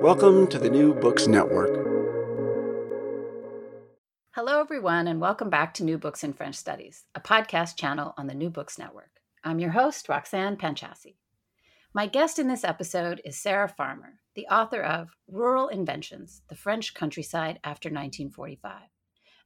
Welcome 0.00 0.46
to 0.46 0.58
the 0.58 0.70
New 0.70 0.94
Books 0.94 1.26
Network. 1.26 1.76
Hello, 4.30 4.58
everyone, 4.58 5.06
and 5.06 5.20
welcome 5.20 5.50
back 5.50 5.74
to 5.74 5.84
New 5.84 5.98
Books 5.98 6.24
in 6.24 6.32
French 6.32 6.54
Studies, 6.54 7.04
a 7.14 7.20
podcast 7.20 7.76
channel 7.76 8.14
on 8.16 8.26
the 8.26 8.34
New 8.34 8.48
Books 8.48 8.78
Network. 8.78 9.10
I'm 9.44 9.58
your 9.58 9.72
host, 9.72 10.08
Roxanne 10.08 10.56
Panchasi. 10.56 11.16
My 11.92 12.06
guest 12.06 12.38
in 12.38 12.48
this 12.48 12.64
episode 12.64 13.20
is 13.26 13.38
Sarah 13.38 13.68
Farmer, 13.68 14.20
the 14.34 14.46
author 14.46 14.80
of 14.80 15.10
Rural 15.28 15.68
Inventions 15.68 16.40
The 16.48 16.56
French 16.56 16.94
Countryside 16.94 17.60
After 17.62 17.90
1945. 17.90 18.72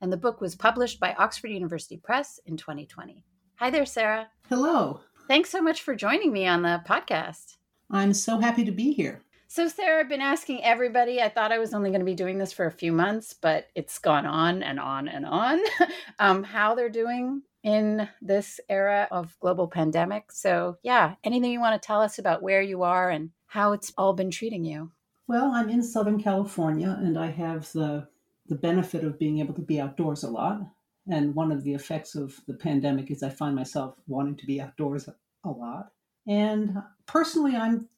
And 0.00 0.12
the 0.12 0.16
book 0.16 0.40
was 0.40 0.54
published 0.54 1.00
by 1.00 1.14
Oxford 1.14 1.50
University 1.50 1.96
Press 1.96 2.38
in 2.46 2.56
2020. 2.56 3.24
Hi 3.56 3.70
there, 3.70 3.86
Sarah. 3.86 4.28
Hello. 4.48 5.00
Thanks 5.26 5.50
so 5.50 5.60
much 5.60 5.82
for 5.82 5.96
joining 5.96 6.32
me 6.32 6.46
on 6.46 6.62
the 6.62 6.80
podcast. 6.86 7.56
I'm 7.90 8.14
so 8.14 8.38
happy 8.38 8.64
to 8.64 8.72
be 8.72 8.92
here. 8.92 9.24
So, 9.54 9.68
Sarah, 9.68 10.00
I've 10.00 10.08
been 10.08 10.20
asking 10.20 10.64
everybody. 10.64 11.22
I 11.22 11.28
thought 11.28 11.52
I 11.52 11.60
was 11.60 11.74
only 11.74 11.90
going 11.90 12.00
to 12.00 12.04
be 12.04 12.16
doing 12.16 12.38
this 12.38 12.52
for 12.52 12.66
a 12.66 12.72
few 12.72 12.90
months, 12.90 13.32
but 13.40 13.68
it's 13.76 14.00
gone 14.00 14.26
on 14.26 14.64
and 14.64 14.80
on 14.80 15.06
and 15.06 15.24
on. 15.24 15.60
um, 16.18 16.42
how 16.42 16.74
they're 16.74 16.88
doing 16.88 17.40
in 17.62 18.08
this 18.20 18.58
era 18.68 19.06
of 19.12 19.38
global 19.38 19.68
pandemic. 19.68 20.32
So, 20.32 20.78
yeah, 20.82 21.14
anything 21.22 21.52
you 21.52 21.60
want 21.60 21.80
to 21.80 21.86
tell 21.86 22.02
us 22.02 22.18
about 22.18 22.42
where 22.42 22.62
you 22.62 22.82
are 22.82 23.10
and 23.10 23.30
how 23.46 23.74
it's 23.74 23.92
all 23.96 24.12
been 24.12 24.32
treating 24.32 24.64
you? 24.64 24.90
Well, 25.28 25.52
I'm 25.52 25.68
in 25.68 25.84
Southern 25.84 26.20
California 26.20 26.98
and 27.00 27.16
I 27.16 27.30
have 27.30 27.70
the 27.70 28.08
the 28.48 28.56
benefit 28.56 29.04
of 29.04 29.20
being 29.20 29.38
able 29.38 29.54
to 29.54 29.62
be 29.62 29.80
outdoors 29.80 30.24
a 30.24 30.30
lot. 30.30 30.62
And 31.08 31.32
one 31.32 31.52
of 31.52 31.62
the 31.62 31.74
effects 31.74 32.16
of 32.16 32.40
the 32.48 32.54
pandemic 32.54 33.08
is 33.12 33.22
I 33.22 33.28
find 33.28 33.54
myself 33.54 33.94
wanting 34.08 34.34
to 34.34 34.46
be 34.46 34.60
outdoors 34.60 35.08
a 35.44 35.48
lot. 35.48 35.92
And 36.26 36.76
personally, 37.06 37.54
I'm 37.54 37.88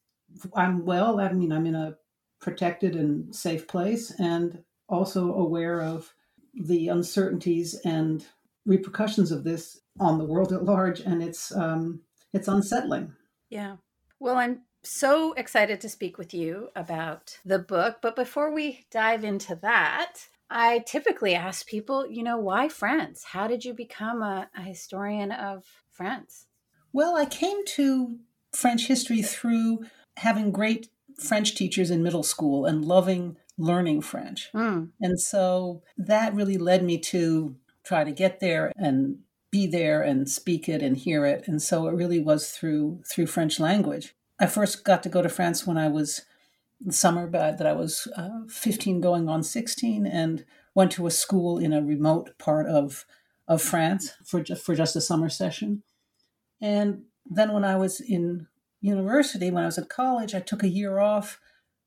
I'm 0.54 0.84
well. 0.84 1.20
I 1.20 1.32
mean, 1.32 1.52
I'm 1.52 1.66
in 1.66 1.74
a 1.74 1.96
protected 2.40 2.94
and 2.94 3.34
safe 3.34 3.66
place, 3.66 4.12
and 4.18 4.62
also 4.88 5.34
aware 5.34 5.80
of 5.80 6.12
the 6.54 6.88
uncertainties 6.88 7.74
and 7.84 8.24
repercussions 8.64 9.30
of 9.30 9.44
this 9.44 9.80
on 9.98 10.18
the 10.18 10.24
world 10.24 10.52
at 10.52 10.64
large, 10.64 11.00
and 11.00 11.22
it's 11.22 11.54
um, 11.54 12.00
it's 12.32 12.48
unsettling. 12.48 13.12
Yeah. 13.48 13.76
Well, 14.18 14.36
I'm 14.36 14.62
so 14.82 15.32
excited 15.32 15.80
to 15.80 15.88
speak 15.88 16.18
with 16.18 16.32
you 16.32 16.68
about 16.76 17.38
the 17.44 17.58
book, 17.58 17.98
but 18.02 18.16
before 18.16 18.52
we 18.52 18.86
dive 18.90 19.24
into 19.24 19.54
that, 19.56 20.28
I 20.48 20.80
typically 20.80 21.34
ask 21.34 21.66
people, 21.66 22.08
you 22.08 22.22
know, 22.22 22.38
why 22.38 22.68
France? 22.68 23.24
How 23.24 23.48
did 23.48 23.64
you 23.64 23.74
become 23.74 24.22
a, 24.22 24.48
a 24.56 24.62
historian 24.62 25.32
of 25.32 25.64
France? 25.90 26.46
Well, 26.92 27.16
I 27.16 27.26
came 27.26 27.64
to 27.66 28.18
French 28.54 28.86
history 28.86 29.22
through 29.22 29.86
having 30.16 30.50
great 30.50 30.88
French 31.18 31.54
teachers 31.54 31.90
in 31.90 32.02
middle 32.02 32.22
school 32.22 32.66
and 32.66 32.84
loving 32.84 33.36
learning 33.58 34.02
French. 34.02 34.50
Mm. 34.54 34.90
And 35.00 35.20
so 35.20 35.82
that 35.96 36.34
really 36.34 36.58
led 36.58 36.84
me 36.84 36.98
to 36.98 37.56
try 37.84 38.04
to 38.04 38.12
get 38.12 38.40
there 38.40 38.72
and 38.76 39.20
be 39.50 39.66
there 39.66 40.02
and 40.02 40.28
speak 40.28 40.68
it 40.68 40.82
and 40.82 40.96
hear 40.96 41.24
it. 41.24 41.46
And 41.46 41.62
so 41.62 41.86
it 41.86 41.94
really 41.94 42.20
was 42.20 42.50
through 42.50 43.02
through 43.10 43.26
French 43.26 43.58
language. 43.58 44.14
I 44.38 44.46
first 44.46 44.84
got 44.84 45.02
to 45.04 45.08
go 45.08 45.22
to 45.22 45.28
France 45.28 45.66
when 45.66 45.78
I 45.78 45.88
was 45.88 46.22
summer 46.90 47.26
but 47.26 47.56
that 47.56 47.66
I 47.66 47.72
was 47.72 48.06
uh, 48.16 48.40
15 48.50 49.00
going 49.00 49.30
on 49.30 49.42
16 49.42 50.06
and 50.06 50.44
went 50.74 50.92
to 50.92 51.06
a 51.06 51.10
school 51.10 51.56
in 51.58 51.72
a 51.72 51.80
remote 51.80 52.36
part 52.38 52.66
of 52.66 53.06
of 53.48 53.62
France 53.62 54.12
for 54.24 54.42
just, 54.42 54.62
for 54.62 54.74
just 54.74 54.96
a 54.96 55.00
summer 55.00 55.28
session. 55.28 55.82
And 56.60 57.04
then 57.24 57.52
when 57.52 57.64
I 57.64 57.76
was 57.76 58.00
in 58.00 58.48
university, 58.80 59.50
when 59.50 59.62
I 59.62 59.66
was 59.66 59.78
at 59.78 59.88
college, 59.88 60.34
I 60.34 60.40
took 60.40 60.62
a 60.62 60.68
year 60.68 60.98
off 60.98 61.40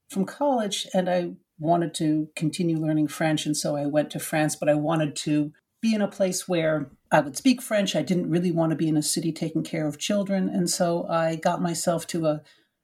from 0.09 0.25
college 0.25 0.87
and 0.93 1.09
I 1.09 1.33
wanted 1.59 1.93
to 1.95 2.29
continue 2.35 2.77
learning 2.77 3.09
French. 3.09 3.45
And 3.45 3.55
so 3.55 3.75
I 3.75 3.85
went 3.85 4.09
to 4.11 4.19
France, 4.19 4.55
but 4.55 4.69
I 4.69 4.73
wanted 4.75 5.15
to 5.17 5.51
be 5.81 5.93
in 5.93 6.01
a 6.01 6.07
place 6.07 6.47
where 6.47 6.91
I 7.11 7.21
would 7.21 7.37
speak 7.37 7.61
French. 7.61 7.95
I 7.95 8.01
didn't 8.01 8.29
really 8.29 8.51
want 8.51 8.71
to 8.71 8.75
be 8.75 8.87
in 8.87 8.97
a 8.97 9.03
city 9.03 9.31
taking 9.31 9.63
care 9.63 9.87
of 9.87 9.97
children. 9.97 10.49
And 10.49 10.69
so 10.69 11.07
I 11.07 11.35
got 11.35 11.61
myself 11.61 12.07
to 12.07 12.25
a 12.27 12.41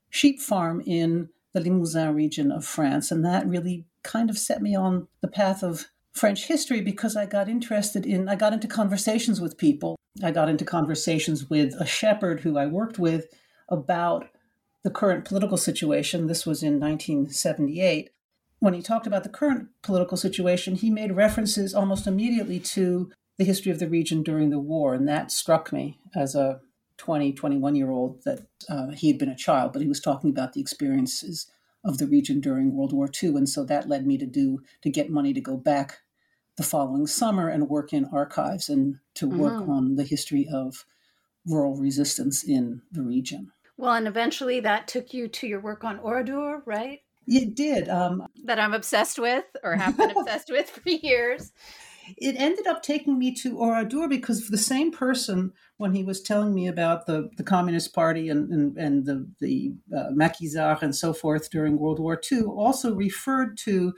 sheep 0.09 0.39
farm 0.39 0.81
in 0.85 1.29
the 1.53 1.61
Limousin 1.61 2.13
region 2.13 2.51
of 2.51 2.65
France. 2.65 3.11
And 3.11 3.23
that 3.25 3.47
really 3.47 3.85
kind 4.03 4.29
of 4.29 4.37
set 4.37 4.61
me 4.61 4.75
on 4.75 5.07
the 5.21 5.27
path 5.27 5.63
of 5.63 5.87
French 6.13 6.45
history 6.45 6.81
because 6.81 7.15
I 7.15 7.25
got 7.25 7.49
interested 7.49 8.05
in, 8.05 8.29
I 8.29 8.35
got 8.35 8.53
into 8.53 8.67
conversations 8.67 9.41
with 9.41 9.57
people. 9.57 9.95
I 10.23 10.31
got 10.31 10.47
into 10.47 10.63
conversations 10.63 11.49
with 11.49 11.73
a 11.79 11.85
shepherd 11.85 12.41
who 12.41 12.57
I 12.57 12.67
worked 12.67 12.97
with 12.97 13.27
about 13.69 14.27
the 14.83 14.91
current 14.91 15.25
political 15.25 15.57
situation. 15.57 16.27
This 16.27 16.45
was 16.45 16.61
in 16.61 16.79
1978. 16.79 18.11
When 18.59 18.73
he 18.73 18.81
talked 18.81 19.07
about 19.07 19.23
the 19.23 19.29
current 19.29 19.69
political 19.81 20.17
situation, 20.17 20.75
he 20.75 20.89
made 20.89 21.15
references 21.15 21.73
almost 21.73 22.07
immediately 22.07 22.59
to 22.59 23.11
the 23.37 23.43
history 23.43 23.71
of 23.71 23.79
the 23.79 23.89
region 23.89 24.23
during 24.23 24.49
the 24.49 24.59
war. 24.59 24.93
And 24.93 25.07
that 25.07 25.31
struck 25.31 25.73
me 25.73 25.99
as 26.15 26.35
a 26.35 26.61
20, 26.97 27.33
21 27.33 27.75
year 27.75 27.91
old 27.91 28.23
that 28.23 28.41
uh, 28.69 28.91
he 28.91 29.07
had 29.07 29.17
been 29.17 29.29
a 29.29 29.35
child, 29.35 29.73
but 29.73 29.81
he 29.81 29.87
was 29.87 29.99
talking 29.99 30.29
about 30.29 30.53
the 30.53 30.61
experiences 30.61 31.47
of 31.83 31.97
the 31.97 32.07
region 32.07 32.39
during 32.39 32.73
World 32.73 32.93
War 32.93 33.09
II. 33.21 33.29
And 33.29 33.49
so 33.49 33.63
that 33.65 33.89
led 33.89 34.07
me 34.07 34.17
to 34.17 34.25
do, 34.25 34.61
to 34.81 34.89
get 34.89 35.09
money 35.09 35.33
to 35.33 35.41
go 35.41 35.57
back 35.57 35.99
the 36.57 36.63
following 36.63 37.05
summer 37.05 37.49
and 37.49 37.69
work 37.69 37.91
in 37.91 38.05
archives 38.05 38.69
and 38.69 38.99
to 39.15 39.27
work 39.27 39.53
mm-hmm. 39.53 39.71
on 39.71 39.95
the 39.95 40.03
history 40.03 40.47
of 40.51 40.85
rural 41.47 41.75
resistance 41.75 42.43
in 42.43 42.81
the 42.91 43.01
region. 43.01 43.51
Well, 43.77 43.93
and 43.93 44.07
eventually 44.07 44.59
that 44.61 44.87
took 44.87 45.13
you 45.13 45.27
to 45.27 45.47
your 45.47 45.59
work 45.59 45.83
on 45.83 45.99
Oradour, 45.99 46.61
right? 46.65 46.99
It 47.27 47.55
did. 47.55 47.89
Um, 47.89 48.27
that 48.45 48.59
I'm 48.59 48.73
obsessed 48.73 49.19
with 49.19 49.45
or 49.63 49.75
have 49.75 49.97
been 49.97 50.11
obsessed 50.17 50.49
with 50.49 50.69
for 50.69 50.89
years. 50.89 51.51
It 52.17 52.35
ended 52.37 52.67
up 52.67 52.83
taking 52.83 53.17
me 53.17 53.33
to 53.35 53.57
Oradour 53.57 54.07
because 54.07 54.47
the 54.47 54.57
same 54.59 54.91
person, 54.91 55.53
when 55.77 55.93
he 55.93 56.03
was 56.03 56.21
telling 56.21 56.53
me 56.53 56.67
about 56.67 57.07
the, 57.07 57.29
the 57.35 57.43
Communist 57.43 57.95
Party 57.95 58.29
and, 58.29 58.49
and, 58.51 58.77
and 58.77 59.05
the, 59.05 59.27
the 59.39 59.73
uh, 59.95 60.11
maquisards 60.11 60.83
and 60.83 60.95
so 60.95 61.13
forth 61.13 61.49
during 61.49 61.79
World 61.79 61.99
War 61.99 62.21
II, 62.31 62.43
also 62.43 62.93
referred 62.93 63.57
to 63.59 63.93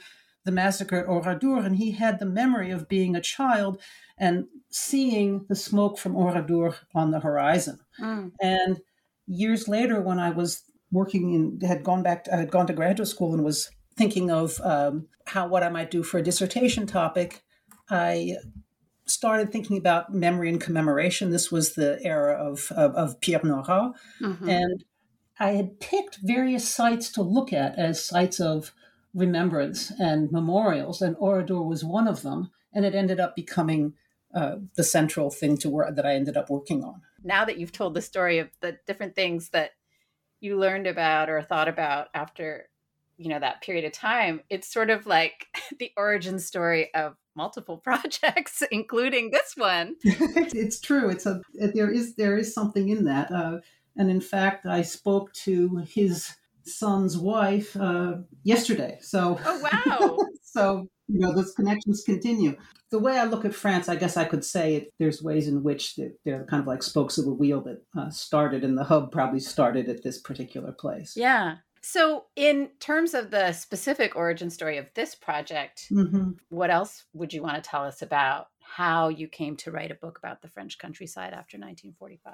the 0.48 0.52
massacre 0.52 0.98
at 0.98 1.08
Oradour. 1.08 1.64
And 1.64 1.76
he 1.76 1.92
had 1.92 2.18
the 2.18 2.26
memory 2.26 2.72
of 2.72 2.90
being 2.90 3.16
a 3.16 3.22
child 3.22 3.80
and 4.18 4.46
seeing 4.72 5.46
the 5.48 5.56
smoke 5.56 6.00
from 6.00 6.16
Oradour 6.16 6.76
on 6.96 7.12
the 7.12 7.20
horizon. 7.20 7.80
Mm. 8.02 8.32
And 8.42 8.80
years 9.28 9.68
later, 9.68 10.02
when 10.02 10.18
I 10.18 10.32
was 10.32 10.64
working 10.92 11.34
in, 11.34 11.68
had 11.68 11.84
gone 11.84 12.02
back, 12.02 12.24
to, 12.24 12.34
I 12.34 12.38
had 12.38 12.52
gone 12.52 12.66
to 12.68 12.74
graduate 12.74 13.08
school 13.08 13.34
and 13.34 13.44
was 13.44 13.70
thinking 13.96 14.32
of 14.32 14.60
um, 14.64 15.08
how 15.28 15.48
what 15.48 15.64
I 15.64 15.70
might 15.70 15.92
do 15.92 16.02
for 16.02 16.18
a 16.18 16.24
dissertation 16.24 16.88
topic, 16.88 17.44
I 17.90 18.38
started 19.06 19.52
thinking 19.52 19.78
about 19.78 20.14
memory 20.14 20.50
and 20.50 20.62
commemoration. 20.62 21.30
This 21.30 21.52
was 21.52 21.74
the 21.74 22.00
era 22.04 22.34
of 22.34 22.72
of, 22.72 22.96
of 22.96 23.22
Pierre 23.22 23.42
Nora, 23.44 23.94
mm-hmm. 24.22 24.50
and 24.50 24.84
I 25.40 25.52
had 25.52 25.80
picked 25.80 26.20
various 26.24 26.68
sites 26.68 27.12
to 27.14 27.22
look 27.22 27.54
at 27.54 27.78
as 27.78 28.04
sites 28.04 28.40
of 28.40 28.74
remembrance 29.18 29.92
and 30.00 30.32
memorials, 30.32 31.02
and 31.02 31.18
Oradour 31.18 31.66
was 31.66 31.84
one 31.84 32.08
of 32.08 32.22
them. 32.22 32.52
And 32.74 32.86
it 32.86 32.94
ended 32.94 33.20
up 33.20 33.36
becoming 33.36 33.94
uh, 34.34 34.58
the 34.76 34.84
central 34.84 35.32
thing 35.32 35.58
to 35.58 35.70
work 35.70 35.96
that 35.96 36.06
I 36.06 36.14
ended 36.14 36.38
up 36.38 36.50
working 36.50 36.84
on. 36.84 37.02
Now 37.24 37.44
that 37.46 37.58
you've 37.58 37.72
told 37.72 37.96
the 37.96 38.02
story 38.02 38.38
of 38.38 38.50
the 38.62 38.78
different 38.86 39.16
things 39.16 39.50
that 39.50 39.72
you 40.40 40.58
learned 40.58 40.86
about 40.86 41.30
or 41.30 41.42
thought 41.42 41.68
about 41.68 42.08
after 42.14 42.70
you 43.18 43.30
know 43.30 43.40
that 43.40 43.62
period 43.62 43.84
of 43.84 43.92
time 43.92 44.42
it's 44.50 44.72
sort 44.72 44.92
of 44.92 45.08
like 45.08 45.48
the 45.80 45.92
origin 45.98 46.38
story 46.38 46.94
of 46.94 47.16
multiple 47.36 47.78
projects 47.84 48.62
including 48.72 49.32
this 49.32 49.56
one 49.58 49.96
it's 50.04 50.80
true 50.80 51.10
it's 51.10 51.26
a 51.26 51.42
there 51.74 51.92
is 51.92 52.16
there 52.16 52.38
is 52.38 52.54
something 52.54 52.90
in 52.90 53.06
that 53.06 53.32
uh, 53.32 53.58
and 53.96 54.12
in 54.12 54.22
fact 54.22 54.68
i 54.68 54.84
spoke 54.84 55.34
to 55.34 55.78
his 55.78 56.36
son's 56.68 57.18
wife 57.18 57.76
uh, 57.76 58.16
yesterday. 58.44 58.98
So 59.02 59.40
oh 59.44 59.62
wow. 59.72 60.18
so 60.44 60.88
you 61.08 61.20
know 61.20 61.34
those 61.34 61.54
connections 61.54 62.04
continue. 62.06 62.56
The 62.90 63.00
way 63.00 63.20
i 63.20 63.26
look 63.26 63.44
at 63.44 63.54
france 63.54 63.90
i 63.90 63.98
guess 63.98 64.16
i 64.16 64.24
could 64.24 64.46
say 64.46 64.76
it, 64.76 64.94
there's 64.98 65.22
ways 65.22 65.50
in 65.50 65.62
which 65.62 66.00
they're 66.24 66.46
kind 66.46 66.62
of 66.62 66.68
like 66.68 66.82
spokes 66.82 67.18
of 67.18 67.28
a 67.28 67.34
wheel 67.34 67.60
that 67.64 67.84
uh, 67.98 68.10
started 68.10 68.64
and 68.64 68.78
the 68.78 68.86
hub 68.86 69.12
probably 69.12 69.42
started 69.42 69.90
at 69.90 70.04
this 70.04 70.22
particular 70.22 70.72
place. 70.72 71.14
Yeah. 71.18 71.58
So, 71.82 72.26
in 72.36 72.70
terms 72.80 73.14
of 73.14 73.32
the 73.32 73.54
specific 73.54 74.16
origin 74.16 74.50
story 74.50 74.78
of 74.78 74.94
this 74.94 75.16
project, 75.16 75.88
mm-hmm. 75.90 76.32
what 76.50 76.70
else 76.70 77.06
would 77.14 77.32
you 77.32 77.42
want 77.42 77.64
to 77.64 77.70
tell 77.70 77.84
us 77.86 78.02
about 78.02 78.48
how 78.60 79.08
you 79.08 79.28
came 79.28 79.56
to 79.58 79.72
write 79.72 79.92
a 79.92 79.96
book 79.96 80.18
about 80.18 80.42
the 80.42 80.50
French 80.50 80.78
countryside 80.78 81.34
after 81.34 81.58
1945? 81.58 82.34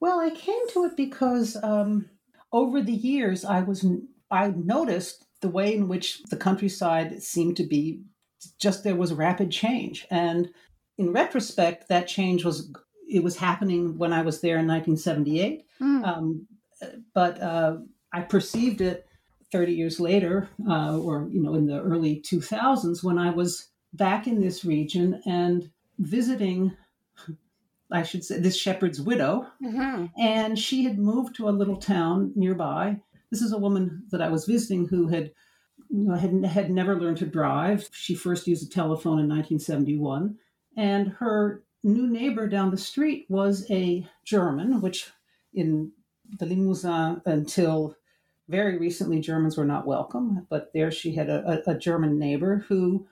Well, 0.00 0.20
I 0.20 0.30
came 0.30 0.68
to 0.70 0.84
it 0.84 0.96
because 0.96 1.56
um, 1.62 2.10
over 2.54 2.80
the 2.80 2.92
years, 2.94 3.44
I 3.44 3.60
was 3.60 3.84
I 4.30 4.48
noticed 4.56 5.26
the 5.40 5.48
way 5.48 5.74
in 5.74 5.88
which 5.88 6.22
the 6.30 6.36
countryside 6.36 7.20
seemed 7.22 7.56
to 7.58 7.64
be 7.64 8.00
just 8.58 8.84
there 8.84 8.94
was 8.94 9.12
rapid 9.12 9.50
change, 9.50 10.06
and 10.10 10.48
in 10.96 11.12
retrospect, 11.12 11.88
that 11.88 12.06
change 12.06 12.44
was 12.44 12.72
it 13.10 13.24
was 13.24 13.36
happening 13.36 13.98
when 13.98 14.12
I 14.12 14.22
was 14.22 14.40
there 14.40 14.58
in 14.58 14.68
1978. 14.68 15.64
Mm. 15.82 16.06
Um, 16.06 16.46
but 17.12 17.42
uh, 17.42 17.78
I 18.12 18.20
perceived 18.20 18.80
it 18.80 19.06
30 19.50 19.72
years 19.72 19.98
later, 19.98 20.48
uh, 20.68 20.96
or 20.96 21.28
you 21.30 21.42
know, 21.42 21.54
in 21.54 21.66
the 21.66 21.80
early 21.80 22.22
2000s, 22.24 23.02
when 23.02 23.18
I 23.18 23.30
was 23.30 23.68
back 23.92 24.28
in 24.28 24.40
this 24.40 24.64
region 24.64 25.20
and 25.26 25.70
visiting. 25.98 26.76
I 27.94 28.02
should 28.02 28.24
say 28.24 28.40
this 28.40 28.56
shepherd's 28.56 29.00
widow, 29.00 29.46
mm-hmm. 29.62 30.06
and 30.20 30.58
she 30.58 30.84
had 30.84 30.98
moved 30.98 31.36
to 31.36 31.48
a 31.48 31.50
little 31.50 31.76
town 31.76 32.32
nearby. 32.34 33.00
This 33.30 33.40
is 33.40 33.52
a 33.52 33.58
woman 33.58 34.04
that 34.10 34.20
I 34.20 34.28
was 34.28 34.46
visiting 34.46 34.88
who 34.88 35.08
had 35.08 35.30
you 35.90 36.08
know, 36.08 36.14
had, 36.16 36.44
had 36.44 36.70
never 36.70 36.98
learned 36.98 37.18
to 37.18 37.26
drive. 37.26 37.88
She 37.92 38.14
first 38.14 38.46
used 38.46 38.66
a 38.66 38.74
telephone 38.74 39.20
in 39.20 39.28
1971, 39.28 40.36
and 40.76 41.08
her 41.18 41.62
new 41.84 42.08
neighbor 42.08 42.48
down 42.48 42.70
the 42.70 42.76
street 42.76 43.26
was 43.28 43.70
a 43.70 44.06
German, 44.24 44.80
which 44.80 45.10
in 45.52 45.92
the 46.38 46.46
Limousin 46.46 47.22
until 47.26 47.96
very 48.48 48.76
recently, 48.76 49.20
Germans 49.20 49.56
were 49.56 49.64
not 49.64 49.86
welcome, 49.86 50.46
but 50.50 50.72
there 50.74 50.90
she 50.90 51.14
had 51.14 51.30
a, 51.30 51.62
a, 51.66 51.72
a 51.72 51.78
German 51.78 52.18
neighbor 52.18 52.64
who, 52.68 53.06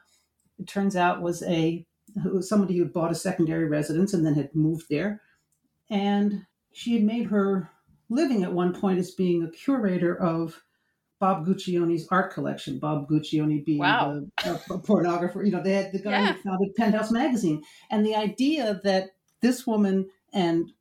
it 0.58 0.66
turns 0.66 0.94
out, 0.94 1.22
was 1.22 1.42
a 1.44 1.86
who 2.22 2.34
was 2.34 2.48
somebody 2.48 2.76
who 2.76 2.84
bought 2.84 3.12
a 3.12 3.16
secondary 3.16 3.66
residence 3.66 4.12
and 4.12 4.24
then 4.24 4.34
had 4.34 4.54
moved 4.54 4.86
there, 4.90 5.20
and 5.90 6.46
she 6.72 6.94
had 6.94 7.02
made 7.02 7.26
her 7.26 7.70
living 8.08 8.42
at 8.42 8.52
one 8.52 8.72
point 8.72 8.98
as 8.98 9.10
being 9.12 9.42
a 9.42 9.50
curator 9.50 10.14
of 10.14 10.62
Bob 11.18 11.46
Guccione's 11.46 12.08
art 12.10 12.32
collection. 12.32 12.78
Bob 12.78 13.08
Guccione 13.08 13.64
being 13.64 13.78
wow. 13.78 14.22
a, 14.44 14.50
a, 14.50 14.78
pornographer. 14.78 15.44
You 15.44 15.52
know, 15.52 15.62
they 15.62 15.74
had 15.74 15.92
the 15.92 16.00
guy 16.00 16.10
yeah. 16.10 16.32
who 16.32 16.42
founded 16.42 16.74
Penthouse 16.74 17.12
magazine, 17.12 17.62
and 17.90 18.04
the 18.04 18.16
idea 18.16 18.80
that 18.84 19.10
this 19.40 19.66
woman 19.66 20.08
and 20.32 20.72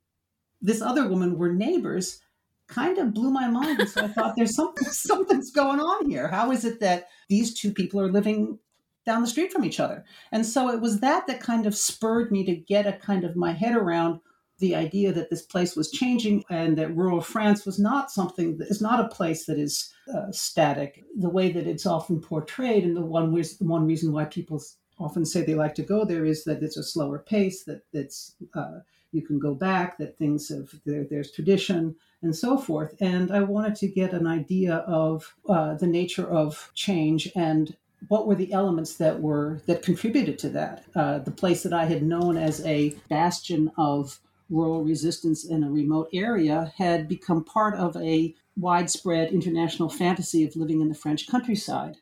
this 0.60 0.82
other 0.82 1.06
woman 1.08 1.38
were 1.38 1.52
neighbors 1.52 2.20
kind 2.68 2.98
of 2.98 3.14
blew 3.14 3.30
my 3.30 3.48
mind. 3.48 3.80
And 3.80 3.88
so 3.88 4.04
I 4.04 4.08
thought, 4.08 4.34
there's 4.36 4.54
something, 4.54 4.88
something's 4.90 5.50
going 5.50 5.80
on 5.80 6.08
here. 6.08 6.28
How 6.28 6.50
is 6.50 6.64
it 6.64 6.80
that 6.80 7.08
these 7.28 7.54
two 7.54 7.72
people 7.72 8.00
are 8.00 8.10
living 8.10 8.58
down 9.04 9.22
the 9.22 9.28
street 9.28 9.52
from 9.52 9.64
each 9.64 9.80
other? 9.80 10.04
And 10.30 10.44
so 10.44 10.70
it 10.70 10.80
was 10.80 11.00
that 11.00 11.26
that 11.26 11.40
kind 11.40 11.66
of 11.66 11.76
spurred 11.76 12.30
me 12.30 12.44
to 12.44 12.54
get 12.54 12.86
a 12.86 12.92
kind 12.92 13.24
of 13.24 13.36
my 13.36 13.52
head 13.52 13.76
around 13.76 14.20
the 14.58 14.76
idea 14.76 15.12
that 15.12 15.28
this 15.28 15.42
place 15.42 15.74
was 15.74 15.90
changing 15.90 16.44
and 16.48 16.78
that 16.78 16.96
rural 16.96 17.20
France 17.20 17.66
was 17.66 17.80
not 17.80 18.12
something 18.12 18.58
that 18.58 18.68
is 18.68 18.80
not 18.80 19.00
a 19.00 19.08
place 19.08 19.44
that 19.46 19.58
is 19.58 19.92
uh, 20.14 20.30
static. 20.30 21.02
The 21.18 21.28
way 21.28 21.50
that 21.50 21.66
it's 21.66 21.84
often 21.84 22.20
portrayed, 22.20 22.84
and 22.84 22.96
the 22.96 23.02
one, 23.04 23.34
one 23.58 23.86
reason 23.86 24.12
why 24.12 24.24
people 24.26 24.62
often 24.98 25.24
say 25.24 25.42
they 25.42 25.56
like 25.56 25.74
to 25.74 25.82
go 25.82 26.04
there 26.04 26.24
is 26.24 26.44
that 26.44 26.62
it's 26.62 26.76
a 26.76 26.82
slower 26.84 27.18
pace, 27.18 27.64
that 27.64 27.82
it's 27.92 28.36
uh, 28.54 28.78
you 29.10 29.22
can 29.22 29.38
go 29.38 29.54
back, 29.54 29.98
that 29.98 30.16
things 30.16 30.48
have 30.48 30.70
there, 30.86 31.04
there's 31.08 31.32
tradition, 31.32 31.94
and 32.22 32.34
so 32.34 32.56
forth. 32.56 32.94
And 33.00 33.32
I 33.32 33.40
wanted 33.40 33.74
to 33.76 33.88
get 33.88 34.12
an 34.12 34.26
idea 34.26 34.76
of 34.76 35.34
uh, 35.48 35.74
the 35.74 35.86
nature 35.86 36.28
of 36.30 36.70
change 36.74 37.30
and 37.34 37.76
what 38.08 38.26
were 38.26 38.34
the 38.34 38.52
elements 38.52 38.94
that 38.96 39.20
were 39.20 39.60
that 39.66 39.82
contributed 39.82 40.38
to 40.40 40.48
that. 40.50 40.84
Uh, 40.94 41.18
the 41.18 41.30
place 41.30 41.62
that 41.62 41.72
I 41.72 41.84
had 41.84 42.02
known 42.02 42.36
as 42.36 42.64
a 42.66 42.96
bastion 43.08 43.70
of 43.76 44.20
rural 44.50 44.84
resistance 44.84 45.44
in 45.44 45.64
a 45.64 45.70
remote 45.70 46.08
area 46.12 46.72
had 46.76 47.08
become 47.08 47.44
part 47.44 47.74
of 47.74 47.96
a 47.96 48.34
widespread 48.56 49.32
international 49.32 49.88
fantasy 49.88 50.44
of 50.44 50.56
living 50.56 50.80
in 50.80 50.88
the 50.88 50.94
French 50.94 51.26
countryside. 51.26 51.96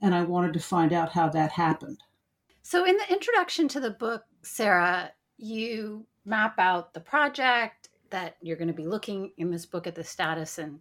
And 0.00 0.14
I 0.14 0.22
wanted 0.22 0.52
to 0.54 0.60
find 0.60 0.92
out 0.92 1.12
how 1.12 1.28
that 1.30 1.52
happened. 1.52 1.98
So, 2.62 2.84
in 2.84 2.96
the 2.96 3.12
introduction 3.12 3.68
to 3.68 3.80
the 3.80 3.90
book, 3.90 4.24
Sarah, 4.42 5.12
you 5.36 6.06
map 6.24 6.58
out 6.58 6.94
the 6.94 7.00
project 7.00 7.90
that 8.10 8.36
you're 8.40 8.56
going 8.56 8.68
to 8.68 8.74
be 8.74 8.86
looking 8.86 9.32
in 9.36 9.50
this 9.50 9.66
book 9.66 9.86
at 9.86 9.94
the 9.94 10.04
status 10.04 10.58
and 10.58 10.80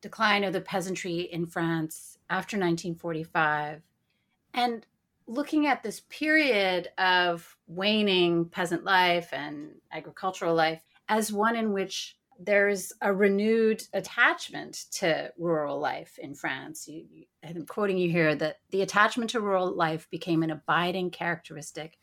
decline 0.00 0.44
of 0.44 0.52
the 0.52 0.60
peasantry 0.60 1.20
in 1.20 1.46
France 1.46 2.18
after 2.30 2.56
1945 2.56 3.82
and 4.58 4.84
looking 5.28 5.68
at 5.68 5.84
this 5.84 6.00
period 6.08 6.88
of 6.98 7.56
waning 7.68 8.46
peasant 8.46 8.82
life 8.82 9.28
and 9.32 9.70
agricultural 9.92 10.54
life 10.54 10.82
as 11.08 11.32
one 11.32 11.54
in 11.54 11.72
which 11.72 12.16
there's 12.40 12.92
a 13.00 13.12
renewed 13.12 13.82
attachment 13.92 14.86
to 14.90 15.32
rural 15.38 15.78
life 15.78 16.18
in 16.18 16.34
France. 16.34 16.88
You, 16.88 17.04
you, 17.08 17.24
I'm 17.44 17.66
quoting 17.66 17.98
you 17.98 18.10
here 18.10 18.34
that 18.34 18.56
the 18.70 18.82
attachment 18.82 19.30
to 19.30 19.40
rural 19.40 19.74
life 19.74 20.08
became 20.10 20.42
an 20.42 20.50
abiding 20.50 21.10
characteristic 21.10 21.98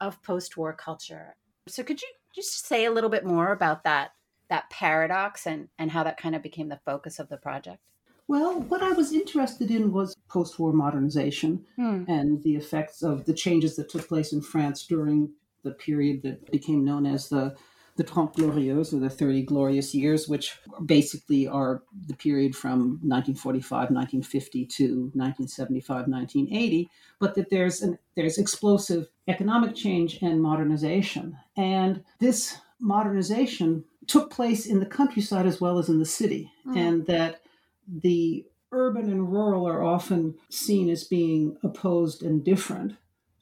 of 0.00 0.22
post 0.22 0.56
war 0.56 0.72
culture. 0.72 1.34
So, 1.66 1.82
could 1.82 2.02
you 2.02 2.08
just 2.34 2.66
say 2.66 2.84
a 2.84 2.92
little 2.92 3.10
bit 3.10 3.24
more 3.24 3.52
about 3.52 3.82
that 3.84 4.12
that 4.48 4.70
paradox 4.70 5.46
and 5.46 5.68
and 5.78 5.90
how 5.90 6.04
that 6.04 6.18
kind 6.18 6.36
of 6.36 6.42
became 6.42 6.68
the 6.68 6.80
focus 6.84 7.18
of 7.18 7.28
the 7.28 7.36
project? 7.36 7.80
Well, 8.28 8.60
what 8.60 8.82
I 8.82 8.92
was 8.92 9.12
interested 9.12 9.70
in 9.70 9.92
was 9.92 10.16
post 10.28 10.58
war 10.58 10.72
modernization 10.72 11.64
hmm. 11.76 12.04
and 12.08 12.42
the 12.42 12.56
effects 12.56 13.02
of 13.02 13.24
the 13.24 13.34
changes 13.34 13.76
that 13.76 13.88
took 13.88 14.08
place 14.08 14.32
in 14.32 14.40
France 14.40 14.84
during 14.86 15.30
the 15.62 15.72
period 15.72 16.22
that 16.22 16.50
became 16.50 16.84
known 16.84 17.06
as 17.06 17.28
the 17.28 17.56
the 17.96 18.04
Trente 18.04 18.34
Glorieuses, 18.34 18.92
or 18.92 19.00
the 19.00 19.10
30 19.10 19.42
Glorious 19.44 19.94
Years, 19.94 20.28
which 20.28 20.58
basically 20.84 21.48
are 21.48 21.82
the 22.06 22.14
period 22.14 22.54
from 22.54 23.00
1945, 23.02 23.90
1950 23.90 24.66
to 24.66 24.84
1975, 25.14 26.06
1980, 26.06 26.90
but 27.18 27.34
that 27.34 27.50
there's 27.50 27.82
an, 27.82 27.98
there's 28.14 28.38
explosive 28.38 29.08
economic 29.28 29.74
change 29.74 30.18
and 30.22 30.42
modernization. 30.42 31.36
And 31.56 32.04
this 32.20 32.58
modernization 32.80 33.84
took 34.06 34.30
place 34.30 34.66
in 34.66 34.78
the 34.78 34.86
countryside 34.86 35.46
as 35.46 35.60
well 35.60 35.78
as 35.78 35.88
in 35.88 35.98
the 35.98 36.04
city, 36.04 36.52
mm. 36.66 36.76
and 36.76 37.06
that 37.06 37.40
the 37.86 38.44
urban 38.72 39.10
and 39.10 39.32
rural 39.32 39.66
are 39.66 39.82
often 39.82 40.34
seen 40.50 40.90
as 40.90 41.04
being 41.04 41.56
opposed 41.62 42.22
and 42.22 42.44
different. 42.44 42.96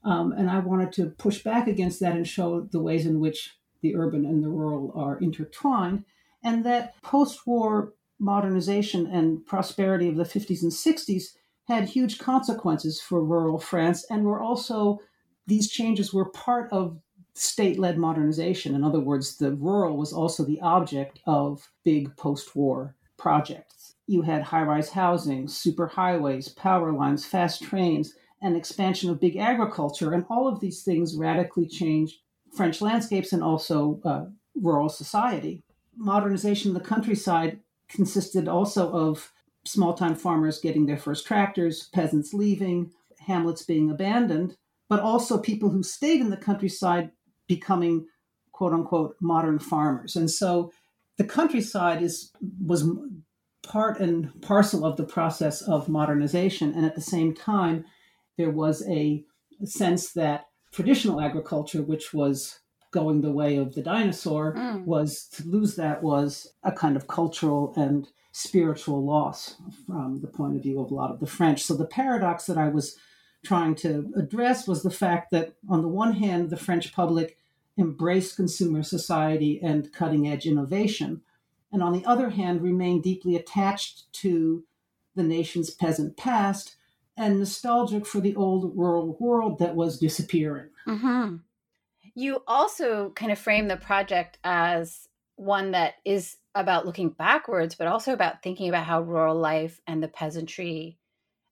Um, 0.04 0.32
and 0.32 0.50
I 0.50 0.58
wanted 0.58 0.92
to 0.92 1.06
push 1.06 1.42
back 1.42 1.66
against 1.66 2.00
that 2.00 2.14
and 2.14 2.28
show 2.28 2.60
the 2.60 2.80
ways 2.80 3.06
in 3.06 3.20
which 3.20 3.56
the 3.80 3.96
urban 3.96 4.24
and 4.26 4.42
the 4.42 4.48
rural 4.48 4.92
are 4.94 5.18
intertwined, 5.18 6.04
and 6.42 6.64
that 6.64 7.00
post 7.02 7.46
war 7.46 7.94
modernization 8.18 9.06
and 9.06 9.44
prosperity 9.44 10.08
of 10.08 10.16
the 10.16 10.24
50s 10.24 10.62
and 10.62 10.72
60s 10.72 11.34
had 11.66 11.88
huge 11.88 12.18
consequences 12.18 13.00
for 13.00 13.24
rural 13.24 13.58
France 13.58 14.04
and 14.10 14.24
were 14.24 14.40
also, 14.40 15.00
these 15.46 15.70
changes 15.70 16.12
were 16.12 16.26
part 16.26 16.70
of 16.72 16.98
state 17.34 17.78
led 17.78 17.98
modernization. 17.98 18.74
In 18.74 18.84
other 18.84 19.00
words, 19.00 19.36
the 19.38 19.54
rural 19.54 19.96
was 19.96 20.12
also 20.12 20.44
the 20.44 20.60
object 20.60 21.18
of 21.26 21.70
big 21.84 22.16
post 22.16 22.54
war 22.54 22.94
projects. 23.16 23.93
You 24.06 24.22
had 24.22 24.42
high 24.42 24.62
rise 24.62 24.90
housing, 24.90 25.46
superhighways, 25.46 26.54
power 26.54 26.92
lines, 26.92 27.24
fast 27.24 27.62
trains, 27.62 28.14
and 28.42 28.56
expansion 28.56 29.10
of 29.10 29.20
big 29.20 29.36
agriculture. 29.36 30.12
And 30.12 30.26
all 30.28 30.46
of 30.46 30.60
these 30.60 30.82
things 30.82 31.16
radically 31.16 31.66
changed 31.66 32.18
French 32.54 32.80
landscapes 32.80 33.32
and 33.32 33.42
also 33.42 34.00
uh, 34.04 34.26
rural 34.54 34.88
society. 34.88 35.62
Modernization 35.96 36.74
of 36.74 36.82
the 36.82 36.88
countryside 36.88 37.60
consisted 37.88 38.48
also 38.48 38.90
of 38.92 39.32
small 39.64 39.94
time 39.94 40.14
farmers 40.14 40.60
getting 40.60 40.86
their 40.86 40.98
first 40.98 41.26
tractors, 41.26 41.88
peasants 41.92 42.34
leaving, 42.34 42.90
hamlets 43.26 43.62
being 43.62 43.90
abandoned, 43.90 44.56
but 44.88 45.00
also 45.00 45.38
people 45.38 45.70
who 45.70 45.82
stayed 45.82 46.20
in 46.20 46.30
the 46.30 46.36
countryside 46.36 47.10
becoming 47.46 48.06
quote 48.52 48.72
unquote 48.72 49.16
modern 49.20 49.58
farmers. 49.58 50.16
And 50.16 50.30
so 50.30 50.72
the 51.16 51.24
countryside 51.24 52.02
is 52.02 52.32
was 52.60 52.88
part 53.66 54.00
and 54.00 54.40
parcel 54.42 54.84
of 54.84 54.96
the 54.96 55.04
process 55.04 55.62
of 55.62 55.88
modernization. 55.88 56.72
And 56.74 56.84
at 56.84 56.94
the 56.94 57.00
same 57.00 57.34
time, 57.34 57.84
there 58.36 58.50
was 58.50 58.86
a 58.88 59.24
sense 59.64 60.12
that 60.12 60.46
traditional 60.72 61.20
agriculture, 61.20 61.82
which 61.82 62.12
was 62.12 62.60
going 62.90 63.20
the 63.20 63.32
way 63.32 63.56
of 63.56 63.74
the 63.74 63.82
dinosaur, 63.82 64.54
mm. 64.54 64.84
was 64.84 65.26
to 65.32 65.44
lose 65.44 65.76
that 65.76 66.02
was 66.02 66.52
a 66.62 66.72
kind 66.72 66.96
of 66.96 67.08
cultural 67.08 67.72
and 67.76 68.08
spiritual 68.32 69.04
loss 69.04 69.56
from 69.86 70.20
the 70.20 70.28
point 70.28 70.56
of 70.56 70.62
view 70.62 70.80
of 70.80 70.90
a 70.90 70.94
lot 70.94 71.10
of 71.10 71.20
the 71.20 71.26
French. 71.26 71.62
So 71.62 71.74
the 71.74 71.86
paradox 71.86 72.46
that 72.46 72.58
I 72.58 72.68
was 72.68 72.96
trying 73.44 73.74
to 73.76 74.12
address 74.16 74.66
was 74.66 74.82
the 74.82 74.90
fact 74.90 75.30
that, 75.30 75.54
on 75.68 75.82
the 75.82 75.88
one 75.88 76.14
hand, 76.14 76.50
the 76.50 76.56
French 76.56 76.92
public 76.92 77.36
embraced 77.78 78.36
consumer 78.36 78.82
society 78.82 79.60
and 79.62 79.92
cutting 79.92 80.26
edge 80.26 80.46
innovation, 80.46 81.22
and 81.74 81.82
on 81.82 81.92
the 81.92 82.04
other 82.06 82.30
hand, 82.30 82.62
remain 82.62 83.00
deeply 83.00 83.34
attached 83.34 84.12
to 84.12 84.62
the 85.16 85.24
nation's 85.24 85.70
peasant 85.70 86.16
past 86.16 86.76
and 87.16 87.40
nostalgic 87.40 88.06
for 88.06 88.20
the 88.20 88.36
old 88.36 88.76
rural 88.76 89.16
world 89.18 89.58
that 89.58 89.74
was 89.74 89.98
disappearing. 89.98 90.68
Mm-hmm. 90.86 91.36
You 92.14 92.44
also 92.46 93.10
kind 93.10 93.32
of 93.32 93.40
frame 93.40 93.66
the 93.66 93.76
project 93.76 94.38
as 94.44 95.08
one 95.34 95.72
that 95.72 95.94
is 96.04 96.36
about 96.54 96.86
looking 96.86 97.08
backwards, 97.08 97.74
but 97.74 97.88
also 97.88 98.12
about 98.12 98.40
thinking 98.40 98.68
about 98.68 98.86
how 98.86 99.00
rural 99.00 99.34
life 99.34 99.80
and 99.84 100.00
the 100.00 100.06
peasantry 100.06 100.96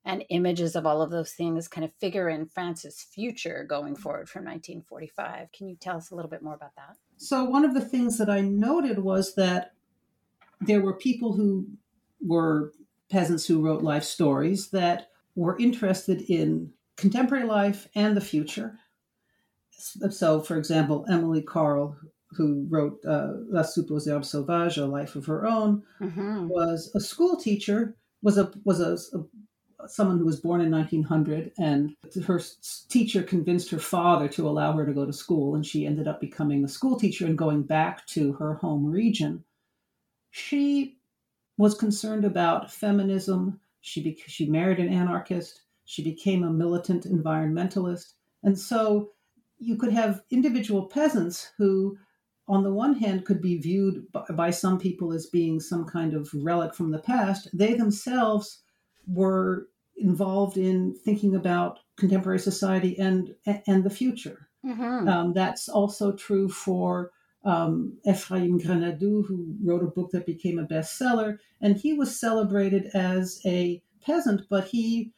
and 0.04 0.24
images 0.28 0.76
of 0.76 0.86
all 0.86 1.02
of 1.02 1.10
those 1.10 1.32
things 1.32 1.66
kind 1.66 1.84
of 1.84 1.92
figure 1.94 2.28
in 2.28 2.46
France's 2.46 3.02
future 3.02 3.66
going 3.68 3.96
forward 3.96 4.28
from 4.28 4.44
1945. 4.44 5.50
Can 5.50 5.68
you 5.68 5.74
tell 5.74 5.96
us 5.96 6.12
a 6.12 6.14
little 6.14 6.30
bit 6.30 6.42
more 6.42 6.54
about 6.54 6.76
that? 6.76 6.96
So, 7.16 7.42
one 7.42 7.64
of 7.64 7.74
the 7.74 7.84
things 7.84 8.18
that 8.18 8.30
I 8.30 8.40
noted 8.40 9.00
was 9.00 9.34
that 9.34 9.72
there 10.66 10.80
were 10.80 10.94
people 10.94 11.32
who 11.32 11.66
were 12.20 12.72
peasants 13.10 13.46
who 13.46 13.60
wrote 13.60 13.82
life 13.82 14.04
stories 14.04 14.70
that 14.70 15.08
were 15.34 15.58
interested 15.58 16.22
in 16.22 16.72
contemporary 16.96 17.46
life 17.46 17.88
and 17.94 18.16
the 18.16 18.20
future. 18.20 18.78
So, 20.10 20.40
for 20.40 20.56
example, 20.56 21.04
Émilie 21.10 21.44
Carles, 21.44 21.96
who 22.30 22.66
wrote 22.70 22.98
uh, 23.04 23.32
La 23.48 23.62
Herbes 23.62 24.30
Sauvages, 24.30 24.78
A 24.78 24.86
Life 24.86 25.16
of 25.16 25.26
Her 25.26 25.46
Own, 25.46 25.82
mm-hmm. 26.00 26.48
was 26.48 26.90
a 26.94 27.00
school 27.00 27.36
teacher, 27.36 27.96
was 28.22 28.38
a 28.38 28.52
was 28.64 28.80
a, 28.80 28.92
a 29.18 29.24
someone 29.88 30.18
who 30.18 30.24
was 30.24 30.40
born 30.40 30.60
in 30.60 30.70
1900, 30.70 31.52
and 31.58 31.96
her 32.26 32.40
teacher 32.88 33.22
convinced 33.22 33.70
her 33.70 33.78
father 33.78 34.28
to 34.28 34.48
allow 34.48 34.72
her 34.72 34.86
to 34.86 34.92
go 34.92 35.04
to 35.04 35.12
school, 35.12 35.54
and 35.54 35.66
she 35.66 35.86
ended 35.86 36.06
up 36.06 36.20
becoming 36.20 36.64
a 36.64 36.68
school 36.68 36.98
teacher 36.98 37.26
and 37.26 37.36
going 37.36 37.62
back 37.62 38.06
to 38.06 38.32
her 38.34 38.54
home 38.54 38.86
region. 38.86 39.44
She 40.32 40.98
was 41.58 41.74
concerned 41.74 42.24
about 42.24 42.72
feminism. 42.72 43.60
She 43.82 44.02
be- 44.02 44.22
she 44.26 44.48
married 44.48 44.80
an 44.80 44.88
anarchist. 44.88 45.62
She 45.84 46.02
became 46.02 46.42
a 46.42 46.50
militant 46.50 47.04
environmentalist, 47.04 48.14
and 48.42 48.58
so 48.58 49.12
you 49.58 49.76
could 49.76 49.92
have 49.92 50.22
individual 50.30 50.86
peasants 50.86 51.52
who 51.58 51.96
on 52.48 52.64
the 52.64 52.72
one 52.72 52.94
hand 52.94 53.24
could 53.24 53.40
be 53.40 53.58
viewed 53.58 54.10
by, 54.10 54.24
by 54.34 54.50
some 54.50 54.78
people 54.78 55.12
as 55.12 55.26
being 55.26 55.60
some 55.60 55.84
kind 55.84 56.14
of 56.14 56.28
relic 56.34 56.74
from 56.74 56.90
the 56.90 56.98
past 56.98 57.48
they 57.52 57.74
themselves 57.74 58.62
were 59.06 59.68
involved 59.96 60.56
in 60.56 60.94
thinking 61.04 61.34
about 61.34 61.78
contemporary 61.96 62.38
society 62.38 62.98
and 62.98 63.34
and 63.66 63.84
the 63.84 63.90
future. 63.90 64.48
Mm-hmm. 64.64 65.08
Um, 65.08 65.32
that's 65.34 65.68
also 65.68 66.12
true 66.12 66.48
for 66.48 67.10
um, 67.44 67.98
Ephraim 68.06 68.60
Grenadou, 68.60 69.26
who 69.26 69.56
wrote 69.62 69.82
a 69.82 69.86
book 69.86 70.10
that 70.12 70.26
became 70.26 70.58
a 70.58 70.66
bestseller, 70.66 71.38
and 71.60 71.76
he 71.76 71.92
was 71.92 72.18
celebrated 72.18 72.86
as 72.94 73.40
a 73.44 73.82
peasant, 74.04 74.42
but 74.48 74.68
he 74.68 75.12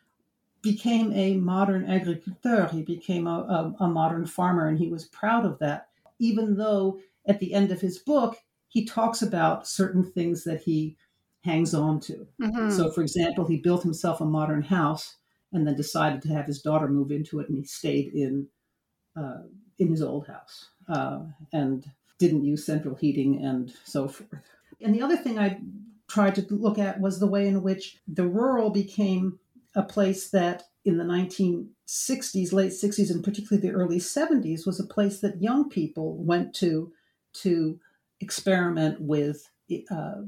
became 0.62 1.12
a 1.12 1.36
modern 1.36 1.84
agriculteur. 1.84 2.68
He 2.68 2.82
became 2.82 3.26
a, 3.26 3.74
a, 3.78 3.84
a 3.84 3.88
modern 3.88 4.26
farmer, 4.26 4.66
and 4.66 4.78
he 4.78 4.88
was 4.88 5.04
proud 5.06 5.44
of 5.44 5.58
that. 5.58 5.88
Even 6.18 6.56
though 6.56 7.00
at 7.26 7.40
the 7.40 7.52
end 7.52 7.70
of 7.70 7.80
his 7.80 7.98
book, 7.98 8.36
he 8.68 8.84
talks 8.84 9.20
about 9.20 9.68
certain 9.68 10.02
things 10.02 10.44
that 10.44 10.62
he 10.62 10.96
hangs 11.42 11.74
on 11.74 12.00
to. 12.00 12.26
Mm-hmm. 12.40 12.70
So, 12.70 12.90
for 12.90 13.02
example, 13.02 13.46
he 13.46 13.58
built 13.58 13.82
himself 13.82 14.20
a 14.20 14.24
modern 14.24 14.62
house 14.62 15.16
and 15.52 15.66
then 15.66 15.76
decided 15.76 16.22
to 16.22 16.28
have 16.28 16.46
his 16.46 16.62
daughter 16.62 16.88
move 16.88 17.12
into 17.12 17.40
it, 17.40 17.48
and 17.48 17.58
he 17.58 17.64
stayed 17.64 18.14
in 18.14 18.48
uh, 19.16 19.42
in 19.78 19.88
his 19.88 20.02
old 20.02 20.26
house 20.26 20.70
uh, 20.88 21.20
and 21.52 21.84
didn't 22.18 22.44
use 22.44 22.64
central 22.64 22.94
heating 22.94 23.44
and 23.44 23.72
so 23.84 24.08
forth. 24.08 24.42
And 24.80 24.94
the 24.94 25.02
other 25.02 25.16
thing 25.16 25.38
I 25.38 25.60
tried 26.08 26.34
to 26.36 26.46
look 26.50 26.78
at 26.78 27.00
was 27.00 27.18
the 27.18 27.26
way 27.26 27.46
in 27.46 27.62
which 27.62 27.98
the 28.06 28.26
rural 28.26 28.70
became 28.70 29.38
a 29.74 29.82
place 29.82 30.30
that 30.30 30.64
in 30.84 30.98
the 30.98 31.04
1960s, 31.04 32.52
late 32.52 32.72
60s, 32.72 33.10
and 33.10 33.24
particularly 33.24 33.66
the 33.66 33.74
early 33.74 33.98
70s, 33.98 34.66
was 34.66 34.78
a 34.78 34.84
place 34.86 35.20
that 35.20 35.42
young 35.42 35.68
people 35.68 36.16
went 36.16 36.54
to 36.56 36.92
to 37.32 37.80
experiment 38.20 39.00
with 39.00 39.50
uh, 39.90 40.22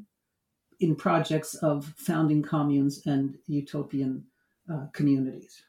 in 0.80 0.96
projects 0.96 1.54
of 1.54 1.94
founding 1.96 2.42
communes 2.42 3.06
and 3.06 3.38
utopian 3.46 4.24
uh, 4.72 4.86
communities. 4.92 5.62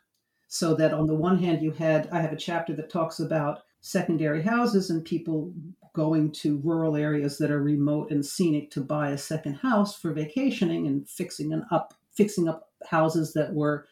So 0.47 0.73
that 0.75 0.93
on 0.93 1.05
the 1.05 1.13
one 1.13 1.37
hand, 1.37 1.61
you 1.61 1.71
had, 1.71 2.09
I 2.11 2.21
have 2.21 2.31
a 2.31 2.37
chapter 2.37 2.73
that 2.75 2.89
talks 2.89 3.19
about 3.19 3.63
secondary 3.87 4.41
houses 4.41 4.89
and 4.89 5.05
people 5.05 5.53
going 5.93 6.29
to 6.31 6.61
rural 6.63 6.95
areas 6.95 7.37
that 7.37 7.49
are 7.49 7.63
remote 7.63 8.11
and 8.11 8.25
scenic 8.25 8.69
to 8.69 8.81
buy 8.81 9.09
a 9.09 9.17
second 9.17 9.53
house 9.53 9.97
for 9.97 10.11
vacationing 10.11 10.85
and 10.85 11.07
fixing 11.09 11.53
an 11.53 11.65
up 11.71 11.93
fixing 12.13 12.49
up 12.49 12.69
houses 12.89 13.33
that 13.33 13.53
were 13.53 13.87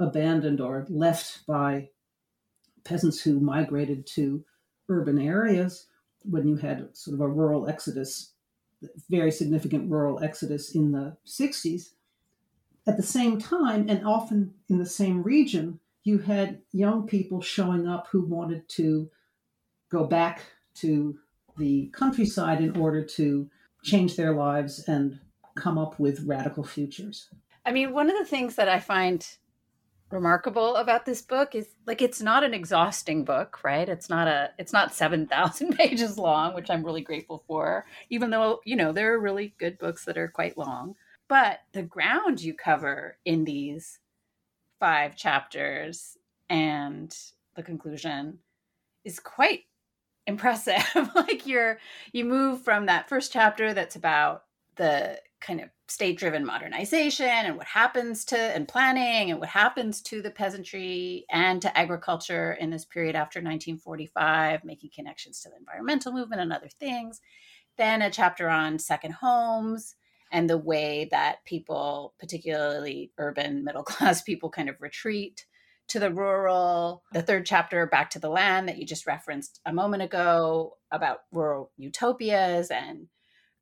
abandoned 0.00 0.60
or 0.60 0.84
left 0.88 1.46
by 1.46 1.88
peasants 2.82 3.20
who 3.22 3.38
migrated 3.38 4.06
to 4.06 4.44
urban 4.88 5.18
areas 5.20 5.86
when 6.22 6.48
you 6.48 6.56
had 6.56 6.88
sort 6.96 7.14
of 7.14 7.20
a 7.20 7.28
rural 7.28 7.68
exodus 7.68 8.32
very 9.08 9.30
significant 9.30 9.90
rural 9.90 10.22
exodus 10.22 10.74
in 10.74 10.92
the 10.92 11.16
60s. 11.26 11.90
At 12.86 12.96
the 12.96 13.02
same 13.02 13.38
time, 13.38 13.88
and 13.88 14.06
often 14.06 14.54
in 14.68 14.78
the 14.78 14.86
same 14.86 15.22
region, 15.22 15.78
you 16.02 16.18
had 16.18 16.62
young 16.72 17.06
people 17.06 17.42
showing 17.42 17.86
up 17.86 18.08
who 18.10 18.24
wanted 18.24 18.68
to 18.70 19.10
go 19.90 20.04
back 20.04 20.42
to 20.76 21.18
the 21.58 21.90
countryside 21.92 22.60
in 22.60 22.76
order 22.76 23.04
to 23.04 23.50
change 23.82 24.16
their 24.16 24.32
lives 24.32 24.88
and 24.88 25.18
come 25.56 25.78
up 25.78 25.98
with 25.98 26.24
radical 26.26 26.64
futures. 26.64 27.28
I 27.66 27.72
mean, 27.72 27.92
one 27.92 28.08
of 28.08 28.16
the 28.18 28.24
things 28.24 28.54
that 28.54 28.68
I 28.68 28.80
find 28.80 29.26
remarkable 30.10 30.76
about 30.76 31.06
this 31.06 31.22
book 31.22 31.54
is 31.54 31.68
like 31.86 32.02
it's 32.02 32.20
not 32.20 32.42
an 32.42 32.52
exhausting 32.52 33.24
book 33.24 33.62
right 33.62 33.88
it's 33.88 34.10
not 34.10 34.26
a 34.26 34.50
it's 34.58 34.72
not 34.72 34.92
7000 34.92 35.72
pages 35.76 36.18
long 36.18 36.52
which 36.52 36.68
i'm 36.68 36.84
really 36.84 37.00
grateful 37.00 37.44
for 37.46 37.86
even 38.08 38.30
though 38.30 38.60
you 38.64 38.74
know 38.74 38.92
there 38.92 39.14
are 39.14 39.20
really 39.20 39.54
good 39.58 39.78
books 39.78 40.04
that 40.04 40.18
are 40.18 40.26
quite 40.26 40.58
long 40.58 40.96
but 41.28 41.60
the 41.72 41.82
ground 41.82 42.42
you 42.42 42.54
cover 42.54 43.18
in 43.24 43.44
these 43.44 44.00
five 44.80 45.14
chapters 45.14 46.16
and 46.48 47.16
the 47.54 47.62
conclusion 47.62 48.38
is 49.04 49.20
quite 49.20 49.60
impressive. 50.26 50.84
Like 51.14 51.46
you're 51.46 51.78
you 52.12 52.24
move 52.24 52.62
from 52.62 52.86
that 52.86 53.08
first 53.08 53.32
chapter 53.32 53.74
that's 53.74 53.96
about 53.96 54.44
the 54.76 55.18
kind 55.40 55.60
of 55.60 55.68
state 55.88 56.18
driven 56.18 56.44
modernization 56.44 57.26
and 57.26 57.56
what 57.56 57.66
happens 57.66 58.24
to 58.26 58.38
and 58.38 58.68
planning 58.68 59.30
and 59.30 59.40
what 59.40 59.48
happens 59.48 60.00
to 60.02 60.22
the 60.22 60.30
peasantry 60.30 61.24
and 61.30 61.60
to 61.62 61.78
agriculture 61.78 62.52
in 62.52 62.70
this 62.70 62.84
period 62.84 63.16
after 63.16 63.40
1945 63.40 64.64
making 64.64 64.90
connections 64.94 65.40
to 65.40 65.48
the 65.48 65.56
environmental 65.56 66.12
movement 66.12 66.40
and 66.40 66.52
other 66.52 66.68
things 66.78 67.20
then 67.76 68.02
a 68.02 68.10
chapter 68.10 68.48
on 68.48 68.78
second 68.78 69.12
homes 69.12 69.96
and 70.30 70.48
the 70.48 70.58
way 70.58 71.08
that 71.10 71.44
people 71.44 72.14
particularly 72.18 73.10
urban 73.18 73.64
middle 73.64 73.82
class 73.82 74.22
people 74.30 74.50
kind 74.50 74.68
of 74.68 74.80
retreat 74.80 75.46
to 75.90 75.98
the 75.98 76.12
rural 76.12 77.02
the 77.12 77.22
third 77.22 77.44
chapter 77.44 77.86
back 77.86 78.10
to 78.10 78.18
the 78.18 78.28
land 78.28 78.68
that 78.68 78.78
you 78.78 78.86
just 78.86 79.06
referenced 79.06 79.60
a 79.66 79.72
moment 79.72 80.02
ago 80.02 80.76
about 80.90 81.20
rural 81.32 81.70
utopias 81.76 82.70
and 82.70 83.08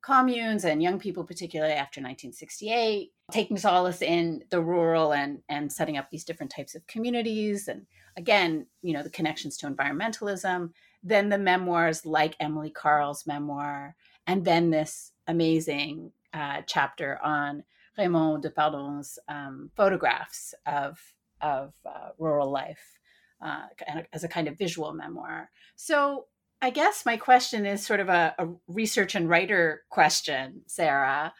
communes 0.01 0.63
and 0.63 0.81
young 0.81 0.99
people, 0.99 1.23
particularly 1.23 1.73
after 1.73 1.99
1968, 1.99 3.11
taking 3.31 3.57
solace 3.57 4.01
in 4.01 4.43
the 4.49 4.61
rural 4.61 5.13
and, 5.13 5.39
and 5.49 5.71
setting 5.71 5.97
up 5.97 6.09
these 6.09 6.23
different 6.23 6.51
types 6.51 6.75
of 6.75 6.85
communities. 6.87 7.67
And 7.67 7.85
again, 8.17 8.65
you 8.81 8.93
know, 8.93 9.03
the 9.03 9.09
connections 9.09 9.57
to 9.57 9.67
environmentalism. 9.67 10.71
Then 11.03 11.29
the 11.29 11.37
memoirs 11.37 12.05
like 12.05 12.37
Émilie 12.39 12.73
Carles's 12.73 13.25
memoir, 13.25 13.95
and 14.27 14.43
then 14.43 14.69
this 14.69 15.13
amazing 15.27 16.11
uh, 16.33 16.61
chapter 16.67 17.17
on 17.23 17.63
Raymond 17.97 18.43
Depardon's 18.43 19.17
um, 19.27 19.71
photographs 19.75 20.53
of, 20.65 20.99
of 21.41 21.73
uh, 21.85 22.09
rural 22.17 22.51
life 22.51 22.99
uh, 23.43 23.63
as 24.13 24.23
a 24.23 24.27
kind 24.27 24.47
of 24.47 24.57
visual 24.57 24.93
memoir. 24.93 25.49
So 25.75 26.25
I 26.61 26.71
guess 26.71 27.05
my 27.05 27.17
question 27.17 27.65
is 27.65 27.85
sort 27.85 28.01
of 28.01 28.09
a, 28.09 28.35
a 28.37 28.47
research 28.67 29.15
and 29.15 29.29
writer 29.29 29.83
question, 29.89 30.61
Sarah. 30.67 31.33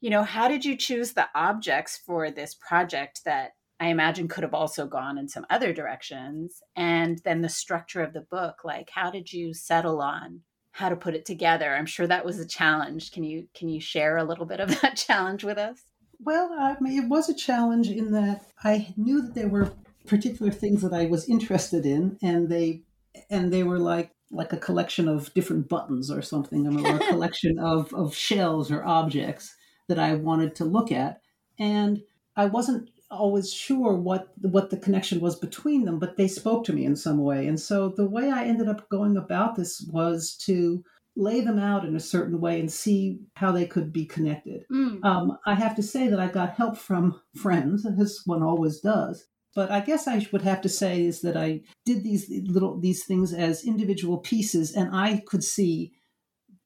you 0.00 0.10
know, 0.10 0.24
how 0.24 0.48
did 0.48 0.64
you 0.64 0.76
choose 0.76 1.12
the 1.12 1.28
objects 1.34 2.00
for 2.04 2.30
this 2.30 2.54
project 2.54 3.22
that 3.24 3.52
I 3.80 3.88
imagine 3.88 4.26
could 4.26 4.42
have 4.42 4.54
also 4.54 4.86
gone 4.86 5.18
in 5.18 5.28
some 5.28 5.46
other 5.50 5.72
directions? 5.72 6.60
And 6.74 7.20
then 7.24 7.42
the 7.42 7.48
structure 7.48 8.02
of 8.02 8.12
the 8.12 8.26
book, 8.30 8.64
like 8.64 8.90
how 8.92 9.10
did 9.10 9.32
you 9.32 9.54
settle 9.54 10.00
on 10.00 10.40
how 10.72 10.88
to 10.88 10.96
put 10.96 11.14
it 11.14 11.24
together? 11.24 11.74
I'm 11.74 11.86
sure 11.86 12.06
that 12.08 12.24
was 12.24 12.40
a 12.40 12.46
challenge. 12.46 13.12
Can 13.12 13.22
you 13.24 13.46
can 13.54 13.68
you 13.68 13.80
share 13.80 14.16
a 14.16 14.24
little 14.24 14.46
bit 14.46 14.60
of 14.60 14.80
that 14.80 14.96
challenge 14.96 15.44
with 15.44 15.58
us? 15.58 15.80
Well, 16.20 16.52
I 16.52 16.76
mean, 16.80 17.02
it 17.02 17.08
was 17.08 17.28
a 17.28 17.34
challenge 17.34 17.90
in 17.90 18.12
that 18.12 18.44
I 18.64 18.92
knew 18.96 19.22
that 19.22 19.34
there 19.34 19.48
were 19.48 19.72
particular 20.06 20.50
things 20.50 20.82
that 20.82 20.92
I 20.92 21.06
was 21.06 21.28
interested 21.28 21.86
in, 21.86 22.18
and 22.22 22.48
they 22.48 22.82
and 23.30 23.52
they 23.52 23.62
were 23.62 23.78
like 23.78 24.10
like 24.30 24.52
a 24.52 24.58
collection 24.58 25.08
of 25.08 25.32
different 25.34 25.68
buttons 25.68 26.10
or 26.10 26.22
something, 26.22 26.66
or 26.66 26.96
a 26.96 26.98
collection 27.08 27.58
of 27.58 27.92
of 27.94 28.14
shells 28.14 28.70
or 28.70 28.84
objects 28.84 29.54
that 29.88 29.98
I 29.98 30.14
wanted 30.14 30.54
to 30.56 30.64
look 30.64 30.90
at, 30.90 31.20
and 31.58 32.02
I 32.36 32.46
wasn't 32.46 32.90
always 33.10 33.52
sure 33.52 33.94
what 33.94 34.28
what 34.42 34.70
the 34.70 34.76
connection 34.76 35.20
was 35.20 35.36
between 35.38 35.84
them, 35.84 35.98
but 35.98 36.16
they 36.16 36.28
spoke 36.28 36.64
to 36.64 36.72
me 36.72 36.84
in 36.84 36.96
some 36.96 37.18
way, 37.18 37.46
and 37.46 37.60
so 37.60 37.90
the 37.90 38.08
way 38.08 38.30
I 38.30 38.44
ended 38.44 38.68
up 38.68 38.88
going 38.88 39.16
about 39.16 39.54
this 39.54 39.82
was 39.92 40.34
to 40.46 40.84
lay 41.18 41.40
them 41.40 41.58
out 41.58 41.84
in 41.84 41.96
a 41.96 42.00
certain 42.00 42.40
way 42.40 42.60
and 42.60 42.70
see 42.70 43.18
how 43.34 43.50
they 43.50 43.66
could 43.66 43.92
be 43.92 44.06
connected. 44.06 44.64
Mm. 44.72 45.04
Um, 45.04 45.36
I 45.44 45.54
have 45.54 45.74
to 45.76 45.82
say 45.82 46.06
that 46.08 46.20
I 46.20 46.28
got 46.28 46.54
help 46.54 46.78
from 46.78 47.20
friends, 47.34 47.84
as 47.84 48.22
one 48.24 48.42
always 48.42 48.80
does. 48.80 49.26
But 49.54 49.72
I 49.72 49.80
guess 49.80 50.06
I 50.06 50.24
would 50.30 50.42
have 50.42 50.60
to 50.60 50.68
say 50.68 51.04
is 51.04 51.22
that 51.22 51.36
I 51.36 51.62
did 51.84 52.04
these 52.04 52.30
little 52.46 52.78
these 52.80 53.04
things 53.04 53.34
as 53.34 53.64
individual 53.64 54.18
pieces, 54.18 54.74
and 54.76 54.94
I 54.94 55.24
could 55.26 55.42
see, 55.42 55.92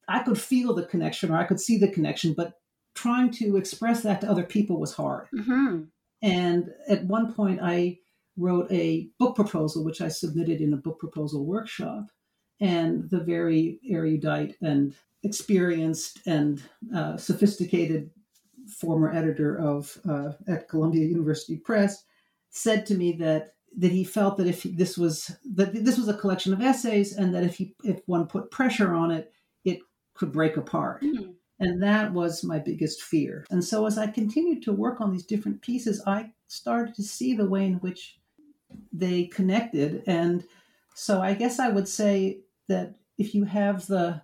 I 0.07 0.19
could 0.19 0.39
feel 0.39 0.75
the 0.75 0.85
connection, 0.85 1.31
or 1.31 1.37
I 1.37 1.45
could 1.45 1.59
see 1.59 1.79
the 1.79 1.91
connection, 1.91 2.33
but 2.37 2.53
trying 2.93 3.31
to 3.31 3.57
express 3.57 4.03
that 4.03 4.21
to 4.21 4.29
other 4.29 4.43
people 4.43 4.79
was 4.79 4.93
hard. 4.93 5.27
Mm-hmm. 5.35 5.85
And 6.21 6.69
at 6.87 7.05
one 7.05 7.33
point, 7.33 7.59
I 7.63 7.97
wrote 8.37 8.71
a 8.71 9.09
book 9.17 9.35
proposal, 9.35 9.83
which 9.83 9.99
I 9.99 10.09
submitted 10.09 10.61
in 10.61 10.73
a 10.73 10.77
book 10.77 10.99
proposal 10.99 11.45
workshop. 11.45 12.05
And 12.59 13.09
the 13.09 13.19
very 13.19 13.79
erudite 13.89 14.55
and 14.61 14.95
experienced 15.23 16.19
and 16.25 16.61
uh, 16.95 17.17
sophisticated 17.17 18.11
former 18.67 19.11
editor 19.11 19.57
of 19.59 19.97
uh, 20.07 20.31
at 20.47 20.69
Columbia 20.69 21.05
University 21.05 21.57
Press 21.57 22.03
said 22.49 22.85
to 22.85 22.95
me 22.95 23.13
that 23.13 23.55
that 23.77 23.91
he 23.91 24.03
felt 24.03 24.37
that 24.37 24.47
if 24.47 24.63
this 24.63 24.97
was 24.97 25.35
that 25.55 25.73
this 25.73 25.97
was 25.97 26.07
a 26.07 26.17
collection 26.17 26.53
of 26.53 26.61
essays 26.61 27.15
and 27.15 27.33
that 27.33 27.43
if 27.43 27.55
he 27.55 27.75
if 27.83 28.01
one 28.05 28.27
put 28.27 28.51
pressure 28.51 28.93
on 28.93 29.11
it, 29.11 29.31
it 29.65 29.79
could 30.13 30.31
break 30.31 30.57
apart. 30.57 31.01
Mm-hmm. 31.01 31.31
And 31.59 31.81
that 31.81 32.13
was 32.13 32.43
my 32.43 32.59
biggest 32.59 33.01
fear. 33.01 33.45
And 33.49 33.63
so 33.63 33.85
as 33.85 33.97
I 33.97 34.07
continued 34.07 34.63
to 34.63 34.73
work 34.73 34.99
on 34.99 35.11
these 35.11 35.25
different 35.25 35.61
pieces, 35.61 36.03
I 36.05 36.31
started 36.47 36.95
to 36.95 37.03
see 37.03 37.35
the 37.35 37.47
way 37.47 37.65
in 37.65 37.75
which 37.75 38.19
they 38.91 39.25
connected. 39.25 40.03
And 40.05 40.43
so 40.95 41.21
I 41.21 41.33
guess 41.33 41.59
I 41.59 41.69
would 41.69 41.87
say 41.87 42.41
that 42.67 42.95
if 43.17 43.35
you 43.35 43.45
have 43.45 43.87
the 43.87 44.21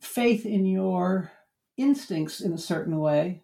faith 0.00 0.44
in 0.46 0.66
your 0.66 1.32
instincts 1.76 2.40
in 2.40 2.52
a 2.52 2.58
certain 2.58 2.98
way, 2.98 3.42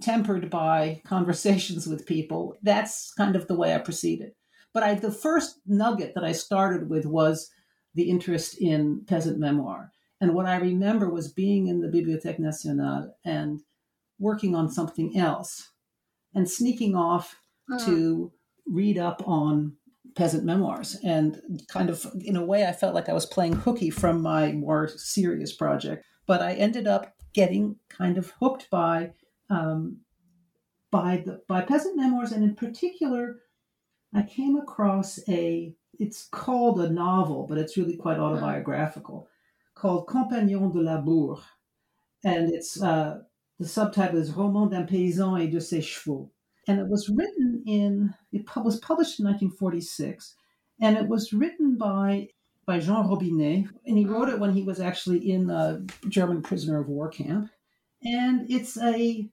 tempered 0.00 0.50
by 0.50 1.02
conversations 1.06 1.86
with 1.86 2.06
people, 2.06 2.56
that's 2.62 3.12
kind 3.14 3.36
of 3.36 3.46
the 3.48 3.56
way 3.56 3.74
I 3.74 3.78
proceeded. 3.78 4.32
But 4.72 4.82
I, 4.82 4.94
the 4.94 5.10
first 5.10 5.60
nugget 5.66 6.14
that 6.14 6.24
I 6.24 6.32
started 6.32 6.88
with 6.88 7.06
was 7.06 7.50
the 7.94 8.08
interest 8.08 8.56
in 8.60 9.04
peasant 9.06 9.38
memoir. 9.38 9.90
And 10.20 10.34
what 10.34 10.46
I 10.46 10.56
remember 10.56 11.10
was 11.10 11.32
being 11.32 11.66
in 11.66 11.80
the 11.80 11.88
Bibliothèque 11.88 12.38
Nationale 12.38 13.14
and 13.24 13.60
working 14.18 14.54
on 14.54 14.70
something 14.70 15.16
else 15.16 15.70
and 16.34 16.48
sneaking 16.48 16.94
off 16.94 17.40
uh. 17.72 17.84
to 17.86 18.32
read 18.66 18.98
up 18.98 19.26
on 19.26 19.76
peasant 20.20 20.44
memoirs. 20.44 20.98
And 21.02 21.40
kind 21.68 21.88
of, 21.88 22.06
in 22.20 22.36
a 22.36 22.44
way, 22.44 22.66
I 22.66 22.72
felt 22.72 22.94
like 22.94 23.08
I 23.08 23.14
was 23.14 23.24
playing 23.24 23.54
hooky 23.54 23.88
from 23.88 24.20
my 24.20 24.52
more 24.52 24.86
serious 24.86 25.54
project. 25.56 26.04
But 26.26 26.42
I 26.42 26.52
ended 26.52 26.86
up 26.86 27.14
getting 27.32 27.76
kind 27.88 28.18
of 28.18 28.30
hooked 28.38 28.68
by 28.70 29.12
um, 29.48 30.00
by 30.90 31.22
the 31.24 31.40
by 31.48 31.62
peasant 31.62 31.96
memoirs, 31.96 32.32
and 32.32 32.44
in 32.44 32.54
particular, 32.54 33.40
I 34.14 34.22
came 34.22 34.56
across 34.56 35.18
a. 35.26 35.74
It's 35.98 36.28
called 36.30 36.80
a 36.80 36.90
novel, 36.90 37.46
but 37.48 37.58
it's 37.58 37.76
really 37.76 37.96
quite 37.96 38.18
autobiographical 38.18 39.28
called 39.74 40.06
Compagnon 40.06 40.70
de 40.70 40.80
Labour. 40.80 41.40
And 42.24 42.52
it's 42.52 42.82
uh, 42.82 43.20
the 43.58 43.66
subtitle 43.66 44.20
is 44.20 44.32
Roman 44.32 44.68
d'un 44.68 44.86
paysan 44.86 45.40
et 45.42 45.50
de 45.50 45.60
ses 45.60 45.82
chevaux. 45.82 46.30
And 46.68 46.78
it 46.78 46.88
was 46.88 47.08
written 47.08 47.62
in, 47.66 48.14
it 48.32 48.44
was 48.56 48.78
published 48.80 49.18
in 49.18 49.26
1946, 49.26 50.34
and 50.80 50.96
it 50.96 51.08
was 51.08 51.32
written 51.32 51.76
by 51.76 52.28
by 52.66 52.78
Jean 52.78 53.08
Robinet, 53.08 53.68
and 53.84 53.98
he 53.98 54.04
wrote 54.04 54.28
it 54.28 54.38
when 54.38 54.52
he 54.52 54.62
was 54.62 54.78
actually 54.78 55.28
in 55.28 55.50
a 55.50 55.82
German 56.08 56.40
prisoner 56.40 56.78
of 56.78 56.88
war 56.88 57.08
camp. 57.08 57.50
And 58.04 58.48
it's 58.48 58.78
a 58.78 59.28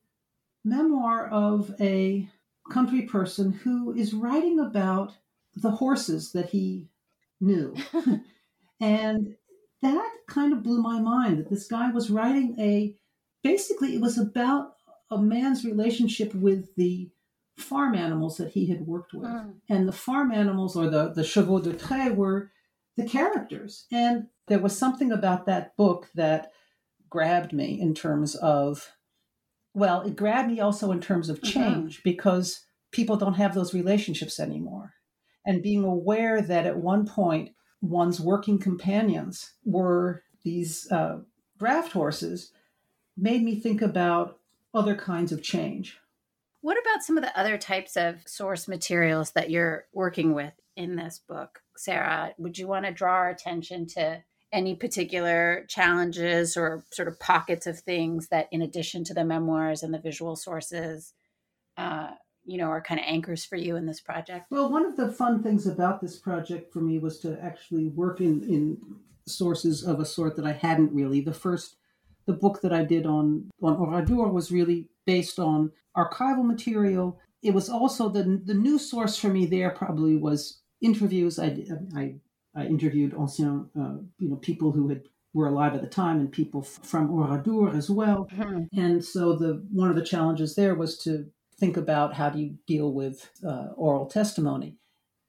memoir 0.65 1.27
of 1.27 1.71
a 1.79 2.27
country 2.71 3.03
person 3.03 3.51
who 3.51 3.93
is 3.93 4.13
writing 4.13 4.59
about 4.59 5.13
the 5.55 5.71
horses 5.71 6.31
that 6.31 6.49
he 6.49 6.87
knew. 7.39 7.75
and 8.79 9.35
that 9.81 10.11
kind 10.27 10.53
of 10.53 10.63
blew 10.63 10.81
my 10.81 10.99
mind 10.99 11.37
that 11.37 11.49
this 11.49 11.67
guy 11.67 11.91
was 11.91 12.09
writing 12.09 12.55
a 12.59 12.95
basically 13.43 13.95
it 13.95 14.01
was 14.01 14.17
about 14.17 14.73
a 15.11 15.17
man's 15.17 15.63
relationship 15.63 16.33
with 16.33 16.75
the 16.75 17.09
farm 17.57 17.95
animals 17.95 18.37
that 18.37 18.51
he 18.51 18.67
had 18.67 18.85
worked 18.85 19.13
with 19.13 19.29
mm. 19.29 19.53
and 19.69 19.87
the 19.87 19.93
farm 19.93 20.31
animals 20.31 20.75
or 20.75 20.89
the 20.89 21.09
the 21.09 21.23
chevaux 21.23 21.59
de 21.59 21.73
trait 21.73 22.15
were 22.15 22.51
the 22.95 23.07
characters 23.07 23.85
and 23.91 24.27
there 24.47 24.59
was 24.59 24.77
something 24.77 25.11
about 25.11 25.45
that 25.45 25.75
book 25.75 26.07
that 26.13 26.51
grabbed 27.09 27.53
me 27.53 27.79
in 27.79 27.93
terms 27.93 28.35
of 28.35 28.91
well 29.73 30.01
it 30.01 30.15
grabbed 30.15 30.49
me 30.49 30.59
also 30.59 30.91
in 30.91 31.01
terms 31.01 31.29
of 31.29 31.41
mm-hmm. 31.41 31.59
change 31.59 31.95
mm-hmm. 31.95 32.09
because 32.09 32.65
people 32.91 33.17
don't 33.17 33.33
have 33.35 33.55
those 33.55 33.73
relationships 33.73 34.39
anymore 34.39 34.93
and 35.45 35.63
being 35.63 35.83
aware 35.83 36.41
that 36.41 36.65
at 36.65 36.77
one 36.77 37.07
point 37.07 37.51
one's 37.81 38.19
working 38.19 38.59
companions 38.59 39.53
were 39.63 40.23
these 40.43 40.89
uh, 40.91 41.19
draft 41.57 41.93
horses 41.93 42.51
made 43.15 43.41
me 43.41 43.59
think 43.59 43.81
about 43.81 44.39
other 44.73 44.95
kinds 44.95 45.31
of 45.31 45.41
change. 45.41 45.97
What 46.61 46.77
about 46.77 47.03
some 47.03 47.17
of 47.17 47.23
the 47.23 47.37
other 47.39 47.57
types 47.57 47.95
of 47.95 48.15
source 48.25 48.67
materials 48.67 49.31
that 49.31 49.49
you're 49.49 49.85
working 49.93 50.33
with 50.33 50.53
in 50.75 50.95
this 50.95 51.21
book, 51.27 51.59
Sarah? 51.75 52.33
Would 52.37 52.57
you 52.57 52.67
want 52.67 52.85
to 52.85 52.91
draw 52.91 53.13
our 53.13 53.29
attention 53.29 53.87
to 53.89 54.23
any 54.51 54.75
particular 54.75 55.65
challenges 55.67 56.57
or 56.57 56.85
sort 56.91 57.07
of 57.07 57.19
pockets 57.19 57.67
of 57.67 57.79
things 57.79 58.29
that, 58.29 58.47
in 58.51 58.61
addition 58.61 59.03
to 59.05 59.13
the 59.13 59.25
memoirs 59.25 59.83
and 59.83 59.93
the 59.93 59.99
visual 59.99 60.35
sources, 60.35 61.13
uh, 61.77 62.11
you 62.47 62.57
know 62.57 62.69
are 62.69 62.81
kind 62.81 62.99
of 62.99 63.05
anchors 63.05 63.45
for 63.45 63.57
you 63.57 63.75
in 63.75 63.85
this 63.85 63.99
project 63.99 64.47
well 64.49 64.71
one 64.71 64.85
of 64.85 64.95
the 64.95 65.11
fun 65.11 65.43
things 65.43 65.67
about 65.67 66.01
this 66.01 66.17
project 66.17 66.73
for 66.73 66.79
me 66.79 66.97
was 66.97 67.19
to 67.19 67.37
actually 67.43 67.89
work 67.89 68.21
in 68.21 68.41
in 68.43 68.77
sources 69.27 69.83
of 69.83 69.99
a 69.99 70.05
sort 70.05 70.35
that 70.37 70.45
i 70.45 70.53
hadn't 70.53 70.93
really 70.93 71.19
the 71.19 71.33
first 71.33 71.75
the 72.27 72.33
book 72.33 72.61
that 72.61 72.73
i 72.73 72.83
did 72.83 73.05
on 73.05 73.49
on 73.61 73.77
oradour 73.77 74.31
was 74.31 74.51
really 74.51 74.87
based 75.05 75.39
on 75.39 75.71
archival 75.95 76.45
material 76.45 77.19
it 77.41 77.53
was 77.53 77.69
also 77.69 78.09
the 78.09 78.41
the 78.45 78.53
new 78.53 78.77
source 78.77 79.17
for 79.17 79.29
me 79.29 79.45
there 79.45 79.71
probably 79.71 80.15
was 80.15 80.61
interviews 80.81 81.39
i 81.39 81.57
i, 81.95 82.15
I 82.55 82.65
interviewed 82.65 83.13
ancien 83.13 83.69
uh, 83.79 83.97
you 84.19 84.29
know 84.29 84.37
people 84.37 84.71
who 84.71 84.89
had 84.89 85.03
were 85.33 85.47
alive 85.47 85.75
at 85.75 85.81
the 85.81 85.87
time 85.87 86.19
and 86.19 86.31
people 86.31 86.61
from 86.61 87.09
oradour 87.11 87.75
as 87.75 87.89
well 87.89 88.27
mm-hmm. 88.31 88.63
and 88.79 89.03
so 89.03 89.35
the 89.35 89.65
one 89.71 89.89
of 89.89 89.95
the 89.95 90.09
challenges 90.13 90.55
there 90.55 90.75
was 90.75 90.97
to 90.99 91.29
think 91.59 91.77
about 91.77 92.13
how 92.13 92.29
do 92.29 92.39
you 92.39 92.57
deal 92.67 92.93
with 92.93 93.29
uh, 93.45 93.69
oral 93.75 94.05
testimony. 94.05 94.77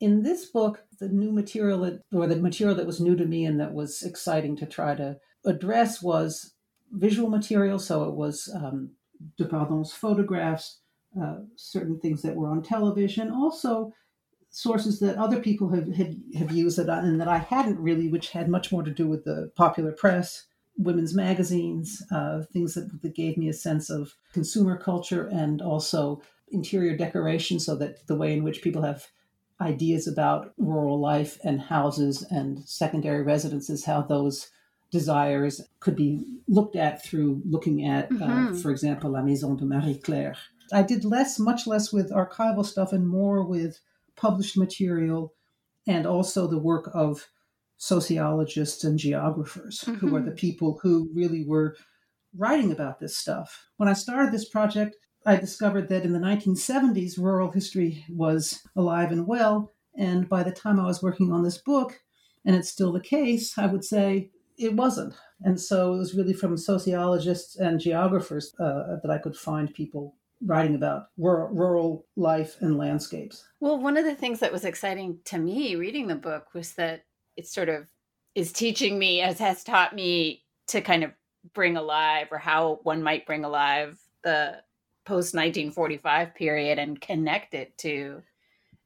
In 0.01 0.23
this 0.23 0.47
book, 0.47 0.85
the 1.01 1.09
new 1.09 1.33
material 1.33 1.81
that, 1.81 2.03
or 2.13 2.27
the 2.27 2.37
material 2.37 2.77
that 2.77 2.87
was 2.87 3.01
new 3.01 3.17
to 3.17 3.25
me 3.25 3.45
and 3.45 3.59
that 3.61 3.73
was 3.73 4.03
exciting 4.03 4.57
to 4.57 4.67
try 4.67 4.95
to 4.95 5.17
address 5.45 6.03
was 6.03 6.55
visual 6.93 7.29
material. 7.29 7.79
So 7.79 8.05
it 8.05 8.15
was 8.15 8.49
um, 8.55 8.91
Depardon's 9.37 9.93
photographs, 9.93 10.79
uh, 11.21 11.37
certain 11.57 11.99
things 12.01 12.23
that 12.23 12.37
were 12.37 12.49
on 12.49 12.63
television, 12.63 13.31
also 13.31 13.93
sources 14.51 14.99
that 15.01 15.17
other 15.17 15.41
people 15.41 15.69
have, 15.71 15.93
have, 15.95 16.15
have 16.37 16.53
used 16.53 16.79
that 16.79 16.89
I, 16.89 17.01
and 17.01 17.21
that 17.21 17.29
I 17.29 17.39
hadn't 17.39 17.79
really, 17.79 18.09
which 18.09 18.31
had 18.31 18.49
much 18.49 18.73
more 18.73 18.83
to 18.83 18.91
do 18.91 19.07
with 19.07 19.25
the 19.25 19.51
popular 19.57 19.93
press 19.93 20.47
women's 20.77 21.13
magazines, 21.13 22.03
uh, 22.13 22.43
things 22.53 22.75
that, 22.75 23.03
that 23.03 23.15
gave 23.15 23.37
me 23.37 23.49
a 23.49 23.53
sense 23.53 23.91
of 23.91 24.15
consumer 24.33 24.79
culture 24.79 25.27
and 25.27 25.61
also 25.61 26.23
interior 26.51 26.97
decoration, 26.97 27.59
so 27.61 27.75
that 27.77 28.07
the 28.07 28.17
way 28.17 28.33
in 28.33 28.45
which 28.45 28.63
people 28.63 28.83
have 28.83 29.09
ideas 29.61 30.07
about 30.07 30.53
rural 30.57 31.01
life 31.01 31.37
and 31.43 31.61
houses 31.61 32.23
and 32.31 32.61
secondary 32.67 33.23
residences, 33.23 33.85
how 33.85 34.01
those 34.01 34.51
desires 34.91 35.61
could 35.81 35.97
be 35.97 36.25
looked 36.47 36.77
at 36.77 37.05
through 37.05 37.43
looking 37.45 37.87
at, 37.87 38.07
uh, 38.07 38.15
mm-hmm. 38.15 38.55
uh, 38.55 38.59
for 38.59 38.71
example, 38.71 39.11
La 39.11 39.23
Maison 39.23 39.57
de 39.57 39.65
Marie 39.65 39.99
Claire. 39.99 40.37
I 40.73 40.83
did 40.83 41.05
less, 41.05 41.39
much 41.39 41.67
less 41.67 41.93
with 41.93 42.13
archival 42.13 42.65
stuff 42.65 42.93
and 42.93 43.09
more 43.09 43.45
with 43.45 43.81
published 44.17 44.57
material 44.57 45.35
and 45.87 46.07
also 46.07 46.47
the 46.47 46.59
work 46.59 46.91
of 46.95 47.29
sociologists 47.77 48.85
and 48.85 48.99
geographers 48.99 49.81
mm-hmm. 49.81 49.95
who 49.95 50.17
are 50.17 50.23
the 50.23 50.33
people 50.33 50.81
who 50.83 51.11
really 51.15 51.45
were 51.47 51.77
writing 52.37 52.73
about 52.73 53.01
this 53.01 53.17
stuff. 53.17 53.67
When 53.77 53.89
I 53.89 53.95
started 53.95 54.33
this 54.33 54.49
project, 54.49 54.97
I 55.25 55.37
discovered 55.37 55.89
that 55.89 56.05
in 56.05 56.13
the 56.13 56.19
1970s, 56.19 57.19
rural 57.19 57.51
history 57.51 58.05
was 58.09 58.61
alive 58.77 59.11
and 59.13 59.27
well. 59.27 59.73
And 59.97 60.29
by 60.29 60.43
the 60.43 60.53
time 60.53 60.79
I 60.79 60.87
was 60.87 61.03
working 61.03 61.33
on 61.33 61.43
this 61.43 61.59
book, 61.59 62.01
and 62.45 62.55
it's 62.55 62.71
still 62.71 62.93
the 62.93 63.01
case, 63.01 63.59
I 63.59 63.67
would 63.67 63.85
say 63.85 64.31
it 64.59 64.75
wasn't. 64.75 65.15
And 65.43 65.59
so 65.61 65.95
it 65.95 65.99
was 65.99 66.15
really 66.15 66.33
from 66.33 66.57
sociologists 66.57 67.57
and 67.57 67.81
geographers 67.81 68.55
uh, 68.59 68.97
that 69.03 69.11
I 69.11 69.19
could 69.19 69.37
find 69.37 69.73
people 69.73 70.17
writing 70.45 70.75
about 70.75 71.07
rural, 71.17 71.49
rural 71.49 72.07
life 72.17 72.57
and 72.61 72.77
landscapes. 72.77 73.45
Well, 73.61 73.79
one 73.79 73.97
of 73.97 74.05
the 74.05 74.15
things 74.15 74.41
that 74.41 74.53
was 74.53 74.65
exciting 74.65 75.19
to 75.27 75.39
me 75.39 75.77
reading 75.77 76.07
the 76.07 76.15
book 76.15 76.55
was 76.55 76.75
that 76.75 77.05
it 77.37 77.47
sort 77.47 77.69
of 77.69 77.89
is 78.35 78.53
teaching 78.53 78.99
me, 78.99 79.21
as 79.21 79.39
has 79.39 79.65
taught 79.65 79.95
me, 79.95 80.45
to 80.69 80.81
kind 80.81 81.03
of 81.03 81.13
bring 81.55 81.77
alive 81.77 82.29
or 82.31 82.39
how 82.39 82.81
one 82.83 83.03
might 83.03 83.27
bring 83.27 83.45
alive 83.45 83.99
the 84.23 84.57
post 85.07 85.35
1945 85.35 86.35
period 86.35 86.79
and 86.79 87.01
connect 87.01 87.55
it 87.55 87.77
to 87.79 88.23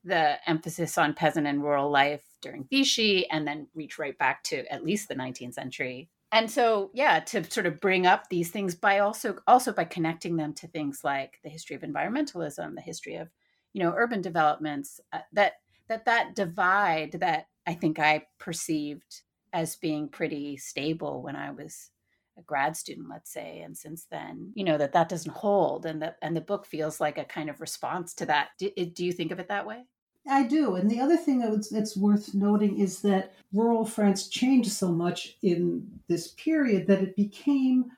the 0.05 0.37
emphasis 0.49 0.97
on 0.97 1.15
peasant 1.15 1.47
and 1.47 1.63
rural 1.63 1.91
life 1.91 2.23
during 2.43 2.67
Vichy 2.71 3.29
and 3.31 3.47
then 3.47 3.69
reach 3.75 3.99
right 3.99 4.17
back 4.19 4.43
to 4.45 4.71
at 4.73 4.85
least 4.85 5.09
the 5.09 5.15
19th 5.15 5.55
century. 5.55 6.11
And 6.33 6.51
so, 6.51 6.91
yeah, 6.95 7.21
to 7.21 7.45
sort 7.51 7.67
of 7.67 7.81
bring 7.81 8.07
up 8.07 8.29
these 8.29 8.51
things 8.51 8.75
by 8.75 9.01
also 9.01 9.37
also 9.47 9.73
by 9.73 9.85
connecting 9.85 10.37
them 10.37 10.55
to 10.55 10.67
things 10.67 11.01
like 11.05 11.39
the 11.45 11.51
history 11.51 11.77
of 11.77 11.83
environmentalism, 11.83 12.75
the 12.75 12.81
history 12.81 13.17
of, 13.17 13.29
you 13.75 13.83
know, 13.83 13.93
urban 13.97 14.23
developments, 14.23 15.01
uh, 15.13 15.19
that 15.33 15.55
that 15.89 16.07
that 16.07 16.35
divide 16.35 17.13
that 17.21 17.49
I 17.67 17.75
think 17.75 17.99
I 17.99 18.27
perceived 18.39 19.23
as 19.53 19.77
being 19.77 20.09
pretty 20.09 20.57
stable 20.57 21.23
when 21.23 21.37
I 21.37 21.51
was 21.51 21.91
a 22.39 22.43
grad 22.43 22.75
student 22.77 23.11
let's 23.11 23.31
say 23.31 23.61
and 23.61 23.77
since 23.77 24.07
then 24.11 24.53
you 24.55 24.65
know 24.65 24.79
that 24.79 24.93
that 24.93 25.11
doesn't 25.11 25.35
hold 25.35 25.85
and 25.85 26.01
that 26.01 26.17
and 26.23 26.35
the 26.35 26.41
book 26.41 26.65
feels 26.65 26.99
like 26.99 27.19
a 27.19 27.25
kind 27.25 27.51
of 27.51 27.61
response 27.61 28.15
to 28.15 28.25
that 28.25 28.49
do, 28.59 28.71
do 28.71 29.05
you 29.05 29.13
think 29.13 29.33
of 29.33 29.39
it 29.39 29.49
that 29.49 29.67
way 29.67 29.83
I 30.27 30.45
do. 30.45 30.77
And 30.77 30.91
the 30.91 31.01
other 31.01 31.17
thing 31.17 31.41
that's 31.41 31.97
worth 31.97 32.35
noting 32.35 32.79
is 32.79 33.03
that 33.03 33.35
rural 33.53 33.85
France 33.85 34.29
changed 34.29 34.71
so 34.71 34.93
much 34.93 35.37
in 35.43 36.01
this 36.09 36.29
period 36.29 36.87
that 36.87 37.03
it 37.03 37.17
became 37.17 37.91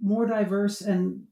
more 0.00 0.26
diverse 0.26 0.80
and 0.80 1.26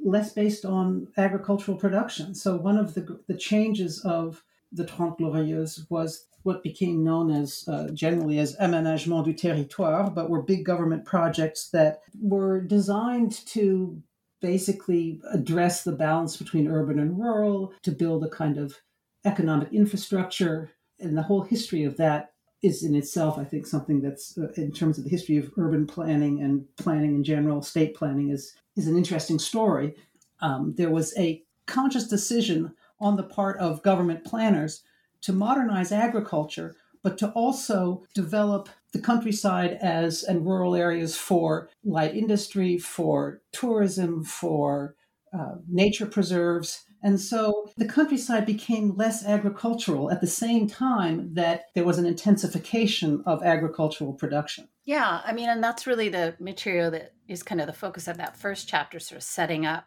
less 0.00 0.32
based 0.32 0.64
on 0.64 1.08
agricultural 1.16 1.78
production. 1.78 2.34
So 2.34 2.56
one 2.56 2.76
of 2.76 2.94
the, 2.94 3.20
the 3.26 3.36
changes 3.36 4.00
of 4.04 4.42
the 4.72 4.84
Trente 4.84 5.18
Glorieuses 5.18 5.88
was 5.88 6.26
what 6.42 6.62
became 6.62 7.02
known 7.02 7.30
as 7.30 7.64
uh, 7.68 7.88
generally 7.94 8.38
as 8.38 8.56
aménagement 8.56 9.24
du 9.24 9.32
territoire, 9.32 10.10
but 10.10 10.28
were 10.28 10.42
big 10.42 10.64
government 10.64 11.04
projects 11.04 11.70
that 11.70 12.02
were 12.20 12.60
designed 12.60 13.32
to 13.46 14.02
basically 14.42 15.22
address 15.32 15.84
the 15.84 15.92
balance 15.92 16.36
between 16.36 16.68
urban 16.68 16.98
and 16.98 17.18
rural, 17.18 17.72
to 17.82 17.90
build 17.90 18.22
a 18.24 18.28
kind 18.28 18.58
of 18.58 18.78
economic 19.24 19.72
infrastructure, 19.72 20.72
and 21.00 21.16
the 21.16 21.22
whole 21.22 21.42
history 21.42 21.84
of 21.84 21.96
that 21.96 22.32
is 22.62 22.82
in 22.82 22.94
itself, 22.94 23.38
I 23.38 23.44
think, 23.44 23.66
something 23.66 24.00
that's 24.00 24.38
uh, 24.38 24.48
in 24.56 24.72
terms 24.72 24.96
of 24.98 25.04
the 25.04 25.10
history 25.10 25.36
of 25.36 25.50
urban 25.58 25.86
planning 25.86 26.40
and 26.40 26.64
planning 26.76 27.14
in 27.14 27.24
general, 27.24 27.62
state 27.62 27.94
planning 27.94 28.30
is 28.30 28.54
is 28.76 28.88
an 28.88 28.96
interesting 28.96 29.38
story. 29.38 29.94
Um, 30.40 30.74
there 30.76 30.90
was 30.90 31.16
a 31.16 31.42
conscious 31.66 32.08
decision 32.08 32.74
on 33.00 33.16
the 33.16 33.22
part 33.22 33.58
of 33.58 33.82
government 33.82 34.24
planners 34.24 34.82
to 35.22 35.32
modernize 35.32 35.92
agriculture, 35.92 36.76
but 37.02 37.18
to 37.18 37.30
also 37.30 38.02
develop 38.14 38.68
the 38.92 39.00
countryside 39.00 39.78
as 39.80 40.22
and 40.22 40.46
rural 40.46 40.74
areas 40.74 41.16
for 41.16 41.68
light 41.84 42.14
industry, 42.14 42.78
for 42.78 43.40
tourism, 43.52 44.24
for 44.24 44.94
uh, 45.32 45.56
nature 45.68 46.06
preserves, 46.06 46.83
and 47.04 47.20
so 47.20 47.70
the 47.76 47.84
countryside 47.84 48.46
became 48.46 48.96
less 48.96 49.26
agricultural 49.26 50.10
at 50.10 50.22
the 50.22 50.26
same 50.26 50.66
time 50.66 51.34
that 51.34 51.66
there 51.74 51.84
was 51.84 51.98
an 51.98 52.06
intensification 52.06 53.22
of 53.26 53.42
agricultural 53.42 54.14
production. 54.14 54.68
Yeah, 54.86 55.20
I 55.22 55.34
mean, 55.34 55.50
and 55.50 55.62
that's 55.62 55.86
really 55.86 56.08
the 56.08 56.34
material 56.40 56.90
that 56.92 57.12
is 57.28 57.42
kind 57.42 57.60
of 57.60 57.66
the 57.66 57.74
focus 57.74 58.08
of 58.08 58.16
that 58.16 58.38
first 58.38 58.68
chapter, 58.68 58.98
sort 58.98 59.18
of 59.18 59.22
setting 59.22 59.66
up 59.66 59.84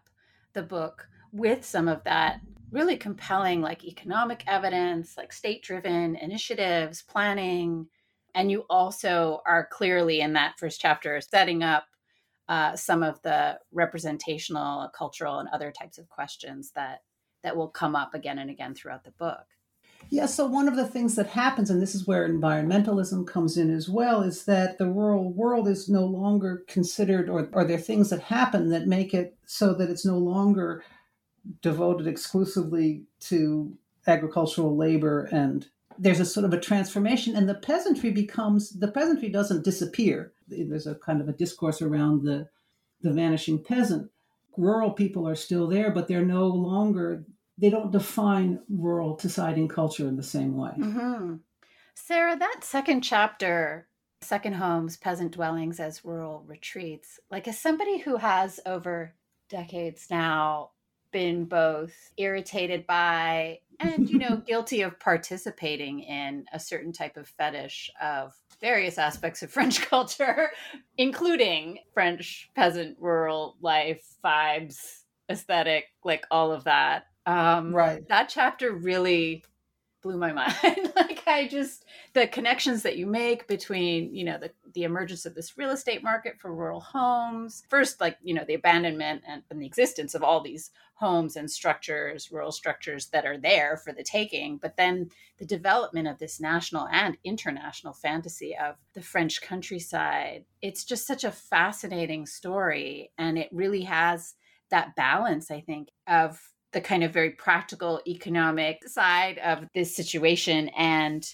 the 0.54 0.62
book 0.62 1.10
with 1.32 1.66
some 1.66 1.88
of 1.88 2.04
that 2.04 2.40
really 2.70 2.98
compelling, 2.98 3.62
like 3.62 3.84
economic 3.84 4.44
evidence, 4.46 5.18
like 5.18 5.34
state 5.34 5.64
driven 5.64 6.16
initiatives, 6.18 7.02
planning. 7.02 7.88
And 8.36 8.52
you 8.52 8.66
also 8.70 9.42
are 9.48 9.68
clearly 9.72 10.22
in 10.22 10.34
that 10.34 10.60
first 10.60 10.80
chapter 10.80 11.20
setting 11.22 11.64
up 11.64 11.86
uh, 12.48 12.76
some 12.76 13.02
of 13.02 13.20
the 13.24 13.58
representational, 13.72 14.90
cultural, 14.96 15.40
and 15.40 15.50
other 15.50 15.72
types 15.72 15.98
of 15.98 16.08
questions 16.10 16.72
that 16.76 17.00
that 17.48 17.56
will 17.56 17.70
come 17.70 17.96
up 17.96 18.14
again 18.14 18.40
and 18.40 18.50
again 18.50 18.76
throughout 18.76 19.06
the 19.06 19.12
book. 19.12 19.46
Yeah, 20.10 20.26
so 20.26 20.46
one 20.46 20.68
of 20.68 20.76
the 20.76 20.86
things 20.86 21.16
that 21.16 21.28
happens, 21.28 21.70
and 21.70 21.82
this 21.82 21.96
is 21.96 22.06
where 22.06 22.28
environmentalism 22.28 23.26
comes 23.26 23.58
in 23.58 23.74
as 23.74 23.88
well, 23.88 24.22
is 24.22 24.44
that 24.44 24.78
the 24.78 24.90
rural 24.90 25.32
world 25.32 25.66
is 25.66 25.88
no 25.88 26.06
longer 26.06 26.66
considered, 26.68 27.30
or 27.30 27.50
are 27.54 27.64
there 27.64 27.78
things 27.78 28.10
that 28.10 28.20
happen 28.20 28.70
that 28.70 28.86
make 28.86 29.14
it 29.14 29.38
so 29.46 29.74
that 29.76 29.90
it's 29.90 30.06
no 30.06 30.18
longer 30.18 30.84
devoted 31.62 32.06
exclusively 32.06 33.04
to 33.22 33.78
agricultural 34.08 34.76
labor 34.76 35.30
and 35.32 35.68
there's 35.98 36.20
a 36.20 36.26
sort 36.26 36.46
of 36.46 36.54
a 36.54 36.60
transformation 36.60 37.36
and 37.36 37.48
the 37.48 37.56
peasantry 37.56 38.12
becomes 38.12 38.72
the 38.80 38.88
peasantry 38.90 39.30
doesn't 39.30 39.64
disappear 39.64 40.34
there's 40.48 40.88
a 40.88 40.96
kind 40.96 41.20
of 41.20 41.28
a 41.28 41.34
discourse 41.34 41.82
around 41.82 42.24
the 42.24 42.48
the 43.02 43.12
vanishing 43.12 43.62
peasant 43.62 44.10
rural 44.56 44.92
people 44.92 45.28
are 45.28 45.36
still 45.36 45.68
there 45.68 45.92
but 45.92 46.08
they're 46.08 46.26
no 46.26 46.48
longer 46.48 47.26
they 47.58 47.70
don't 47.70 47.92
define 47.92 48.60
rural 48.70 49.18
society 49.18 49.62
and 49.62 49.70
culture 49.70 50.08
in 50.08 50.16
the 50.16 50.24
same 50.24 50.56
way 50.56 50.72
mm-hmm. 50.78 51.36
sarah 51.96 52.38
that 52.38 52.60
second 52.64 53.02
chapter 53.02 53.88
second 54.22 54.54
homes 54.54 54.98
peasant 54.98 55.32
dwellings 55.32 55.80
as 55.80 56.04
rural 56.04 56.44
retreats 56.48 57.20
like 57.30 57.48
as 57.48 57.60
somebody 57.60 58.00
who 58.00 58.18
has 58.18 58.60
over 58.66 59.14
decades 59.50 60.08
now 60.10 60.72
been 61.12 61.46
both 61.46 61.94
irritated 62.18 62.86
by 62.86 63.60
and 63.80 64.10
you 64.10 64.18
know 64.18 64.38
guilty 64.48 64.82
of 64.82 65.00
participating 65.00 66.02
in 66.02 66.46
a 66.54 66.60
certain 66.60 66.92
type 66.92 67.18
of 67.18 67.28
fetish 67.28 67.92
of 68.02 68.34
various 68.60 68.98
aspects 68.98 69.42
of 69.42 69.52
french 69.52 69.82
culture 69.90 70.50
including 70.98 71.80
french 71.94 72.50
peasant 72.56 72.98
rural 73.00 73.56
life 73.62 74.16
vibes 74.24 75.02
aesthetic 75.30 75.86
like 76.04 76.26
all 76.32 76.52
of 76.52 76.64
that 76.64 77.06
um 77.28 77.76
right. 77.76 78.08
that 78.08 78.30
chapter 78.30 78.72
really 78.72 79.44
blew 80.02 80.18
my 80.18 80.32
mind. 80.64 80.94
Like 80.96 81.24
i 81.28 81.48
just 81.48 81.86
the 82.14 82.28
connections 82.28 82.84
that 82.84 82.98
you 82.98 83.06
make 83.06 83.48
between 83.48 84.14
you 84.14 84.24
know 84.24 84.38
the 84.38 84.52
the 84.74 84.84
emergence 84.84 85.26
of 85.26 85.36
this 85.36 85.58
real 85.58 85.72
estate 85.72 86.02
market 86.02 86.40
for 86.40 86.54
rural 86.54 86.80
homes 86.80 87.64
first 87.70 88.00
like 88.00 88.18
you 88.24 88.34
know 88.34 88.44
the 88.48 88.54
abandonment 88.54 89.22
and, 89.28 89.44
and 89.52 89.62
the 89.62 89.66
existence 89.66 90.16
of 90.16 90.24
all 90.24 90.42
these 90.42 90.72
homes 90.96 91.36
and 91.36 91.52
structures 91.52 92.32
rural 92.32 92.52
structures 92.52 93.08
that 93.08 93.26
are 93.26 93.38
there 93.38 93.78
for 93.78 93.94
the 93.94 94.04
taking 94.04 94.58
but 94.58 94.78
then 94.78 95.10
the 95.38 95.46
development 95.46 96.08
of 96.08 96.18
this 96.18 96.40
national 96.40 96.88
and 96.88 97.18
international 97.24 97.94
fantasy 97.94 98.56
of 98.58 98.76
the 98.94 99.02
french 99.02 99.42
countryside. 99.42 100.46
It's 100.62 100.84
just 100.84 101.06
such 101.06 101.24
a 101.24 101.32
fascinating 101.32 102.26
story 102.26 103.12
and 103.18 103.38
it 103.38 103.50
really 103.52 103.82
has 103.84 104.36
that 104.70 104.96
balance 104.96 105.52
i 105.52 105.62
think 105.62 105.90
of 106.08 106.54
the 106.78 106.82
kind 106.82 107.04
of 107.04 107.12
very 107.12 107.32
practical 107.32 108.00
economic 108.06 108.88
side 108.88 109.40
of 109.40 109.66
this 109.74 109.96
situation 109.96 110.70
and 110.78 111.34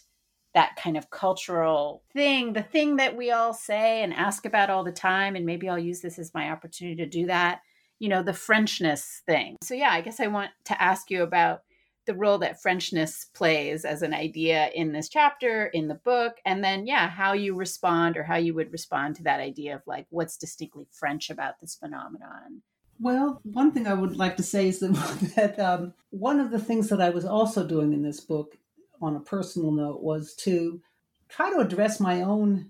that 0.53 0.77
kind 0.81 0.95
of 0.95 1.09
cultural 1.09 2.01
thing, 2.13 2.53
the 2.53 2.63
thing 2.63 2.95
that 2.95 3.17
we 3.17 3.29
all 3.29 3.53
say 3.53 4.03
and 4.03 4.13
ask 4.13 4.45
about 4.45 4.69
all 4.69 4.85
the 4.85 4.91
time. 4.93 5.35
And 5.35 5.45
maybe 5.45 5.67
I'll 5.67 5.77
use 5.77 5.99
this 5.99 6.17
as 6.17 6.33
my 6.33 6.49
opportunity 6.49 6.95
to 6.95 7.09
do 7.09 7.25
that, 7.25 7.59
you 7.99 8.07
know, 8.07 8.23
the 8.23 8.31
Frenchness 8.31 9.19
thing. 9.25 9.57
So, 9.61 9.73
yeah, 9.73 9.89
I 9.91 9.99
guess 9.99 10.21
I 10.21 10.27
want 10.27 10.51
to 10.65 10.81
ask 10.81 11.11
you 11.11 11.23
about 11.23 11.63
the 12.05 12.15
role 12.15 12.37
that 12.37 12.61
Frenchness 12.63 13.25
plays 13.33 13.83
as 13.83 14.01
an 14.01 14.13
idea 14.13 14.69
in 14.73 14.93
this 14.93 15.09
chapter, 15.09 15.65
in 15.65 15.89
the 15.89 15.95
book, 15.95 16.37
and 16.45 16.63
then, 16.63 16.87
yeah, 16.87 17.09
how 17.09 17.33
you 17.33 17.53
respond 17.53 18.15
or 18.15 18.23
how 18.23 18.37
you 18.37 18.53
would 18.53 18.71
respond 18.71 19.17
to 19.17 19.23
that 19.23 19.41
idea 19.41 19.75
of 19.75 19.81
like 19.87 20.07
what's 20.09 20.37
distinctly 20.37 20.87
French 20.93 21.29
about 21.29 21.59
this 21.59 21.75
phenomenon. 21.75 22.61
Well, 22.99 23.41
one 23.43 23.71
thing 23.71 23.87
I 23.87 23.93
would 23.93 24.15
like 24.17 24.37
to 24.37 24.43
say 24.43 24.67
is 24.67 24.79
that, 24.79 24.93
that 25.35 25.59
um, 25.59 25.93
one 26.09 26.39
of 26.39 26.51
the 26.51 26.59
things 26.59 26.89
that 26.89 27.01
I 27.01 27.09
was 27.09 27.25
also 27.25 27.65
doing 27.65 27.93
in 27.93 28.03
this 28.03 28.19
book, 28.19 28.57
on 29.01 29.15
a 29.15 29.19
personal 29.19 29.71
note, 29.71 30.01
was 30.01 30.33
to 30.35 30.81
try 31.27 31.51
to 31.51 31.59
address 31.59 31.99
my 31.99 32.21
own 32.21 32.69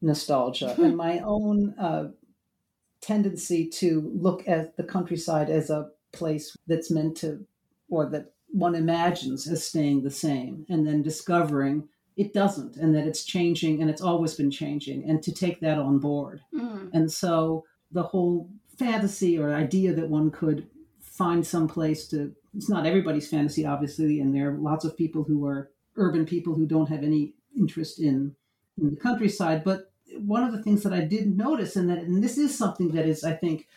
nostalgia 0.00 0.74
and 0.78 0.96
my 0.96 1.20
own 1.20 1.74
uh, 1.78 2.08
tendency 3.00 3.68
to 3.68 4.12
look 4.14 4.46
at 4.46 4.76
the 4.76 4.84
countryside 4.84 5.48
as 5.48 5.70
a 5.70 5.88
place 6.12 6.56
that's 6.66 6.90
meant 6.90 7.16
to, 7.18 7.44
or 7.88 8.08
that 8.10 8.32
one 8.48 8.74
imagines 8.74 9.48
as 9.48 9.66
staying 9.66 10.02
the 10.02 10.10
same, 10.10 10.66
and 10.68 10.86
then 10.86 11.02
discovering 11.02 11.88
it 12.16 12.34
doesn't, 12.34 12.76
and 12.76 12.94
that 12.94 13.06
it's 13.06 13.24
changing, 13.24 13.80
and 13.80 13.88
it's 13.88 14.02
always 14.02 14.34
been 14.34 14.50
changing, 14.50 15.08
and 15.08 15.22
to 15.22 15.32
take 15.32 15.60
that 15.60 15.78
on 15.78 15.98
board. 15.98 16.42
Mm. 16.54 16.90
And 16.92 17.10
so 17.10 17.64
the 17.90 18.02
whole 18.02 18.50
fantasy 18.78 19.38
or 19.38 19.54
idea 19.54 19.92
that 19.92 20.08
one 20.08 20.30
could 20.30 20.66
find 21.00 21.46
some 21.46 21.68
place 21.68 22.08
to, 22.08 22.34
it's 22.56 22.68
not 22.68 22.86
everybody's 22.86 23.28
fantasy, 23.28 23.66
obviously, 23.66 24.20
and 24.20 24.34
there 24.34 24.50
are 24.50 24.58
lots 24.58 24.84
of 24.84 24.96
people 24.96 25.22
who 25.24 25.46
are 25.46 25.70
urban 25.96 26.24
people 26.24 26.54
who 26.54 26.66
don't 26.66 26.88
have 26.88 27.02
any 27.02 27.34
interest 27.56 28.00
in, 28.00 28.34
in 28.78 28.90
the 28.90 28.96
countryside, 28.96 29.62
but 29.62 29.92
one 30.18 30.42
of 30.42 30.52
the 30.52 30.62
things 30.62 30.82
that 30.82 30.92
I 30.92 31.00
did 31.00 31.36
notice, 31.36 31.76
and 31.76 31.88
that 31.90 31.98
and 31.98 32.22
this 32.22 32.38
is 32.38 32.56
something 32.56 32.88
that 32.92 33.06
is, 33.06 33.24
I 33.24 33.32
think, 33.32 33.68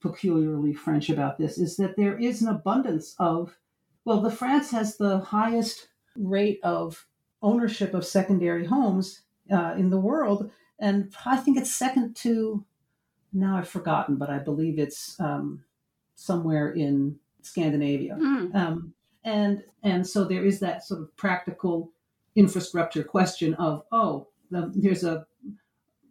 peculiarly 0.00 0.72
French 0.72 1.10
about 1.10 1.38
this, 1.38 1.58
is 1.58 1.76
that 1.76 1.96
there 1.96 2.18
is 2.18 2.42
an 2.42 2.48
abundance 2.48 3.14
of, 3.18 3.58
well, 4.04 4.20
the 4.20 4.30
France 4.30 4.70
has 4.70 4.96
the 4.96 5.18
highest 5.18 5.88
rate 6.16 6.60
of 6.62 7.06
ownership 7.42 7.94
of 7.94 8.04
secondary 8.04 8.66
homes 8.66 9.22
uh, 9.50 9.74
in 9.76 9.90
the 9.90 10.00
world, 10.00 10.50
and 10.78 11.12
I 11.26 11.36
think 11.36 11.56
it's 11.56 11.74
second 11.74 12.16
to, 12.16 12.64
now 13.32 13.56
I've 13.56 13.68
forgotten, 13.68 14.16
but 14.16 14.30
I 14.30 14.38
believe 14.38 14.78
it's 14.78 15.18
um, 15.20 15.64
somewhere 16.14 16.70
in 16.70 17.16
Scandinavia. 17.42 18.16
Mm. 18.20 18.54
Um, 18.54 18.94
and 19.24 19.62
and 19.82 20.06
so 20.06 20.24
there 20.24 20.44
is 20.44 20.60
that 20.60 20.84
sort 20.84 21.00
of 21.00 21.16
practical 21.16 21.92
infrastructure 22.36 23.02
question 23.02 23.54
of 23.54 23.82
oh 23.92 24.28
the, 24.50 24.72
there's 24.74 25.04
a 25.04 25.26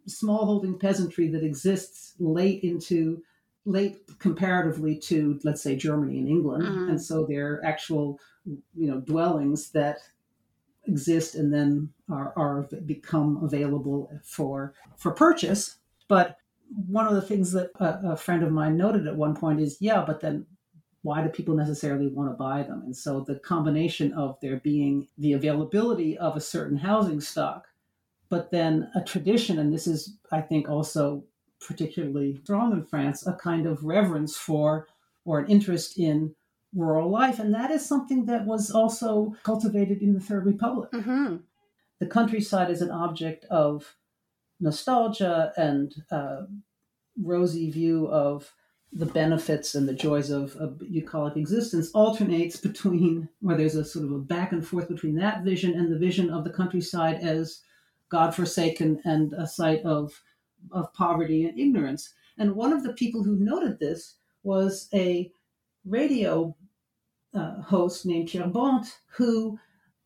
smallholding 0.08 0.80
peasantry 0.80 1.28
that 1.28 1.42
exists 1.42 2.14
late 2.18 2.62
into 2.62 3.22
late 3.64 4.00
comparatively 4.18 4.96
to 4.96 5.38
let's 5.44 5.62
say 5.62 5.76
Germany 5.76 6.18
and 6.18 6.28
England, 6.28 6.64
mm-hmm. 6.64 6.90
and 6.90 7.02
so 7.02 7.26
they're 7.26 7.64
actual 7.64 8.20
you 8.46 8.90
know 8.90 9.00
dwellings 9.00 9.70
that 9.70 9.98
exist 10.86 11.34
and 11.34 11.52
then 11.52 11.90
are, 12.10 12.32
are 12.36 12.68
become 12.86 13.42
available 13.42 14.10
for 14.24 14.74
for 14.96 15.12
purchase. 15.12 15.76
But 16.08 16.38
one 16.70 17.06
of 17.06 17.14
the 17.14 17.22
things 17.22 17.52
that 17.52 17.70
a, 17.80 18.12
a 18.12 18.16
friend 18.16 18.42
of 18.42 18.52
mine 18.52 18.76
noted 18.76 19.06
at 19.06 19.16
one 19.16 19.34
point 19.34 19.60
is, 19.60 19.78
yeah, 19.80 20.04
but 20.06 20.20
then 20.20 20.46
why 21.02 21.22
do 21.22 21.28
people 21.28 21.54
necessarily 21.54 22.08
want 22.08 22.30
to 22.30 22.36
buy 22.36 22.62
them? 22.62 22.82
And 22.84 22.96
so 22.96 23.20
the 23.20 23.36
combination 23.36 24.12
of 24.12 24.38
there 24.42 24.56
being 24.56 25.08
the 25.16 25.32
availability 25.32 26.18
of 26.18 26.36
a 26.36 26.40
certain 26.40 26.76
housing 26.76 27.20
stock 27.20 27.68
but 28.28 28.50
then 28.50 28.90
a 28.94 29.02
tradition, 29.02 29.58
and 29.58 29.72
this 29.72 29.86
is, 29.86 30.16
I 30.30 30.40
think, 30.40 30.68
also 30.68 31.24
particularly 31.66 32.38
strong 32.42 32.72
in 32.72 32.84
France, 32.84 33.26
a 33.26 33.32
kind 33.32 33.66
of 33.66 33.84
reverence 33.84 34.36
for 34.36 34.86
or 35.24 35.40
an 35.40 35.50
interest 35.50 35.98
in 35.98 36.34
rural 36.74 37.10
life. 37.10 37.38
And 37.38 37.54
that 37.54 37.70
is 37.70 37.86
something 37.86 38.26
that 38.26 38.46
was 38.46 38.70
also 38.70 39.34
cultivated 39.42 40.02
in 40.02 40.12
the 40.12 40.20
Third 40.20 40.46
Republic. 40.46 40.90
Mm-hmm. 40.92 41.36
The 42.00 42.06
countryside 42.06 42.70
is 42.70 42.82
an 42.82 42.90
object 42.90 43.44
of 43.46 43.96
nostalgia 44.60 45.52
and 45.56 45.94
uh, 46.10 46.42
rosy 47.22 47.70
view 47.70 48.08
of 48.08 48.52
the 48.92 49.06
benefits 49.06 49.74
and 49.74 49.86
the 49.88 49.94
joys 49.94 50.30
of 50.30 50.56
a 50.58 50.66
bucolic 50.66 51.36
existence 51.36 51.90
alternates 51.92 52.56
between 52.56 53.28
where 53.40 53.56
there's 53.56 53.74
a 53.74 53.84
sort 53.84 54.04
of 54.04 54.12
a 54.12 54.18
back 54.18 54.52
and 54.52 54.66
forth 54.66 54.88
between 54.88 55.14
that 55.16 55.44
vision 55.44 55.74
and 55.74 55.92
the 55.92 55.98
vision 55.98 56.30
of 56.30 56.44
the 56.44 56.50
countryside 56.50 57.16
as 57.16 57.60
godforsaken 58.08 59.00
and 59.04 59.34
a 59.34 59.46
site 59.46 59.82
of, 59.84 60.22
of 60.72 60.92
poverty 60.94 61.44
and 61.44 61.58
ignorance. 61.58 62.14
And 62.38 62.54
one 62.54 62.72
of 62.72 62.82
the 62.82 62.94
people 62.94 63.22
who 63.22 63.36
noted 63.36 63.78
this 63.78 64.16
was 64.42 64.88
a 64.94 65.30
radio 65.84 66.56
uh, 67.34 67.60
host 67.60 68.06
named 68.06 68.28
Pierre 68.28 68.48
Bonte, 68.48 68.88
who 69.16 69.58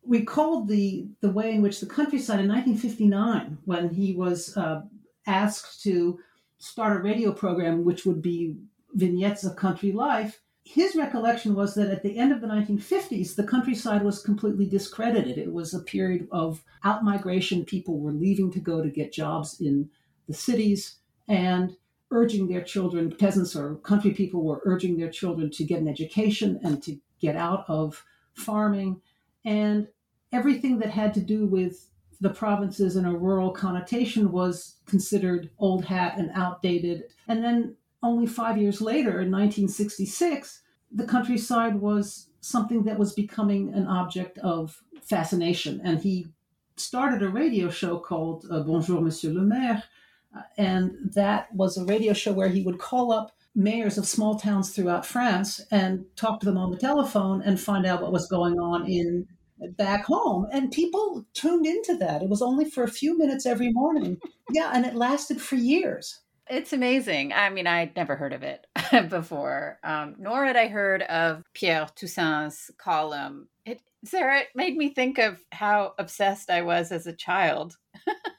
recalled 0.05 0.67
the, 0.67 1.07
the 1.21 1.31
way 1.31 1.51
in 1.53 1.61
which 1.61 1.79
the 1.79 1.85
countryside 1.85 2.39
in 2.39 2.49
1959, 2.49 3.57
when 3.65 3.89
he 3.89 4.13
was 4.13 4.55
uh, 4.57 4.81
asked 5.25 5.81
to 5.83 6.19
start 6.57 6.97
a 6.97 7.03
radio 7.03 7.31
program 7.31 7.83
which 7.83 8.05
would 8.05 8.21
be 8.21 8.55
vignettes 8.93 9.43
of 9.43 9.55
country 9.55 9.91
life, 9.91 10.41
his 10.65 10.95
recollection 10.95 11.55
was 11.55 11.75
that 11.75 11.89
at 11.89 12.03
the 12.03 12.17
end 12.17 12.31
of 12.31 12.39
the 12.39 12.47
1950s, 12.47 13.35
the 13.35 13.43
countryside 13.43 14.03
was 14.03 14.21
completely 14.21 14.65
discredited. 14.65 15.37
It 15.37 15.51
was 15.51 15.73
a 15.73 15.79
period 15.79 16.27
of 16.31 16.63
outmigration. 16.85 17.67
People 17.67 17.99
were 17.99 18.13
leaving 18.13 18.51
to 18.51 18.59
go 18.59 18.81
to 18.81 18.89
get 18.89 19.11
jobs 19.11 19.59
in 19.59 19.89
the 20.27 20.33
cities 20.33 20.99
and 21.27 21.75
urging 22.11 22.47
their 22.47 22.61
children, 22.61 23.13
peasants 23.13 23.55
or 23.55 23.75
country 23.77 24.11
people 24.11 24.43
were 24.43 24.61
urging 24.65 24.97
their 24.97 25.09
children 25.09 25.49
to 25.51 25.63
get 25.65 25.81
an 25.81 25.87
education 25.87 26.59
and 26.63 26.81
to 26.83 26.97
get 27.19 27.35
out 27.35 27.65
of 27.67 28.05
farming. 28.35 29.01
And 29.45 29.87
everything 30.31 30.79
that 30.79 30.89
had 30.89 31.13
to 31.15 31.21
do 31.21 31.45
with 31.45 31.89
the 32.21 32.29
provinces 32.29 32.95
in 32.95 33.05
a 33.05 33.13
rural 33.13 33.51
connotation 33.51 34.31
was 34.31 34.77
considered 34.85 35.49
old 35.59 35.85
hat 35.85 36.17
and 36.17 36.31
outdated. 36.33 37.03
And 37.27 37.43
then 37.43 37.75
only 38.01 38.27
five 38.27 38.57
years 38.57 38.81
later, 38.81 39.21
in 39.21 39.31
1966, 39.31 40.61
the 40.91 41.05
countryside 41.05 41.75
was 41.75 42.29
something 42.41 42.83
that 42.83 42.99
was 42.99 43.13
becoming 43.13 43.73
an 43.73 43.87
object 43.87 44.37
of 44.39 44.81
fascination. 45.01 45.81
And 45.83 45.99
he 45.99 46.27
started 46.77 47.21
a 47.21 47.29
radio 47.29 47.69
show 47.69 47.97
called 47.97 48.45
uh, 48.49 48.61
Bonjour, 48.61 49.01
Monsieur 49.01 49.31
le 49.31 49.41
Maire. 49.41 49.83
Uh, 50.35 50.41
and 50.57 50.95
that 51.13 51.53
was 51.53 51.77
a 51.77 51.85
radio 51.85 52.13
show 52.13 52.33
where 52.33 52.49
he 52.49 52.61
would 52.61 52.79
call 52.79 53.11
up 53.11 53.31
mayors 53.55 53.97
of 53.97 54.07
small 54.07 54.39
towns 54.39 54.71
throughout 54.71 55.05
France 55.05 55.61
and 55.71 56.05
talk 56.15 56.39
to 56.39 56.45
them 56.45 56.57
on 56.57 56.71
the 56.71 56.77
telephone 56.77 57.41
and 57.43 57.59
find 57.59 57.85
out 57.85 58.01
what 58.01 58.11
was 58.11 58.27
going 58.27 58.59
on 58.59 58.89
in 58.89 59.27
back 59.77 60.05
home. 60.05 60.47
And 60.51 60.71
people 60.71 61.25
tuned 61.33 61.65
into 61.65 61.95
that. 61.97 62.21
It 62.21 62.29
was 62.29 62.41
only 62.41 62.65
for 62.65 62.83
a 62.83 62.91
few 62.91 63.17
minutes 63.17 63.45
every 63.45 63.71
morning. 63.71 64.17
Yeah, 64.51 64.71
and 64.73 64.85
it 64.85 64.93
lasted 64.93 65.41
for 65.41 65.55
years. 65.55 66.19
It's 66.49 66.73
amazing. 66.73 67.31
I 67.31 67.49
mean, 67.49 67.65
I'd 67.65 67.95
never 67.95 68.17
heard 68.17 68.33
of 68.33 68.43
it 68.43 68.67
before, 69.09 69.79
um, 69.83 70.15
nor 70.19 70.45
had 70.45 70.57
I 70.57 70.67
heard 70.67 71.01
of 71.03 71.43
Pierre 71.53 71.87
Toussaint's 71.95 72.69
column. 72.77 73.47
It, 73.65 73.79
Sarah, 74.03 74.41
it 74.41 74.47
made 74.53 74.75
me 74.75 74.93
think 74.93 75.17
of 75.17 75.39
how 75.51 75.93
obsessed 75.97 76.49
I 76.51 76.61
was 76.61 76.91
as 76.91 77.07
a 77.07 77.15
child 77.15 77.77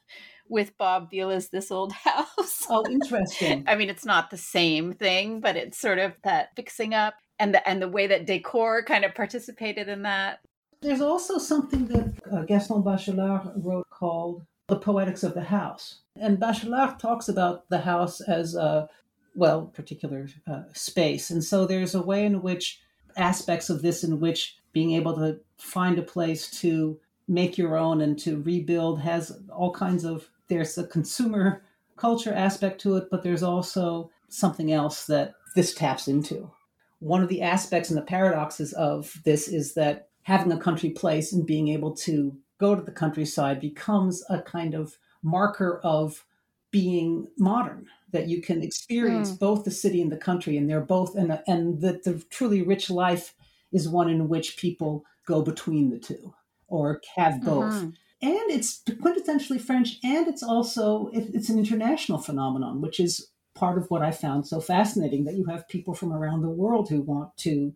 with 0.49 0.77
Bob 0.79 1.11
Vila's 1.11 1.49
This 1.49 1.71
Old 1.71 1.93
House. 2.05 2.67
Oh, 2.69 2.85
interesting. 2.89 3.65
I 3.69 3.75
mean, 3.75 3.91
it's 3.91 4.05
not 4.05 4.31
the 4.31 4.37
same 4.37 4.93
thing, 4.93 5.41
but 5.41 5.57
it's 5.57 5.79
sort 5.79 5.99
of 5.99 6.15
that 6.23 6.55
fixing 6.57 6.95
up 6.95 7.15
and 7.39 7.55
the 7.55 7.69
and 7.69 7.83
the 7.83 7.89
way 7.89 8.07
that 8.07 8.27
decor 8.27 8.85
kind 8.85 9.05
of 9.05 9.15
participated 9.15 9.89
in 9.89 10.03
that. 10.03 10.41
There's 10.81 11.01
also 11.01 11.39
something 11.39 11.87
that 11.87 12.15
uh, 12.31 12.43
Gaston 12.43 12.83
Bachelard 12.83 13.53
wrote 13.57 13.89
called 13.91 14.45
The 14.69 14.77
Poetics 14.77 15.23
of 15.23 15.35
the 15.35 15.45
House 15.45 16.01
and 16.17 16.39
Bachelard 16.39 16.99
talks 16.99 17.29
about 17.29 17.69
the 17.71 17.81
house 17.81 18.21
as 18.21 18.55
a, 18.55 18.89
well, 19.35 19.67
particular 19.67 20.29
uh, 20.47 20.63
space. 20.73 21.31
And 21.31 21.43
so 21.43 21.67
there's 21.67 21.95
a 21.95 22.03
way 22.03 22.25
in 22.25 22.43
which 22.43 22.81
aspects 23.17 23.69
of 23.69 23.83
this, 23.83 24.05
in 24.05 24.21
which 24.21 24.57
being 24.73 24.93
able 24.93 25.15
to 25.17 25.41
find 25.59 25.99
a 25.99 26.03
place 26.03 26.51
to 26.61 26.99
make 27.27 27.59
your 27.59 27.77
own 27.77 28.01
and 28.01 28.19
to 28.21 28.43
rebuild 28.43 29.01
has 29.01 29.37
all 29.51 29.73
kinds 29.73 30.05
of, 30.05 30.31
there's 30.49 30.77
a 30.79 30.87
consumer 30.87 31.63
culture 31.97 32.33
aspect 32.33 32.81
to 32.83 32.97
it, 32.97 33.09
but 33.11 33.23
there's 33.23 33.43
also 33.43 34.11
something 34.29 34.73
else 34.73 35.07
that 35.07 35.35
this 35.55 35.75
taps 35.75 36.09
into. 36.09 36.51
One 36.99 37.23
of 37.23 37.29
the 37.29 37.43
aspects 37.43 37.91
and 37.91 37.99
the 37.99 38.03
paradoxes 38.03 38.73
of 38.73 39.21
this 39.25 39.49
is 39.49 39.75
that 39.75 40.09
having 40.23 40.51
a 40.53 40.59
country 40.59 40.91
place 40.91 41.33
and 41.33 41.47
being 41.47 41.69
able 41.69 41.95
to 41.95 42.37
go 42.59 42.75
to 42.75 42.83
the 42.83 42.93
countryside 42.93 43.61
becomes 43.61 44.25
a 44.29 44.41
kind 44.41 44.75
of 44.75 44.97
marker 45.23 45.81
of 45.85 46.25
being 46.71 47.29
modern 47.39 47.87
that 48.11 48.29
you 48.29 48.41
can 48.41 48.63
experience 48.63 49.33
mm. 49.33 49.39
both 49.39 49.65
the 49.65 49.71
city 49.71 50.01
and 50.01 50.11
the 50.11 50.17
country 50.17 50.57
and 50.57 50.69
they're 50.69 50.81
both 50.81 51.15
and 51.15 51.41
and 51.47 51.81
that 51.81 52.05
the 52.05 52.23
truly 52.31 52.63
rich 52.63 52.91
life 52.91 53.35
is 53.73 53.89
one 53.89 54.09
in 54.09 54.29
which 54.29 54.57
people 54.57 55.05
go 55.27 55.43
between 55.43 55.91
the 55.91 55.99
two 55.99 56.35
or 56.69 57.01
have 57.17 57.43
both 57.45 57.75
mm-hmm. 57.75 57.91
And 58.25 58.51
it's 58.51 58.83
quintessentially 58.89 59.61
french 59.61 59.99
and 60.03 60.27
it's 60.27 60.43
also 60.43 61.09
it, 61.13 61.29
it's 61.35 61.49
an 61.49 61.59
international 61.59 62.19
phenomenon 62.19 62.81
which 62.81 62.99
is 62.99 63.29
part 63.55 63.79
of 63.79 63.89
what 63.91 64.03
i 64.03 64.11
found 64.11 64.47
so 64.47 64.61
fascinating 64.61 65.25
that 65.25 65.35
you 65.35 65.45
have 65.45 65.69
people 65.69 65.95
from 65.95 66.13
around 66.13 66.43
the 66.43 66.49
world 66.49 66.89
who 66.89 67.01
want 67.01 67.37
to 67.37 67.75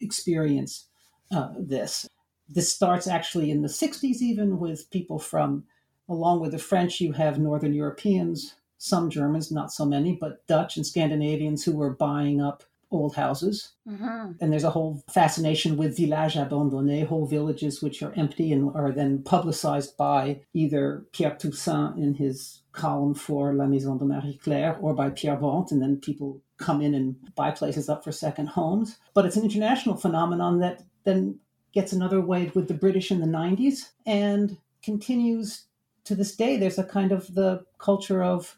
experience 0.00 0.86
uh, 1.32 1.50
this. 1.58 2.06
This 2.48 2.72
starts 2.72 3.06
actually 3.06 3.50
in 3.50 3.62
the 3.62 3.68
60s 3.68 4.20
even 4.20 4.58
with 4.58 4.90
people 4.90 5.18
from 5.18 5.64
Along 6.06 6.40
with 6.40 6.52
the 6.52 6.58
French, 6.58 7.00
you 7.00 7.12
have 7.12 7.38
Northern 7.38 7.72
Europeans, 7.72 8.56
some 8.76 9.08
Germans, 9.08 9.50
not 9.50 9.72
so 9.72 9.86
many, 9.86 10.14
but 10.14 10.46
Dutch 10.46 10.76
and 10.76 10.86
Scandinavians 10.86 11.64
who 11.64 11.74
were 11.74 11.94
buying 11.94 12.42
up 12.42 12.62
old 12.94 13.16
houses. 13.16 13.72
Mm-hmm. 13.88 14.32
And 14.40 14.52
there's 14.52 14.64
a 14.64 14.70
whole 14.70 15.02
fascination 15.10 15.76
with 15.76 15.96
villages 15.96 16.40
abandonnés, 16.40 17.06
whole 17.06 17.26
villages 17.26 17.82
which 17.82 18.02
are 18.02 18.12
empty 18.16 18.52
and 18.52 18.74
are 18.74 18.92
then 18.92 19.22
publicized 19.22 19.96
by 19.96 20.40
either 20.52 21.04
Pierre 21.12 21.36
Toussaint 21.36 21.98
in 21.98 22.14
his 22.14 22.62
column 22.72 23.14
for 23.14 23.54
La 23.54 23.66
Maison 23.66 23.98
de 23.98 24.04
Marie 24.04 24.40
Claire 24.42 24.76
or 24.80 24.94
by 24.94 25.10
Pierre 25.10 25.36
Bonte, 25.36 25.72
and 25.72 25.82
then 25.82 25.96
people 25.96 26.40
come 26.58 26.80
in 26.80 26.94
and 26.94 27.16
buy 27.34 27.50
places 27.50 27.88
up 27.88 28.04
for 28.04 28.12
second 28.12 28.48
homes. 28.48 28.98
But 29.14 29.26
it's 29.26 29.36
an 29.36 29.44
international 29.44 29.96
phenomenon 29.96 30.60
that 30.60 30.82
then 31.04 31.38
gets 31.72 31.92
another 31.92 32.20
wave 32.20 32.54
with 32.54 32.68
the 32.68 32.74
British 32.74 33.10
in 33.10 33.20
the 33.20 33.26
90s 33.26 33.90
and 34.06 34.56
continues 34.82 35.64
to 36.04 36.14
this 36.14 36.36
day. 36.36 36.56
There's 36.56 36.78
a 36.78 36.84
kind 36.84 37.10
of 37.12 37.34
the 37.34 37.64
culture 37.78 38.22
of 38.22 38.56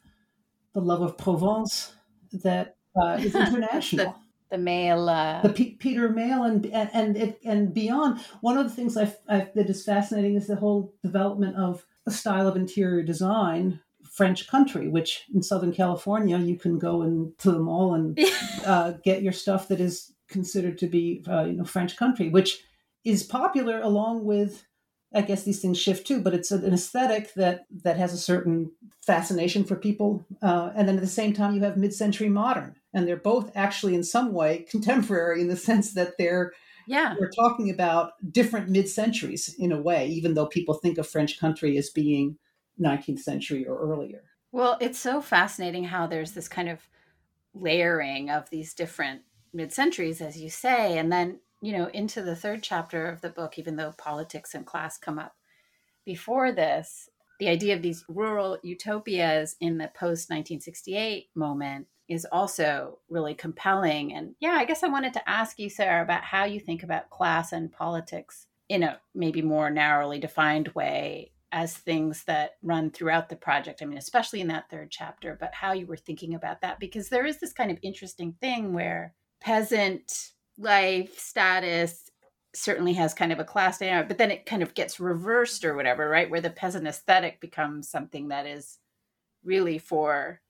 the 0.75 0.81
love 0.81 1.01
of 1.01 1.17
Provence 1.17 1.95
that 2.33 2.77
uh, 3.01 3.19
is 3.21 3.35
international. 3.35 4.15
The, 4.51 4.59
Mayle, 4.59 5.09
uh... 5.09 5.43
the 5.43 5.51
P- 5.51 5.77
Peter 5.79 6.09
Mayle, 6.09 6.45
and 6.45 6.67
and 6.67 6.91
and, 6.93 7.17
it, 7.17 7.41
and 7.45 7.75
beyond. 7.75 8.21
One 8.41 8.57
of 8.57 8.65
the 8.65 8.75
things 8.75 8.97
I, 8.97 9.15
I, 9.29 9.49
that 9.55 9.69
is 9.69 9.85
fascinating 9.85 10.37
is 10.37 10.47
the 10.47 10.57
whole 10.57 10.95
development 11.03 11.57
of 11.57 11.85
a 12.07 12.11
style 12.11 12.47
of 12.47 12.57
interior 12.57 13.03
design 13.03 13.81
French 14.11 14.49
country, 14.49 14.89
which 14.89 15.25
in 15.35 15.43
Southern 15.43 15.73
California 15.73 16.39
you 16.39 16.57
can 16.57 16.79
go 16.79 17.03
into 17.03 17.51
the 17.51 17.59
mall 17.59 17.95
and 17.95 18.19
uh, 18.65 18.93
get 19.05 19.23
your 19.23 19.33
stuff 19.33 19.69
that 19.69 19.81
is 19.81 20.13
considered 20.29 20.79
to 20.79 20.87
be 20.87 21.25
uh, 21.29 21.45
you 21.45 21.55
know 21.55 21.65
French 21.65 21.97
country, 21.97 22.29
which 22.29 22.63
is 23.05 23.23
popular 23.23 23.81
along 23.81 24.25
with 24.25 24.65
I 25.15 25.23
guess 25.23 25.45
these 25.45 25.61
things 25.61 25.79
shift 25.79 26.07
too, 26.07 26.21
but 26.21 26.35
it's 26.35 26.51
an 26.51 26.73
aesthetic 26.73 27.35
that 27.35 27.67
that 27.83 27.97
has 27.97 28.13
a 28.13 28.19
certain 28.19 28.73
fascination 29.01 29.65
for 29.65 29.77
people. 29.77 30.27
Uh, 30.43 30.71
and 30.75 30.89
then 30.89 30.97
at 30.97 31.01
the 31.01 31.07
same 31.07 31.33
time, 31.33 31.55
you 31.55 31.63
have 31.63 31.77
mid-century 31.77 32.29
modern, 32.29 32.77
and 32.97 33.07
they're 33.07 33.17
both 33.17 33.53
actually 33.55 33.95
in 33.95 34.03
some 34.03 34.33
way 34.33 34.67
contemporary 34.69 35.41
in 35.43 35.49
the 35.49 35.57
sense 35.57 35.95
that 35.95 36.15
they're 36.19 36.53
yeah 36.89 37.15
we're 37.21 37.31
talking 37.31 37.71
about 37.71 38.13
different 38.33 38.69
mid-centuries 38.69 39.55
in 39.59 39.71
a 39.71 39.81
way, 39.81 40.09
even 40.09 40.35
though 40.35 40.47
people 40.47 40.75
think 40.75 40.99
of 40.99 41.07
French 41.07 41.39
country 41.39 41.77
as 41.77 41.91
being 41.91 42.39
19th 42.83 43.21
century 43.21 43.67
or 43.67 43.79
earlier. 43.79 44.23
Well, 44.53 44.79
it's 44.81 44.99
so 44.99 45.21
fascinating 45.21 45.85
how 45.85 46.07
there's 46.07 46.33
this 46.33 46.49
kind 46.49 46.69
of 46.69 46.81
layering 47.55 48.31
of 48.31 48.51
these 48.51 48.75
different 48.75 49.23
mid 49.53 49.73
centuries, 49.73 50.21
as 50.21 50.41
you 50.41 50.51
say, 50.51 50.99
and 50.99 51.13
then 51.13 51.41
you 51.63 51.73
know, 51.73 51.87
into 51.93 52.23
the 52.23 52.37
third 52.37 52.63
chapter 52.63 53.07
of 53.07 53.21
the 53.21 53.31
book, 53.31 53.59
even 53.59 53.77
though 53.77 53.93
politics 53.97 54.55
and 54.55 54.67
class 54.67 54.99
come 54.99 55.19
up 55.19 55.35
before 56.05 56.53
this, 56.53 57.09
the 57.41 57.49
idea 57.49 57.75
of 57.75 57.83
these 57.83 58.05
rural 58.09 58.59
utopias 58.63 59.57
in 59.61 59.79
the 59.79 59.89
post 59.89 60.31
1968 60.31 61.29
moment 61.35 61.87
is 62.09 62.27
also 62.31 62.99
really 63.09 63.35
compelling. 63.35 64.15
And 64.15 64.35
yeah, 64.41 64.57
I 64.59 64.65
guess 64.65 64.83
I 64.83 64.89
wanted 64.89 65.13
to 65.15 65.29
ask 65.29 65.59
you, 65.59 65.69
Sarah, 65.69 66.03
about 66.03 66.23
how 66.23 66.45
you 66.45 66.61
think 66.61 66.83
about 66.83 67.11
class 67.11 67.53
and 67.53 67.73
politics 67.73 68.47
in 68.69 68.83
a 68.83 69.01
maybe 69.15 69.43
more 69.43 69.71
narrowly 69.71 70.19
defined 70.19 70.69
way 70.69 71.33
as 71.53 71.77
things 71.77 72.25
that 72.25 72.57
run 72.63 72.91
throughout 72.91 73.29
the 73.29 73.37
project. 73.37 73.81
I 73.81 73.87
mean, 73.87 73.99
especially 73.99 74.41
in 74.41 74.49
that 74.49 74.69
third 74.69 74.91
chapter, 74.91 75.37
but 75.39 75.55
how 75.55 75.73
you 75.73 75.87
were 75.87 75.97
thinking 75.97 76.35
about 76.35 76.61
that, 76.61 76.81
because 76.81 77.09
there 77.09 77.25
is 77.25 77.39
this 77.39 77.53
kind 77.53 77.71
of 77.71 77.79
interesting 77.83 78.37
thing 78.41 78.73
where 78.73 79.15
peasant 79.41 80.33
life 80.59 81.19
status 81.19 82.11
certainly 82.55 82.95
has 82.95 83.15
kind 83.15 83.33
of 83.33 83.39
a 83.39 83.45
class 83.45 83.79
dynamic, 83.79 84.09
but 84.09 84.19
then 84.19 84.31
it 84.31 84.47
kind 84.47 84.63
of 84.63 84.75
gets 84.75 84.99
reversed 84.99 85.65
or 85.65 85.75
whatever, 85.75 86.09
right? 86.09 86.31
Where 86.31 86.41
the 86.41 86.51
peasant 86.51 86.87
aesthetic 86.87 87.41
becomes 87.41 87.89
something 87.89 88.29
that 88.29 88.47
is 88.47 88.79
really 89.45 89.79
for 89.79 90.41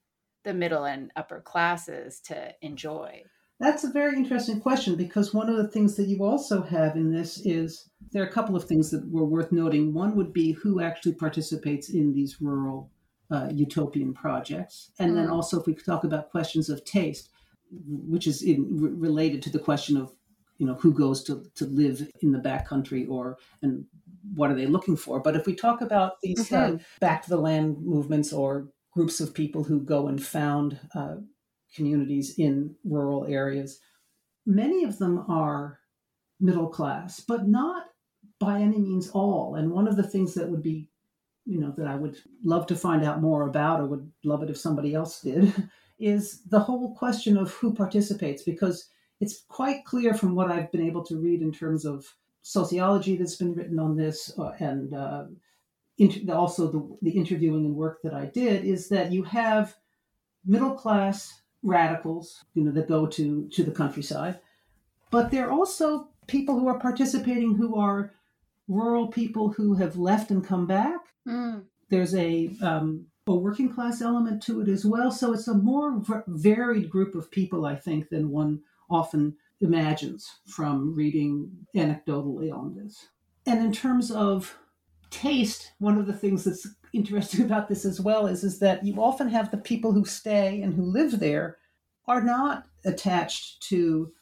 the 0.46 0.54
middle 0.54 0.84
and 0.84 1.10
upper 1.16 1.40
classes 1.40 2.20
to 2.20 2.54
enjoy. 2.62 3.22
That's 3.58 3.84
a 3.84 3.90
very 3.90 4.16
interesting 4.16 4.60
question 4.60 4.96
because 4.96 5.34
one 5.34 5.48
of 5.48 5.56
the 5.56 5.68
things 5.68 5.96
that 5.96 6.08
you 6.08 6.24
also 6.24 6.62
have 6.62 6.94
in 6.94 7.12
this 7.12 7.44
is 7.44 7.88
there 8.12 8.22
are 8.22 8.26
a 8.26 8.32
couple 8.32 8.54
of 8.54 8.64
things 8.64 8.90
that 8.90 9.10
were 9.10 9.24
worth 9.24 9.50
noting. 9.50 9.92
One 9.92 10.14
would 10.16 10.32
be 10.32 10.52
who 10.52 10.80
actually 10.80 11.14
participates 11.14 11.88
in 11.90 12.12
these 12.12 12.40
rural 12.40 12.90
uh, 13.30 13.48
utopian 13.52 14.14
projects. 14.14 14.92
And 14.98 15.12
mm. 15.12 15.14
then 15.16 15.30
also, 15.30 15.58
if 15.58 15.66
we 15.66 15.74
talk 15.74 16.04
about 16.04 16.30
questions 16.30 16.68
of 16.68 16.84
taste, 16.84 17.30
which 17.70 18.26
is 18.26 18.42
in, 18.42 18.66
related 19.00 19.42
to 19.42 19.50
the 19.50 19.58
question 19.58 19.96
of 19.96 20.12
you 20.58 20.66
know 20.66 20.74
who 20.74 20.92
goes 20.92 21.22
to, 21.24 21.44
to 21.54 21.66
live 21.66 22.08
in 22.20 22.32
the 22.32 22.38
backcountry 22.38 23.08
or 23.08 23.36
and 23.62 23.84
what 24.34 24.50
are 24.50 24.54
they 24.54 24.66
looking 24.66 24.96
for 24.96 25.20
but 25.20 25.36
if 25.36 25.46
we 25.46 25.54
talk 25.54 25.80
about 25.80 26.20
these 26.22 26.50
uh, 26.52 26.56
mm-hmm. 26.56 26.76
uh, 26.76 26.78
back 27.00 27.22
to 27.22 27.28
the 27.28 27.36
land 27.36 27.76
movements 27.80 28.32
or 28.32 28.68
groups 28.96 29.20
of 29.20 29.34
people 29.34 29.62
who 29.62 29.80
go 29.80 30.08
and 30.08 30.24
found 30.24 30.80
uh, 30.94 31.16
communities 31.74 32.34
in 32.38 32.74
rural 32.82 33.24
areas. 33.28 33.78
Many 34.46 34.82
of 34.84 34.98
them 34.98 35.24
are 35.28 35.78
middle 36.40 36.68
class 36.68 37.20
but 37.20 37.46
not 37.46 37.84
by 38.40 38.60
any 38.60 38.78
means 38.78 39.10
all. 39.10 39.54
And 39.54 39.70
one 39.70 39.86
of 39.86 39.96
the 39.96 40.08
things 40.12 40.34
that 40.34 40.48
would 40.48 40.62
be 40.62 40.88
you 41.48 41.60
know 41.60 41.72
that 41.76 41.86
i 41.86 41.94
would 41.94 42.16
love 42.42 42.66
to 42.66 42.74
find 42.74 43.04
out 43.04 43.20
more 43.20 43.42
about 43.42 43.78
or 43.78 43.86
would 43.86 44.10
love 44.24 44.42
it 44.42 44.50
if 44.50 44.56
somebody 44.58 44.94
else 44.94 45.20
did 45.20 45.54
is 45.98 46.42
the 46.44 46.60
whole 46.60 46.94
question 46.94 47.36
of 47.36 47.52
who 47.52 47.72
participates, 47.72 48.42
because 48.42 48.88
it's 49.20 49.44
quite 49.48 49.84
clear 49.84 50.14
from 50.14 50.34
what 50.34 50.50
I've 50.50 50.70
been 50.70 50.86
able 50.86 51.04
to 51.04 51.16
read 51.16 51.40
in 51.40 51.52
terms 51.52 51.84
of 51.84 52.06
sociology 52.42 53.16
that's 53.16 53.36
been 53.36 53.54
written 53.54 53.78
on 53.78 53.96
this 53.96 54.32
uh, 54.38 54.52
and 54.60 54.94
uh, 54.94 55.24
inter- 55.98 56.34
also 56.34 56.70
the, 56.70 56.98
the 57.02 57.10
interviewing 57.10 57.64
and 57.64 57.76
work 57.76 58.00
that 58.02 58.14
I 58.14 58.26
did 58.26 58.64
is 58.64 58.88
that 58.88 59.12
you 59.12 59.22
have 59.24 59.76
middle 60.44 60.74
class 60.74 61.42
radicals, 61.62 62.44
you 62.54 62.64
know, 62.64 62.72
that 62.72 62.88
go 62.88 63.06
to 63.06 63.48
to 63.48 63.64
the 63.64 63.70
countryside, 63.70 64.40
but 65.10 65.30
there 65.30 65.48
are 65.48 65.52
also 65.52 66.08
people 66.26 66.58
who 66.58 66.68
are 66.68 66.78
participating 66.78 67.54
who 67.54 67.76
are 67.76 68.12
rural 68.68 69.08
people 69.08 69.50
who 69.50 69.74
have 69.74 69.96
left 69.96 70.30
and 70.30 70.46
come 70.46 70.66
back. 70.66 71.00
Mm. 71.26 71.64
There's 71.88 72.14
a 72.14 72.50
um, 72.62 73.06
a 73.26 73.34
working 73.34 73.72
class 73.72 74.00
element 74.00 74.42
to 74.44 74.60
it 74.60 74.68
as 74.68 74.84
well. 74.84 75.10
So 75.10 75.32
it's 75.32 75.48
a 75.48 75.54
more 75.54 75.98
v- 75.98 76.14
varied 76.28 76.90
group 76.90 77.14
of 77.14 77.30
people, 77.30 77.64
I 77.64 77.74
think, 77.74 78.08
than 78.08 78.30
one 78.30 78.60
often 78.88 79.36
imagines 79.60 80.30
from 80.46 80.94
reading 80.94 81.50
anecdotally 81.74 82.52
on 82.52 82.74
this. 82.76 83.08
And 83.46 83.64
in 83.64 83.72
terms 83.72 84.10
of 84.10 84.56
taste, 85.10 85.72
one 85.78 85.98
of 85.98 86.06
the 86.06 86.12
things 86.12 86.44
that's 86.44 86.66
interesting 86.92 87.44
about 87.44 87.68
this 87.68 87.84
as 87.84 88.00
well 88.00 88.26
is, 88.26 88.44
is 88.44 88.58
that 88.60 88.84
you 88.84 89.02
often 89.02 89.28
have 89.28 89.50
the 89.50 89.58
people 89.58 89.92
who 89.92 90.04
stay 90.04 90.62
and 90.62 90.74
who 90.74 90.82
live 90.82 91.18
there 91.20 91.58
are 92.06 92.22
not 92.22 92.66
attached 92.84 93.62
to 93.62 94.12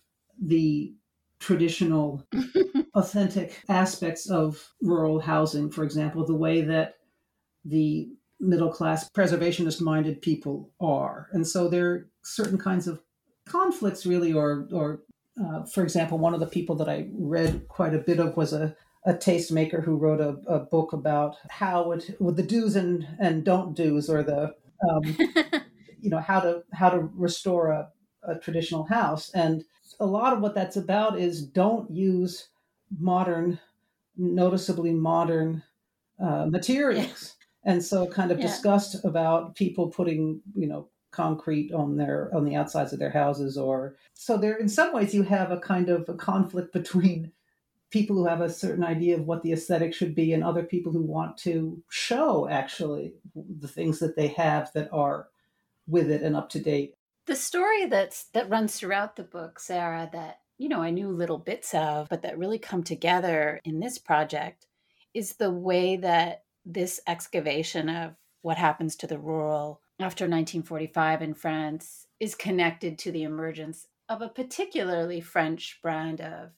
the 0.40 0.94
traditional 1.38 2.26
authentic 2.94 3.60
aspects 3.68 4.30
of 4.30 4.72
rural 4.80 5.20
housing 5.20 5.70
for 5.70 5.84
example 5.84 6.24
the 6.24 6.34
way 6.34 6.62
that 6.62 6.94
the 7.66 8.08
middle 8.40 8.70
class 8.70 9.08
preservationist 9.10 9.80
minded 9.80 10.22
people 10.22 10.70
are. 10.80 11.28
And 11.32 11.46
so 11.46 11.68
there 11.68 11.90
are 11.90 12.08
certain 12.22 12.58
kinds 12.58 12.86
of 12.86 13.00
conflicts, 13.46 14.06
really, 14.06 14.32
or, 14.32 14.68
or 14.72 15.00
uh, 15.42 15.64
for 15.64 15.82
example, 15.82 16.18
one 16.18 16.34
of 16.34 16.40
the 16.40 16.46
people 16.46 16.76
that 16.76 16.88
I 16.88 17.08
read 17.12 17.68
quite 17.68 17.94
a 17.94 17.98
bit 17.98 18.20
of 18.20 18.36
was 18.36 18.52
a, 18.52 18.76
a 19.04 19.12
tastemaker 19.12 19.84
who 19.84 19.96
wrote 19.96 20.20
a, 20.20 20.36
a 20.50 20.60
book 20.60 20.92
about 20.92 21.36
how 21.50 21.88
would 21.88 22.36
the 22.36 22.42
do's 22.42 22.74
and, 22.74 23.06
and 23.20 23.44
don't 23.44 23.74
do's 23.74 24.08
or 24.08 24.22
the 24.22 24.54
um, 24.88 25.02
you 26.00 26.10
know 26.10 26.20
how 26.20 26.40
to 26.40 26.62
how 26.72 26.90
to 26.90 27.08
restore 27.14 27.70
a, 27.70 27.88
a 28.22 28.38
traditional 28.38 28.84
house. 28.84 29.30
And 29.34 29.64
a 30.00 30.06
lot 30.06 30.32
of 30.32 30.40
what 30.40 30.54
that's 30.54 30.76
about 30.76 31.18
is 31.18 31.42
don't 31.42 31.90
use 31.90 32.48
modern 32.98 33.58
noticeably 34.16 34.92
modern 34.92 35.62
uh, 36.22 36.46
materials. 36.46 37.34
And 37.64 37.82
so 37.82 38.06
kind 38.06 38.30
of 38.30 38.38
yeah. 38.38 38.46
discussed 38.46 39.04
about 39.04 39.54
people 39.54 39.88
putting 39.88 40.40
you 40.54 40.66
know 40.66 40.88
concrete 41.10 41.72
on 41.72 41.96
their 41.96 42.30
on 42.34 42.44
the 42.44 42.56
outsides 42.56 42.92
of 42.92 42.98
their 42.98 43.10
houses 43.10 43.56
or 43.56 43.94
so 44.14 44.36
there 44.36 44.56
in 44.56 44.68
some 44.68 44.92
ways 44.92 45.14
you 45.14 45.22
have 45.22 45.52
a 45.52 45.60
kind 45.60 45.88
of 45.88 46.08
a 46.08 46.14
conflict 46.14 46.72
between 46.80 47.30
people 47.94 48.16
who 48.16 48.26
have 48.26 48.40
a 48.40 48.50
certain 48.50 48.82
idea 48.82 49.16
of 49.16 49.24
what 49.24 49.40
the 49.44 49.52
aesthetic 49.52 49.94
should 49.94 50.16
be 50.16 50.32
and 50.32 50.42
other 50.42 50.64
people 50.64 50.90
who 50.90 51.00
want 51.00 51.38
to 51.38 51.80
show 51.88 52.48
actually 52.48 53.14
the 53.60 53.68
things 53.68 54.00
that 54.00 54.16
they 54.16 54.26
have 54.26 54.68
that 54.72 54.88
are 54.92 55.28
with 55.86 56.10
it 56.10 56.20
and 56.20 56.34
up 56.34 56.50
to 56.50 56.58
date. 56.58 56.96
The 57.26 57.36
story 57.36 57.86
that's 57.86 58.24
that 58.32 58.50
runs 58.50 58.74
throughout 58.74 59.14
the 59.14 59.22
book 59.22 59.60
sarah 59.60 60.10
that 60.12 60.40
you 60.58 60.68
know 60.68 60.82
i 60.82 60.90
knew 60.90 61.08
little 61.08 61.38
bits 61.38 61.72
of 61.72 62.08
but 62.08 62.22
that 62.22 62.36
really 62.36 62.58
come 62.58 62.82
together 62.82 63.60
in 63.64 63.78
this 63.78 63.96
project 63.96 64.66
is 65.14 65.34
the 65.34 65.52
way 65.52 65.96
that 65.96 66.42
this 66.66 67.00
excavation 67.06 67.88
of 67.88 68.14
what 68.42 68.58
happens 68.58 68.96
to 68.96 69.06
the 69.06 69.18
rural 69.18 69.80
after 70.00 70.24
1945 70.24 71.22
in 71.22 71.34
France 71.34 72.08
is 72.18 72.34
connected 72.34 72.98
to 72.98 73.12
the 73.12 73.22
emergence 73.22 73.86
of 74.08 74.20
a 74.20 74.28
particularly 74.28 75.20
French 75.20 75.78
brand 75.80 76.20
of 76.20 76.50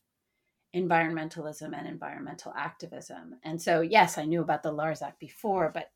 environmentalism 0.75 1.77
and 1.77 1.87
environmental 1.87 2.53
activism. 2.57 3.37
And 3.45 3.61
so, 3.61 3.81
yes, 3.81 4.19
I 4.19 4.25
knew 4.25 4.43
about 4.43 4.63
the 4.63 4.73
Larzac 4.73 5.19
before, 5.19 5.71
but 5.73 5.91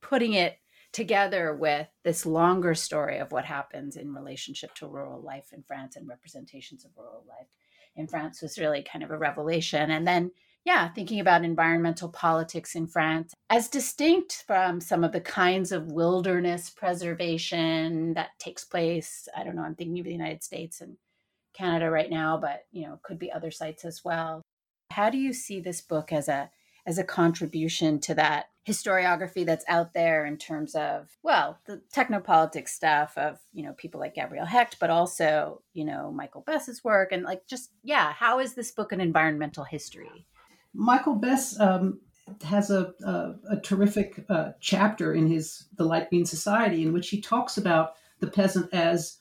putting 0.00 0.34
it 0.34 0.58
together 0.92 1.54
with 1.54 1.88
this 2.04 2.26
longer 2.26 2.74
story 2.74 3.18
of 3.18 3.32
what 3.32 3.44
happens 3.44 3.96
in 3.96 4.14
relationship 4.14 4.74
to 4.74 4.86
rural 4.86 5.22
life 5.22 5.52
in 5.52 5.62
France 5.62 5.96
and 5.96 6.06
representations 6.08 6.84
of 6.84 6.90
rural 6.96 7.24
life 7.26 7.48
in 7.96 8.06
France 8.06 8.42
was 8.42 8.58
really 8.58 8.82
kind 8.82 9.02
of 9.02 9.10
a 9.10 9.18
revelation. 9.18 9.90
And 9.90 10.06
then, 10.06 10.30
yeah, 10.64 10.88
thinking 10.90 11.20
about 11.20 11.44
environmental 11.44 12.08
politics 12.08 12.74
in 12.74 12.86
France 12.86 13.34
as 13.50 13.68
distinct 13.68 14.44
from 14.46 14.80
some 14.80 15.02
of 15.02 15.12
the 15.12 15.20
kinds 15.20 15.72
of 15.72 15.92
wilderness 15.92 16.70
preservation 16.70 18.14
that 18.14 18.30
takes 18.38 18.64
place. 18.64 19.28
I 19.36 19.44
don't 19.44 19.56
know, 19.56 19.62
I'm 19.62 19.74
thinking 19.74 19.98
of 19.98 20.04
the 20.04 20.12
United 20.12 20.42
States 20.42 20.80
and 20.80 20.96
Canada 21.52 21.90
right 21.90 22.10
now, 22.10 22.36
but 22.36 22.66
you 22.72 22.86
know, 22.86 22.98
could 23.02 23.18
be 23.18 23.30
other 23.30 23.50
sites 23.50 23.84
as 23.84 24.04
well. 24.04 24.42
How 24.90 25.10
do 25.10 25.18
you 25.18 25.32
see 25.32 25.60
this 25.60 25.80
book 25.80 26.12
as 26.12 26.28
a 26.28 26.50
as 26.86 26.98
a 26.98 27.04
contribution 27.04 28.00
to 28.00 28.14
that 28.14 28.46
historiography 28.66 29.44
that's 29.44 29.64
out 29.66 29.92
there 29.92 30.24
in 30.24 30.36
terms 30.36 30.76
of 30.76 31.08
well 31.24 31.58
the 31.66 31.80
technopolitics 31.92 32.68
stuff 32.68 33.16
of 33.18 33.40
you 33.52 33.64
know 33.64 33.72
people 33.72 33.98
like 33.98 34.14
Gabrielle 34.14 34.46
Hecht 34.46 34.76
but 34.78 34.88
also 34.88 35.62
you 35.72 35.84
know 35.84 36.12
michael 36.12 36.42
bess's 36.42 36.84
work 36.84 37.10
and 37.10 37.24
like 37.24 37.44
just 37.48 37.70
yeah 37.82 38.12
how 38.12 38.38
is 38.38 38.54
this 38.54 38.70
book 38.70 38.92
an 38.92 39.00
environmental 39.00 39.64
history 39.64 40.26
michael 40.74 41.16
bess 41.16 41.58
um, 41.58 41.98
has 42.44 42.70
a, 42.70 42.94
a, 43.04 43.34
a 43.50 43.56
terrific 43.60 44.24
uh, 44.28 44.52
chapter 44.60 45.12
in 45.12 45.26
his 45.26 45.66
the 45.76 45.84
light 45.84 46.08
green 46.08 46.24
society 46.24 46.82
in 46.82 46.92
which 46.92 47.08
he 47.10 47.20
talks 47.20 47.58
about 47.58 47.94
the 48.20 48.28
peasant 48.28 48.72
as 48.72 49.18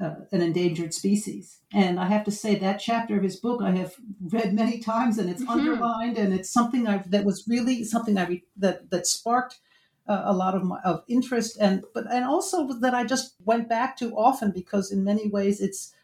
uh, 0.00 0.14
an 0.32 0.42
endangered 0.42 0.94
species. 0.94 1.58
And 1.72 1.98
I 1.98 2.06
have 2.06 2.24
to 2.24 2.30
say 2.30 2.54
that 2.56 2.78
chapter 2.78 3.16
of 3.16 3.22
his 3.22 3.36
book 3.36 3.60
I 3.62 3.72
have 3.72 3.94
read 4.20 4.54
many 4.54 4.78
times, 4.78 5.18
and 5.18 5.28
it's 5.28 5.42
mm-hmm. 5.42 5.50
underlined, 5.50 6.18
and 6.18 6.32
it's 6.32 6.50
something 6.50 6.86
I 6.86 7.02
that 7.08 7.24
was 7.24 7.44
really 7.48 7.84
something 7.84 8.16
I 8.16 8.26
re, 8.26 8.44
that 8.56 8.90
that 8.90 9.06
sparked 9.06 9.58
uh, 10.06 10.22
a 10.24 10.32
lot 10.32 10.54
of 10.54 10.62
my 10.62 10.78
of 10.84 11.02
interest, 11.08 11.58
and 11.60 11.84
but 11.94 12.04
and 12.10 12.24
also 12.24 12.72
that 12.80 12.94
I 12.94 13.04
just 13.04 13.34
went 13.44 13.68
back 13.68 13.96
to 13.98 14.16
often 14.16 14.52
because 14.52 14.92
in 14.92 15.04
many 15.04 15.28
ways 15.28 15.60
it's 15.60 15.94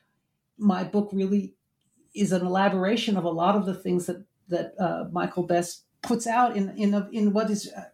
my 0.58 0.84
book 0.84 1.10
really 1.12 1.54
is 2.14 2.32
an 2.32 2.46
elaboration 2.46 3.16
of 3.16 3.24
a 3.24 3.30
lot 3.30 3.56
of 3.56 3.64
the 3.64 3.74
things 3.74 4.06
that 4.06 4.24
that 4.48 4.74
uh, 4.78 5.04
Michael 5.12 5.44
Bess 5.44 5.82
puts 6.02 6.26
out 6.26 6.56
in 6.56 6.70
in 6.76 7.06
in 7.12 7.32
what 7.32 7.48
is 7.48 7.72
uh, 7.76 7.84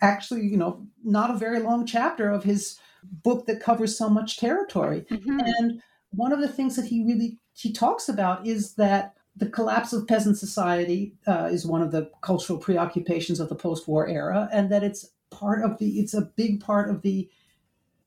actually 0.00 0.46
you 0.46 0.56
know 0.56 0.86
not 1.04 1.30
a 1.30 1.38
very 1.38 1.60
long 1.60 1.84
chapter 1.84 2.30
of 2.30 2.44
his 2.44 2.78
book 3.02 3.46
that 3.46 3.60
covers 3.60 3.96
so 3.96 4.08
much 4.08 4.38
territory. 4.38 5.04
Mm-hmm. 5.10 5.40
And 5.40 5.82
one 6.10 6.32
of 6.32 6.40
the 6.40 6.48
things 6.48 6.76
that 6.76 6.86
he 6.86 7.04
really 7.04 7.38
he 7.52 7.72
talks 7.72 8.08
about 8.08 8.46
is 8.46 8.74
that 8.74 9.14
the 9.36 9.48
collapse 9.48 9.92
of 9.92 10.06
peasant 10.06 10.36
society 10.36 11.14
uh, 11.26 11.48
is 11.50 11.66
one 11.66 11.82
of 11.82 11.92
the 11.92 12.10
cultural 12.22 12.58
preoccupations 12.58 13.40
of 13.40 13.48
the 13.48 13.54
post-war 13.54 14.08
era, 14.08 14.48
and 14.52 14.70
that 14.70 14.82
it's 14.82 15.10
part 15.30 15.64
of 15.64 15.78
the 15.78 15.98
it's 16.00 16.14
a 16.14 16.22
big 16.36 16.60
part 16.60 16.90
of 16.90 17.02
the 17.02 17.28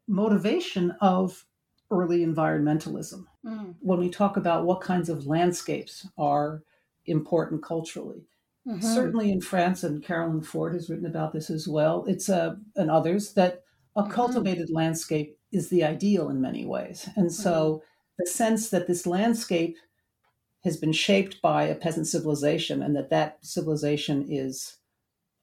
motivation 0.08 0.92
of 1.02 1.46
early 1.90 2.26
environmentalism. 2.26 3.26
Mm. 3.46 3.76
When 3.80 4.00
we 4.00 4.10
talk 4.10 4.38
about 4.38 4.66
what 4.66 4.82
kinds 4.82 5.10
of 5.10 5.26
landscapes 5.26 6.08
are 6.18 6.64
important 7.06 7.64
culturally, 7.64 8.26
mm-hmm. 8.68 8.82
certainly 8.82 9.32
in 9.32 9.42
France, 9.42 9.84
and 9.84 10.04
Caroline 10.04 10.42
Ford 10.42 10.74
has 10.74 10.90
written 10.90 11.06
about 11.06 11.34
this 11.34 11.50
as 11.50 11.68
well. 11.68 12.06
It's 12.08 12.30
a 12.30 12.42
uh, 12.42 12.56
and 12.76 12.92
others 12.92 13.34
that 13.34 13.64
a 13.96 14.04
mm-hmm. 14.04 14.12
cultivated 14.12 14.70
landscape 14.70 15.38
is 15.52 15.70
the 15.70 15.84
ideal 15.84 16.30
in 16.30 16.42
many 16.42 16.66
ways. 16.66 17.10
And 17.16 17.32
so 17.32 17.52
mm-hmm. 17.52 17.86
the 18.20 18.28
sense 18.28 18.70
that 18.70 18.88
this 18.88 19.06
landscape 19.06 19.78
has 20.64 20.78
been 20.78 20.94
shaped 20.94 21.42
by 21.42 21.64
a 21.64 21.76
peasant 21.76 22.08
civilization 22.08 22.82
and 22.82 22.96
that 22.96 23.10
that 23.10 23.38
civilization 23.42 24.26
is 24.30 24.78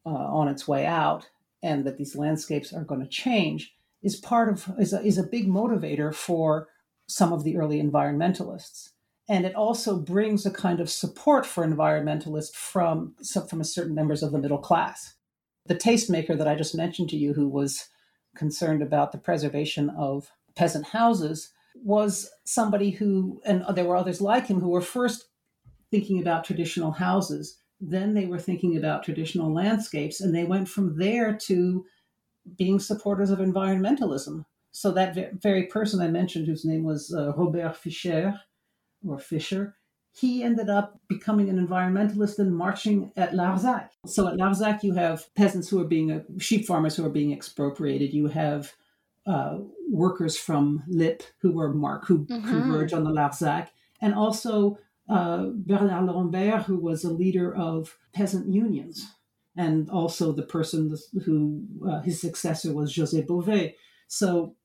uh, 0.07 0.11
on 0.11 0.49
its 0.49 0.67
way 0.67 0.87
out 0.87 1.29
and 1.63 1.85
that 1.85 1.99
these 1.99 2.17
landscapes 2.17 2.73
are 2.73 2.85
going 2.85 3.01
to 3.01 3.09
change 3.09 3.75
is 4.03 4.17
part 4.17 4.49
of 4.49 4.73
is 4.79 4.93
a, 4.93 5.03
is 5.03 5.19
a 5.19 5.25
big 5.25 5.49
motivator 5.49 6.15
for 6.15 6.69
some 7.09 7.33
of 7.33 7.45
the 7.45 7.57
early 7.57 7.83
environmentalists 7.83 8.91
and 9.29 9.45
it 9.45 9.55
also 9.55 9.99
brings 9.99 10.47
a 10.47 10.51
kind 10.51 10.81
of 10.81 10.89
support 10.89 11.45
for 11.45 11.67
environmentalists 11.67 12.55
from 12.55 13.15
from 13.49 13.61
a 13.61 13.65
certain 13.65 13.95
members 13.95 14.23
of 14.23 14.31
the 14.31 14.39
middle 14.39 14.59
class 14.59 15.15
the 15.67 15.75
tastemaker 15.75 16.39
that 16.39 16.49
i 16.49 16.55
just 16.55 16.77
mentioned 16.77 17.09
to 17.09 17.17
you 17.17 17.35
who 17.35 17.49
was 17.49 17.89
concerned 18.39 18.83
about 18.83 19.13
the 19.13 19.19
preservation 19.19 19.91
of 19.91 20.31
peasant 20.55 20.87
houses 20.87 21.53
was 21.75 22.31
somebody 22.45 22.91
who, 22.91 23.41
and 23.45 23.65
there 23.75 23.85
were 23.85 23.97
others 23.97 24.21
like 24.21 24.47
him, 24.47 24.61
who 24.61 24.71
were 24.71 24.81
first 24.81 25.29
thinking 25.91 26.21
about 26.21 26.45
traditional 26.45 26.93
houses. 26.93 27.59
Then 27.81 28.15
they 28.15 28.27
were 28.27 28.39
thinking 28.39 28.77
about 28.77 29.05
traditional 29.05 29.53
landscapes, 29.53 30.21
and 30.21 30.35
they 30.35 30.45
went 30.45 30.69
from 30.69 30.99
there 30.99 31.37
to 31.47 31.85
being 32.57 32.81
supporters 32.81 33.31
of 33.31 33.39
environmentalism. 33.39 34.45
So 34.73 34.91
that 34.93 35.41
very 35.41 35.67
person 35.67 36.01
I 36.01 36.09
mentioned, 36.09 36.47
whose 36.47 36.65
name 36.65 36.85
was 36.85 37.15
uh, 37.15 37.33
Robert 37.35 37.77
Fischer, 37.77 38.35
or 39.07 39.19
Fisher, 39.19 39.77
he 40.21 40.43
ended 40.43 40.69
up 40.69 40.99
becoming 41.09 41.49
an 41.49 41.65
environmentalist 41.65 42.39
and 42.39 42.57
marching 42.57 43.13
at 43.17 43.33
Larzac. 43.33 43.91
So 44.07 44.27
at 44.27 44.35
Larzac, 44.35 44.83
you 44.83 44.95
have 44.95 45.33
peasants 45.35 45.69
who 45.69 45.81
are 45.81 45.87
being, 45.87 46.11
uh, 46.11 46.23
sheep 46.39 46.67
farmers 46.67 46.97
who 46.97 47.05
are 47.05 47.11
being 47.11 47.33
expropriated. 47.33 48.13
You 48.13 48.27
have 48.27 48.73
uh, 49.27 49.59
workers 49.91 50.37
from 50.37 50.83
Lip 50.89 51.23
who 51.41 51.53
were 51.53 51.73
mark 51.73 52.07
who 52.07 52.25
mm-hmm. 52.25 52.49
converge 52.49 52.93
on 52.93 53.05
the 53.05 53.11
Larzac, 53.11 53.69
and 54.01 54.15
also 54.15 54.79
uh, 55.09 55.47
Bernard 55.55 56.07
Lambert, 56.07 56.63
who 56.63 56.79
was 56.79 57.05
a 57.05 57.13
leader 57.13 57.55
of 57.55 57.97
peasant 58.13 58.49
unions, 58.49 59.07
and 59.57 59.89
also 59.91 60.33
the 60.33 60.43
person 60.43 60.97
who 61.25 61.63
uh, 61.89 62.01
his 62.01 62.21
successor 62.21 62.73
was 62.73 62.95
José 62.95 63.27
Bové. 63.27 63.75
So 64.09 64.57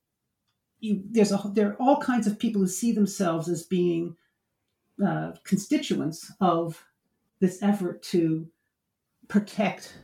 you, 0.80 1.02
there's 1.10 1.32
a 1.32 1.40
there 1.52 1.68
are 1.68 1.76
all 1.78 2.00
kinds 2.00 2.26
of 2.26 2.38
people 2.38 2.62
who 2.62 2.68
see 2.68 2.92
themselves 2.92 3.48
as 3.48 3.62
being 3.62 4.16
uh, 5.04 5.32
constituents 5.44 6.32
of 6.40 6.84
this 7.40 7.62
effort 7.62 8.02
to 8.02 8.46
protect 9.28 9.94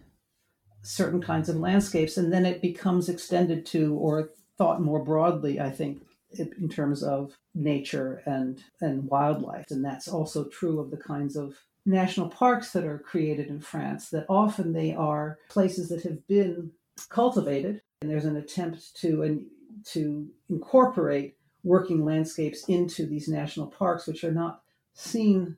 certain 0.82 1.20
kinds 1.20 1.48
of 1.48 1.56
landscapes, 1.56 2.16
and 2.16 2.32
then 2.32 2.46
it 2.46 2.62
becomes 2.62 3.08
extended 3.08 3.66
to 3.66 3.94
or 3.94 4.30
thought 4.56 4.80
more 4.80 5.04
broadly, 5.04 5.60
I 5.60 5.70
think, 5.70 6.02
in 6.32 6.68
terms 6.68 7.02
of 7.02 7.36
nature 7.54 8.22
and 8.24 8.62
and 8.80 9.04
wildlife, 9.04 9.66
and 9.70 9.84
that's 9.84 10.08
also 10.08 10.44
true 10.44 10.78
of 10.80 10.90
the 10.90 10.96
kinds 10.96 11.36
of 11.36 11.56
national 11.86 12.28
parks 12.28 12.72
that 12.72 12.84
are 12.84 12.98
created 12.98 13.48
in 13.48 13.60
France. 13.60 14.10
That 14.10 14.26
often 14.28 14.72
they 14.72 14.94
are 14.94 15.38
places 15.48 15.88
that 15.88 16.02
have 16.02 16.26
been 16.26 16.70
cultivated, 17.08 17.82
and 18.00 18.10
there's 18.10 18.26
an 18.26 18.36
attempt 18.36 18.94
to 19.00 19.22
and 19.22 19.46
to 19.86 20.28
incorporate 20.48 21.36
working 21.62 22.04
landscapes 22.04 22.64
into 22.68 23.06
these 23.06 23.28
national 23.28 23.66
parks, 23.66 24.06
which 24.06 24.24
are 24.24 24.32
not 24.32 24.62
seen 24.94 25.56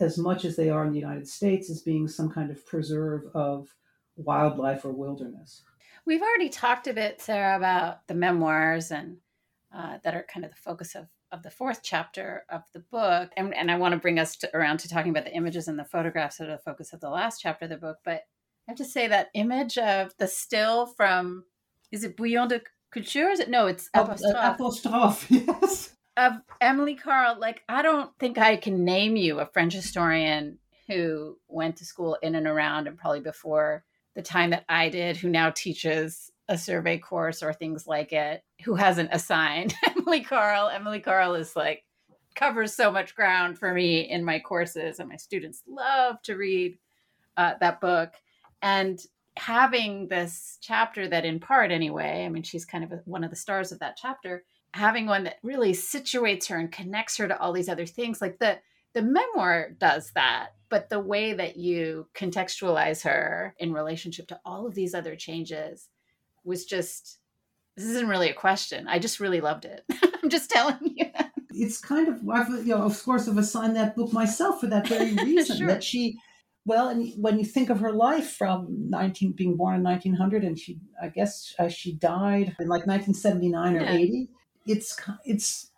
as 0.00 0.18
much 0.18 0.44
as 0.44 0.56
they 0.56 0.70
are 0.70 0.84
in 0.84 0.92
the 0.92 0.98
United 0.98 1.26
States 1.26 1.70
as 1.70 1.82
being 1.82 2.06
some 2.06 2.30
kind 2.30 2.50
of 2.50 2.64
preserve 2.66 3.22
of 3.34 3.74
wildlife 4.16 4.84
or 4.84 4.92
wilderness. 4.92 5.62
We've 6.04 6.22
already 6.22 6.48
talked 6.48 6.86
a 6.86 6.92
bit, 6.92 7.20
Sarah, 7.20 7.56
about 7.56 8.06
the 8.06 8.14
memoirs 8.14 8.90
and 8.90 9.18
uh, 9.74 9.98
that 10.02 10.14
are 10.14 10.24
kind 10.32 10.44
of 10.44 10.52
the 10.52 10.56
focus 10.56 10.94
of, 10.94 11.06
of 11.32 11.42
the 11.42 11.50
fourth 11.50 11.80
chapter 11.82 12.44
of 12.48 12.62
the 12.72 12.80
book. 12.80 13.30
And, 13.36 13.54
and 13.54 13.70
I 13.70 13.76
want 13.76 13.92
to 13.92 14.00
bring 14.00 14.18
us 14.18 14.36
to, 14.36 14.56
around 14.56 14.78
to 14.80 14.88
talking 14.88 15.10
about 15.10 15.24
the 15.24 15.34
images 15.34 15.68
and 15.68 15.78
the 15.78 15.84
photographs 15.84 16.38
that 16.38 16.48
are 16.48 16.52
the 16.52 16.62
focus 16.62 16.92
of 16.92 17.00
the 17.00 17.10
last 17.10 17.40
chapter 17.40 17.66
of 17.66 17.70
the 17.70 17.76
book. 17.76 17.98
But 18.04 18.22
I 18.66 18.70
have 18.70 18.78
to 18.78 18.84
say 18.84 19.08
that 19.08 19.28
image 19.34 19.76
of 19.76 20.12
the 20.18 20.28
still 20.28 20.86
from, 20.86 21.44
is 21.92 22.04
it 22.04 22.16
Bouillon 22.16 22.48
de 22.48 22.62
Culture? 22.90 23.28
Is 23.28 23.40
it? 23.40 23.50
No, 23.50 23.66
it's 23.66 23.90
Apostrophe. 23.92 24.38
Apostrophe, 24.38 25.34
yes 25.46 25.87
of 26.18 26.32
Émilie 26.60 27.00
Carles, 27.00 27.38
like 27.38 27.62
I 27.68 27.80
don't 27.80 28.10
think 28.18 28.38
I 28.38 28.56
can 28.56 28.84
name 28.84 29.16
you 29.16 29.38
a 29.38 29.46
French 29.46 29.72
historian 29.72 30.58
who 30.88 31.38
went 31.46 31.76
to 31.76 31.84
school 31.84 32.18
in 32.22 32.34
and 32.34 32.46
around 32.46 32.88
and 32.88 32.98
probably 32.98 33.20
before 33.20 33.84
the 34.16 34.22
time 34.22 34.50
that 34.50 34.64
I 34.68 34.88
did, 34.88 35.16
who 35.16 35.28
now 35.28 35.50
teaches 35.50 36.32
a 36.48 36.58
survey 36.58 36.98
course 36.98 37.42
or 37.42 37.52
things 37.52 37.86
like 37.86 38.12
it, 38.12 38.42
who 38.64 38.74
hasn't 38.74 39.10
assigned 39.12 39.74
Émilie 39.86 40.26
Carles. 40.26 40.72
Émilie 40.72 41.04
Carles 41.04 41.48
is 41.48 41.56
like 41.56 41.84
covers 42.34 42.74
so 42.74 42.90
much 42.90 43.14
ground 43.14 43.56
for 43.56 43.72
me 43.72 44.00
in 44.00 44.24
my 44.24 44.40
courses, 44.40 44.98
and 44.98 45.08
my 45.08 45.16
students 45.16 45.62
love 45.68 46.20
to 46.22 46.34
read 46.34 46.78
uh, 47.36 47.54
that 47.60 47.80
book. 47.80 48.14
And 48.60 48.98
having 49.36 50.08
this 50.08 50.58
chapter 50.60 51.06
that, 51.06 51.24
in 51.24 51.38
part 51.38 51.70
anyway, 51.70 52.24
I 52.24 52.28
mean, 52.28 52.42
she's 52.42 52.64
kind 52.64 52.82
of 52.82 52.92
one 53.04 53.22
of 53.22 53.30
the 53.30 53.36
stars 53.36 53.70
of 53.70 53.78
that 53.78 53.96
chapter 53.96 54.42
having 54.74 55.06
one 55.06 55.24
that 55.24 55.38
really 55.42 55.72
situates 55.72 56.48
her 56.48 56.56
and 56.56 56.70
connects 56.70 57.16
her 57.16 57.28
to 57.28 57.38
all 57.38 57.52
these 57.52 57.68
other 57.68 57.86
things 57.86 58.20
like 58.20 58.38
the 58.38 58.58
the 58.94 59.02
memoir 59.02 59.70
does 59.78 60.10
that 60.14 60.48
but 60.68 60.90
the 60.90 61.00
way 61.00 61.32
that 61.32 61.56
you 61.56 62.06
contextualize 62.14 63.02
her 63.02 63.54
in 63.58 63.72
relationship 63.72 64.28
to 64.28 64.38
all 64.44 64.66
of 64.66 64.74
these 64.74 64.94
other 64.94 65.16
changes 65.16 65.88
was 66.44 66.64
just 66.64 67.18
this 67.76 67.86
isn't 67.86 68.08
really 68.08 68.28
a 68.28 68.34
question 68.34 68.86
i 68.88 68.98
just 68.98 69.20
really 69.20 69.40
loved 69.40 69.64
it 69.64 69.84
i'm 70.22 70.28
just 70.28 70.50
telling 70.50 70.78
you 70.82 71.06
it's 71.50 71.80
kind 71.80 72.08
of 72.08 72.20
I've, 72.28 72.48
you 72.66 72.74
know 72.74 72.82
of 72.82 73.02
course 73.02 73.28
i've 73.28 73.38
assigned 73.38 73.76
that 73.76 73.96
book 73.96 74.12
myself 74.12 74.60
for 74.60 74.66
that 74.66 74.86
very 74.86 75.14
reason 75.24 75.58
sure. 75.58 75.66
that 75.66 75.82
she 75.82 76.18
Well, 76.66 76.88
and 76.88 77.12
when 77.16 77.38
you 77.38 77.46
think 77.46 77.70
of 77.70 77.80
her 77.80 77.92
life 77.92 78.32
from 78.32 78.90
19 78.90 79.32
being 79.32 79.56
born 79.56 79.76
in 79.76 79.82
1900 79.82 80.44
and 80.44 80.58
she 80.58 80.78
I 81.02 81.08
guess 81.08 81.54
uh, 81.58 81.68
she 81.68 81.94
died 81.94 82.54
in 82.60 82.68
like 82.68 82.86
1979 82.86 83.76
or 83.76 83.80
yeah. 83.80 83.92
80, 83.92 84.30
it's 84.68 84.98
it's 85.24 85.70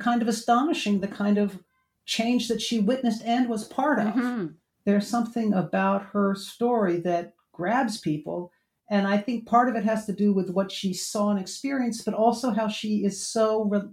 kind 0.00 0.22
of 0.22 0.28
astonishing 0.28 1.00
the 1.00 1.08
kind 1.08 1.38
of 1.38 1.62
change 2.04 2.48
that 2.48 2.60
she 2.60 2.80
witnessed 2.80 3.22
and 3.24 3.48
was 3.48 3.64
part 3.64 3.98
of. 3.98 4.14
Mm-hmm. 4.14 4.46
There's 4.84 5.06
something 5.06 5.52
about 5.52 6.06
her 6.12 6.34
story 6.34 6.98
that 7.00 7.34
grabs 7.52 8.00
people 8.00 8.50
and 8.90 9.06
I 9.06 9.18
think 9.18 9.46
part 9.46 9.68
of 9.68 9.76
it 9.76 9.84
has 9.84 10.04
to 10.06 10.12
do 10.12 10.32
with 10.32 10.50
what 10.50 10.72
she 10.72 10.92
saw 10.92 11.30
and 11.30 11.38
experienced, 11.38 12.04
but 12.04 12.12
also 12.12 12.50
how 12.50 12.66
she 12.66 13.04
is 13.04 13.24
so 13.24 13.64
re- 13.64 13.88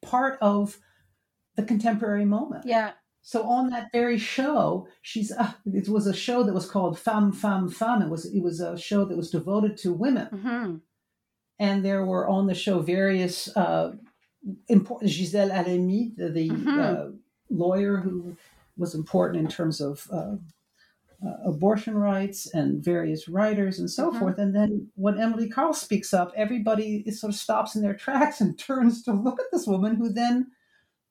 part 0.00 0.38
of 0.40 0.78
the 1.56 1.64
contemporary 1.64 2.24
moment. 2.24 2.64
Yeah. 2.66 2.92
So 3.22 3.42
on 3.42 3.70
that 3.70 3.90
very 3.90 4.18
show, 4.18 4.86
she's 5.02 5.32
uh, 5.32 5.52
it 5.66 5.88
was 5.88 6.06
a 6.06 6.14
show 6.14 6.44
that 6.44 6.54
was 6.54 6.70
called 6.70 6.96
Femme 6.96 7.32
Femme 7.32 7.68
Femme. 7.68 8.02
It 8.02 8.08
was 8.08 8.26
it 8.26 8.40
was 8.40 8.60
a 8.60 8.78
show 8.78 9.04
that 9.04 9.16
was 9.16 9.32
devoted 9.32 9.76
to 9.78 9.92
women, 9.92 10.28
mm-hmm. 10.32 10.76
And 11.58 11.84
there 11.84 12.04
were 12.04 12.28
on 12.28 12.46
the 12.46 12.54
show 12.54 12.80
various 12.80 13.54
uh, 13.56 13.92
important 14.68 15.10
Gisèle 15.10 15.50
Halimi, 15.50 16.14
the, 16.16 16.28
the 16.28 16.50
mm-hmm. 16.50 16.80
uh, 16.80 17.04
lawyer 17.50 17.98
who 17.98 18.36
was 18.76 18.94
important 18.94 19.42
in 19.42 19.48
terms 19.48 19.80
of 19.80 20.06
uh, 20.12 20.36
uh, 21.24 21.36
abortion 21.46 21.96
rights 21.96 22.52
and 22.52 22.84
various 22.84 23.28
writers 23.28 23.78
and 23.78 23.90
so 23.90 24.10
mm-hmm. 24.10 24.18
forth. 24.18 24.38
And 24.38 24.54
then 24.54 24.88
when 24.94 25.14
Émilie 25.14 25.50
Carles 25.50 25.80
speaks 25.80 26.12
up, 26.12 26.32
everybody 26.36 27.10
sort 27.10 27.32
of 27.32 27.38
stops 27.38 27.74
in 27.74 27.82
their 27.82 27.94
tracks 27.94 28.40
and 28.40 28.58
turns 28.58 29.02
to 29.04 29.12
look 29.12 29.40
at 29.40 29.46
this 29.52 29.66
woman 29.66 29.96
who 29.96 30.10
then 30.10 30.48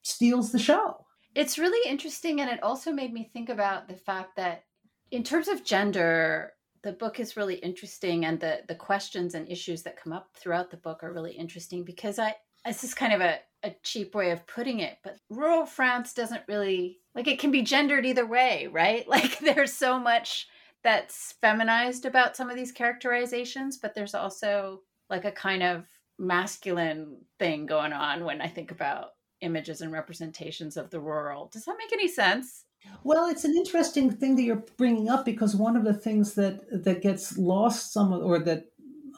steals 0.04 0.52
the 0.52 0.60
show. 0.60 1.06
It's 1.34 1.58
really 1.58 1.90
interesting. 1.90 2.40
And 2.40 2.50
it 2.50 2.64
also 2.64 2.92
made 2.92 3.14
me 3.14 3.30
think 3.34 3.50
about 3.50 3.88
the 3.88 3.96
fact 3.96 4.38
that, 4.38 4.64
in 5.12 5.24
terms 5.24 5.48
of 5.48 5.64
gender, 5.64 6.54
the 6.86 6.92
book 6.92 7.20
is 7.20 7.36
really 7.36 7.56
interesting 7.56 8.26
and 8.26 8.40
the 8.40 8.60
the 8.68 8.76
questions 8.76 9.34
and 9.34 9.50
issues 9.50 9.82
that 9.82 9.98
come 9.98 10.14
up 10.14 10.30
throughout 10.36 10.70
the 10.70 10.78
book 10.78 11.04
are 11.04 11.12
really 11.12 11.34
interesting 11.34 11.84
because 11.84 12.20
I 12.20 12.36
this 12.64 12.84
is 12.84 12.94
kind 12.94 13.12
of 13.12 13.22
a, 13.22 13.40
a 13.64 13.76
cheap 13.84 14.14
way 14.16 14.30
of 14.30 14.46
putting 14.48 14.80
it, 14.80 15.00
but 15.04 15.18
rural 15.30 15.66
France 15.66 16.14
doesn't 16.14 16.44
really 16.48 17.00
like 17.16 17.28
it 17.28 17.40
can 17.40 17.50
be 17.50 17.64
gendered 17.64 18.06
either 18.06 18.26
way, 18.26 18.68
right? 18.72 19.08
Like 19.16 19.40
there's 19.40 19.74
so 19.74 20.00
much 20.00 20.48
that's 20.84 21.34
feminized 21.42 22.06
about 22.06 22.38
some 22.38 22.52
of 22.52 22.56
these 22.56 22.72
characterizations, 22.72 23.78
but 23.78 23.96
there's 23.96 24.14
also 24.14 24.82
like 25.10 25.26
a 25.26 25.32
kind 25.32 25.64
of 25.64 25.86
masculine 26.20 27.18
thing 27.40 27.66
going 27.66 27.94
on 27.94 28.24
when 28.26 28.42
I 28.42 28.48
think 28.48 28.70
about 28.70 29.14
images 29.42 29.82
and 29.82 29.92
representations 29.92 30.78
of 30.78 30.92
the 30.92 31.00
rural. 31.00 31.50
Does 31.52 31.66
that 31.66 31.78
make 31.80 31.92
any 31.92 32.08
sense? 32.08 32.65
Well, 33.04 33.28
it's 33.28 33.46
an 33.46 33.56
interesting 33.56 34.12
thing 34.12 34.36
that 34.36 34.44
you're 34.44 34.64
bringing 34.78 35.10
up 35.10 35.26
because 35.26 35.56
one 35.56 35.78
of 35.78 35.84
the 35.84 35.94
things 35.94 36.34
that 36.36 36.84
that 36.84 37.02
gets 37.02 37.38
lost 37.38 37.94
some 37.94 38.12
or 38.12 38.40
that 38.40 38.66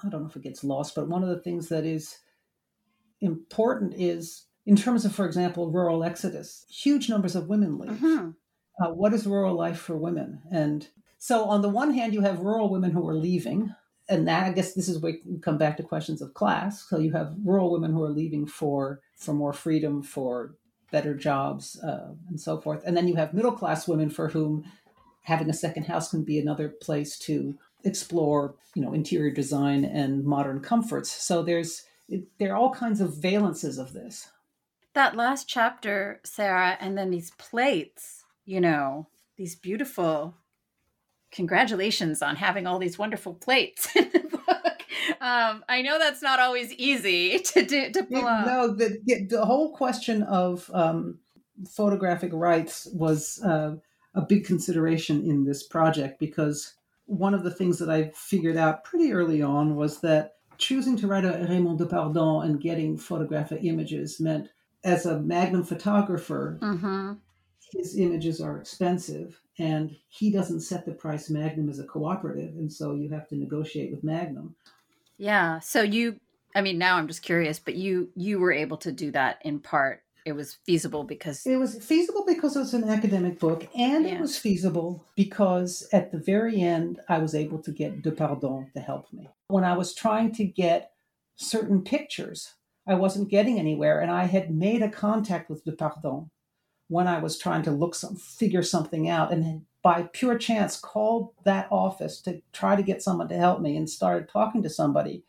I 0.03 0.09
don't 0.09 0.21
know 0.23 0.27
if 0.27 0.35
it 0.35 0.43
gets 0.43 0.63
lost, 0.63 0.95
but 0.95 1.07
one 1.07 1.23
of 1.23 1.29
the 1.29 1.39
things 1.39 1.69
that 1.69 1.85
is 1.85 2.17
important 3.21 3.93
is 3.97 4.45
in 4.65 4.75
terms 4.75 5.05
of, 5.05 5.15
for 5.15 5.25
example, 5.25 5.71
rural 5.71 6.03
exodus, 6.03 6.65
huge 6.69 7.09
numbers 7.09 7.35
of 7.35 7.47
women 7.47 7.77
leave. 7.77 7.91
Mm-hmm. 7.91 8.29
Uh, 8.79 8.93
what 8.93 9.13
is 9.13 9.25
rural 9.25 9.55
life 9.55 9.79
for 9.79 9.97
women? 9.97 10.41
And 10.51 10.87
so, 11.17 11.45
on 11.45 11.61
the 11.61 11.69
one 11.69 11.93
hand, 11.93 12.13
you 12.13 12.21
have 12.21 12.41
rural 12.41 12.69
women 12.69 12.91
who 12.91 13.07
are 13.07 13.15
leaving, 13.15 13.73
and 14.09 14.27
that 14.27 14.43
I 14.43 14.51
guess 14.51 14.73
this 14.73 14.87
is 14.87 14.99
where 14.99 15.13
we 15.25 15.39
come 15.39 15.57
back 15.57 15.77
to 15.77 15.83
questions 15.83 16.21
of 16.21 16.33
class. 16.33 16.87
So 16.87 16.99
you 16.99 17.11
have 17.13 17.33
rural 17.43 17.71
women 17.71 17.91
who 17.91 18.03
are 18.03 18.09
leaving 18.09 18.45
for 18.45 19.01
for 19.15 19.33
more 19.33 19.53
freedom, 19.53 20.03
for 20.03 20.55
better 20.91 21.13
jobs, 21.13 21.79
uh, 21.81 22.13
and 22.29 22.39
so 22.39 22.59
forth. 22.59 22.83
And 22.85 22.95
then 22.95 23.07
you 23.07 23.15
have 23.15 23.33
middle 23.33 23.51
class 23.51 23.87
women 23.87 24.09
for 24.09 24.29
whom 24.29 24.65
having 25.23 25.49
a 25.49 25.53
second 25.53 25.83
house 25.83 26.09
can 26.09 26.23
be 26.23 26.39
another 26.39 26.69
place 26.69 27.19
to 27.19 27.57
explore, 27.83 28.55
you 28.75 28.81
know, 28.81 28.93
interior 28.93 29.31
design 29.31 29.83
and 29.85 30.23
modern 30.23 30.61
comforts. 30.61 31.11
So 31.11 31.43
there's 31.43 31.83
there 32.37 32.53
are 32.53 32.57
all 32.57 32.73
kinds 32.73 33.01
of 33.01 33.11
valences 33.11 33.77
of 33.77 33.93
this. 33.93 34.29
That 34.93 35.15
last 35.15 35.47
chapter, 35.47 36.21
Sarah, 36.23 36.77
and 36.79 36.97
then 36.97 37.11
these 37.11 37.31
plates, 37.31 38.23
you 38.45 38.61
know, 38.61 39.07
these 39.35 39.55
beautiful 39.55 40.35
congratulations 41.31 42.21
on 42.21 42.37
having 42.37 42.65
all 42.65 42.79
these 42.79 42.97
wonderful 42.97 43.33
plates 43.33 43.93
in 43.95 44.09
the 44.11 44.19
book. 44.19 44.76
Um, 45.21 45.63
I 45.69 45.81
know 45.81 45.99
that's 45.99 46.21
not 46.21 46.39
always 46.39 46.73
easy 46.73 47.39
to 47.53 47.65
do 47.65 47.91
to 47.91 48.03
pull 48.03 48.25
off. 48.25 48.45
No, 48.45 48.73
the, 48.73 49.27
the 49.29 49.45
whole 49.45 49.73
question 49.73 50.23
of 50.23 50.69
um, 50.73 51.19
photographic 51.69 52.31
rights 52.33 52.87
was 52.93 53.41
uh, 53.43 53.75
a 54.15 54.21
big 54.21 54.45
consideration 54.45 55.23
in 55.23 55.45
this 55.45 55.63
project 55.63 56.19
because 56.19 56.73
one 57.05 57.33
of 57.33 57.43
the 57.43 57.51
things 57.51 57.79
that 57.79 57.89
I 57.89 58.11
figured 58.13 58.57
out 58.57 58.83
pretty 58.83 59.13
early 59.13 59.41
on 59.41 59.75
was 59.75 60.01
that 60.01 60.35
choosing 60.57 60.97
to 60.97 61.07
write 61.07 61.25
a 61.25 61.45
Raymond 61.49 61.79
Depardon 61.79 62.43
and 62.43 62.59
getting 62.59 62.97
photographic 62.97 63.63
images 63.63 64.19
meant 64.19 64.49
as 64.83 65.05
a 65.05 65.19
Magnum 65.19 65.63
photographer, 65.63 66.57
mm-hmm. 66.61 67.13
his 67.73 67.97
images 67.97 68.41
are 68.41 68.57
expensive 68.57 69.41
and 69.59 69.95
he 70.07 70.31
doesn't 70.31 70.61
set 70.61 70.85
the 70.85 70.91
price. 70.91 71.29
Magnum 71.29 71.69
is 71.69 71.79
a 71.79 71.83
cooperative, 71.83 72.55
and 72.57 72.71
so 72.71 72.93
you 72.93 73.09
have 73.09 73.27
to 73.29 73.35
negotiate 73.35 73.91
with 73.91 74.03
Magnum. 74.03 74.55
Yeah. 75.17 75.59
So 75.59 75.81
you, 75.81 76.19
I 76.55 76.61
mean, 76.61 76.77
now 76.77 76.97
I'm 76.97 77.07
just 77.07 77.21
curious, 77.21 77.59
but 77.59 77.75
you 77.75 78.09
you 78.15 78.39
were 78.39 78.51
able 78.51 78.77
to 78.77 78.91
do 78.91 79.11
that 79.11 79.39
in 79.43 79.59
part 79.59 80.03
it 80.27 80.35
was 80.35 80.57
feasible 80.65 81.05
because 81.05 81.45
it 81.45 81.55
was 81.55 81.81
feasible 81.81 82.25
because 82.27 82.57
it 82.57 82.59
was 82.59 82.73
an 82.73 82.83
academic 82.83 83.39
book 83.39 83.65
and 83.73 84.05
yeah. 84.05 84.15
it 84.15 84.19
was 84.19 84.37
feasible 84.37 85.05
because 85.15 85.87
at 85.93 86.11
the 86.11 86.17
very 86.17 86.61
end 86.61 86.99
i 87.07 87.17
was 87.17 87.33
able 87.33 87.59
to 87.59 87.71
get 87.71 88.01
depardon 88.01 88.71
to 88.73 88.81
help 88.81 89.11
me 89.13 89.29
when 89.47 89.63
i 89.63 89.75
was 89.75 89.93
trying 89.93 90.29
to 90.33 90.43
get 90.43 90.91
certain 91.37 91.81
pictures 91.81 92.55
i 92.85 92.93
wasn't 92.93 93.29
getting 93.29 93.57
anywhere 93.57 94.01
and 94.01 94.11
i 94.11 94.25
had 94.25 94.53
made 94.53 94.81
a 94.81 94.89
contact 94.89 95.49
with 95.49 95.63
depardon 95.63 96.29
when 96.89 97.07
i 97.07 97.17
was 97.17 97.37
trying 97.37 97.63
to 97.63 97.71
look 97.71 97.95
some 97.95 98.17
figure 98.17 98.63
something 98.63 99.07
out 99.07 99.31
and 99.31 99.65
by 99.81 100.03
pure 100.11 100.37
chance 100.37 100.79
called 100.79 101.33
that 101.45 101.67
office 101.71 102.21
to 102.21 102.41
try 102.51 102.75
to 102.75 102.83
get 102.83 103.01
someone 103.01 103.27
to 103.29 103.37
help 103.37 103.61
me 103.61 103.77
and 103.77 103.89
started 103.89 104.29
talking 104.29 104.63
to 104.63 104.69
somebody 104.69 105.23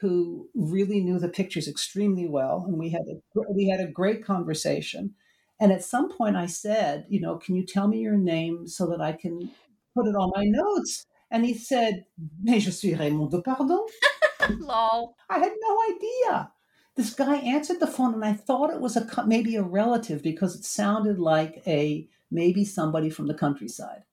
who 0.00 0.48
really 0.54 1.00
knew 1.00 1.18
the 1.18 1.28
pictures 1.28 1.68
extremely 1.68 2.26
well, 2.26 2.64
and 2.66 2.78
we 2.78 2.90
had 2.90 3.02
a 3.02 3.20
we 3.52 3.68
had 3.68 3.80
a 3.80 3.90
great 3.90 4.24
conversation. 4.24 5.14
And 5.60 5.72
at 5.72 5.84
some 5.84 6.10
point, 6.10 6.36
I 6.36 6.46
said, 6.46 7.04
"You 7.08 7.20
know, 7.20 7.36
can 7.36 7.54
you 7.54 7.66
tell 7.66 7.86
me 7.86 7.98
your 7.98 8.16
name 8.16 8.66
so 8.66 8.86
that 8.86 9.02
I 9.02 9.12
can 9.12 9.50
put 9.94 10.06
it 10.06 10.16
on 10.16 10.32
my 10.34 10.44
notes?" 10.44 11.06
And 11.30 11.44
he 11.44 11.54
said, 11.54 12.06
"Mais 12.42 12.64
je 12.64 12.70
suis 12.70 12.98
Raymond 12.98 13.30
Depardon." 13.30 13.86
Lol. 14.58 15.14
I 15.28 15.38
had 15.38 15.52
no 15.60 15.78
idea. 15.94 16.52
This 16.96 17.14
guy 17.14 17.36
answered 17.36 17.80
the 17.80 17.86
phone, 17.86 18.14
and 18.14 18.24
I 18.24 18.32
thought 18.32 18.72
it 18.72 18.80
was 18.80 18.96
a 18.96 19.06
maybe 19.26 19.56
a 19.56 19.62
relative 19.62 20.22
because 20.22 20.54
it 20.56 20.64
sounded 20.64 21.18
like 21.18 21.62
a 21.66 22.08
maybe 22.30 22.64
somebody 22.64 23.10
from 23.10 23.26
the 23.26 23.34
countryside. 23.34 24.04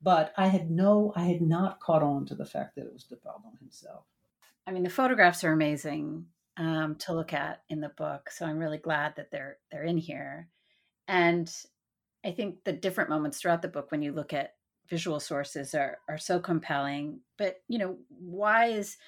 But 0.00 0.32
I 0.36 0.46
had 0.48 0.70
no, 0.70 1.12
I 1.16 1.24
had 1.24 1.40
not 1.40 1.80
caught 1.80 2.02
on 2.02 2.24
to 2.26 2.34
the 2.34 2.46
fact 2.46 2.76
that 2.76 2.86
it 2.86 2.92
was 2.92 3.04
De 3.04 3.16
Depardon 3.16 3.58
himself. 3.58 4.04
I 4.66 4.70
mean, 4.70 4.84
the 4.84 4.90
photographs 4.90 5.42
are 5.44 5.52
amazing 5.52 6.26
um, 6.56 6.96
to 7.00 7.14
look 7.14 7.32
at 7.32 7.62
in 7.68 7.80
the 7.80 7.88
book, 7.88 8.30
so 8.30 8.46
I'm 8.46 8.58
really 8.58 8.78
glad 8.78 9.16
that 9.16 9.30
they're 9.30 9.58
they're 9.72 9.84
in 9.84 9.98
here. 9.98 10.48
And 11.08 11.52
I 12.24 12.32
think 12.32 12.64
the 12.64 12.72
different 12.72 13.10
moments 13.10 13.40
throughout 13.40 13.62
the 13.62 13.68
book, 13.68 13.90
when 13.90 14.02
you 14.02 14.12
look 14.12 14.32
at 14.32 14.54
visual 14.88 15.20
sources, 15.20 15.74
are 15.74 15.98
are 16.08 16.18
so 16.18 16.38
compelling. 16.38 17.20
But 17.38 17.62
you 17.66 17.78
know, 17.78 17.96
why 18.08 18.66
is 18.66 18.98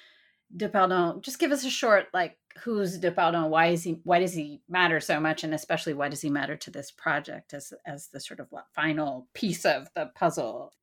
De 0.55 0.67
Depardon? 0.67 1.21
Just 1.21 1.39
give 1.39 1.51
us 1.51 1.63
a 1.63 1.69
short 1.69 2.07
like 2.13 2.37
who's 2.59 2.99
Depardon? 2.99 3.49
Why 3.49 3.67
is 3.67 3.83
he? 3.83 3.99
Why 4.03 4.19
does 4.19 4.33
he 4.33 4.61
matter 4.69 4.99
so 4.99 5.19
much? 5.19 5.43
And 5.43 5.53
especially, 5.53 5.93
why 5.93 6.09
does 6.09 6.21
he 6.21 6.29
matter 6.29 6.55
to 6.57 6.71
this 6.71 6.91
project 6.91 7.53
as 7.53 7.73
as 7.85 8.07
the 8.07 8.19
sort 8.19 8.39
of 8.39 8.47
final 8.73 9.27
piece 9.33 9.65
of 9.65 9.89
the 9.95 10.11
puzzle? 10.15 10.73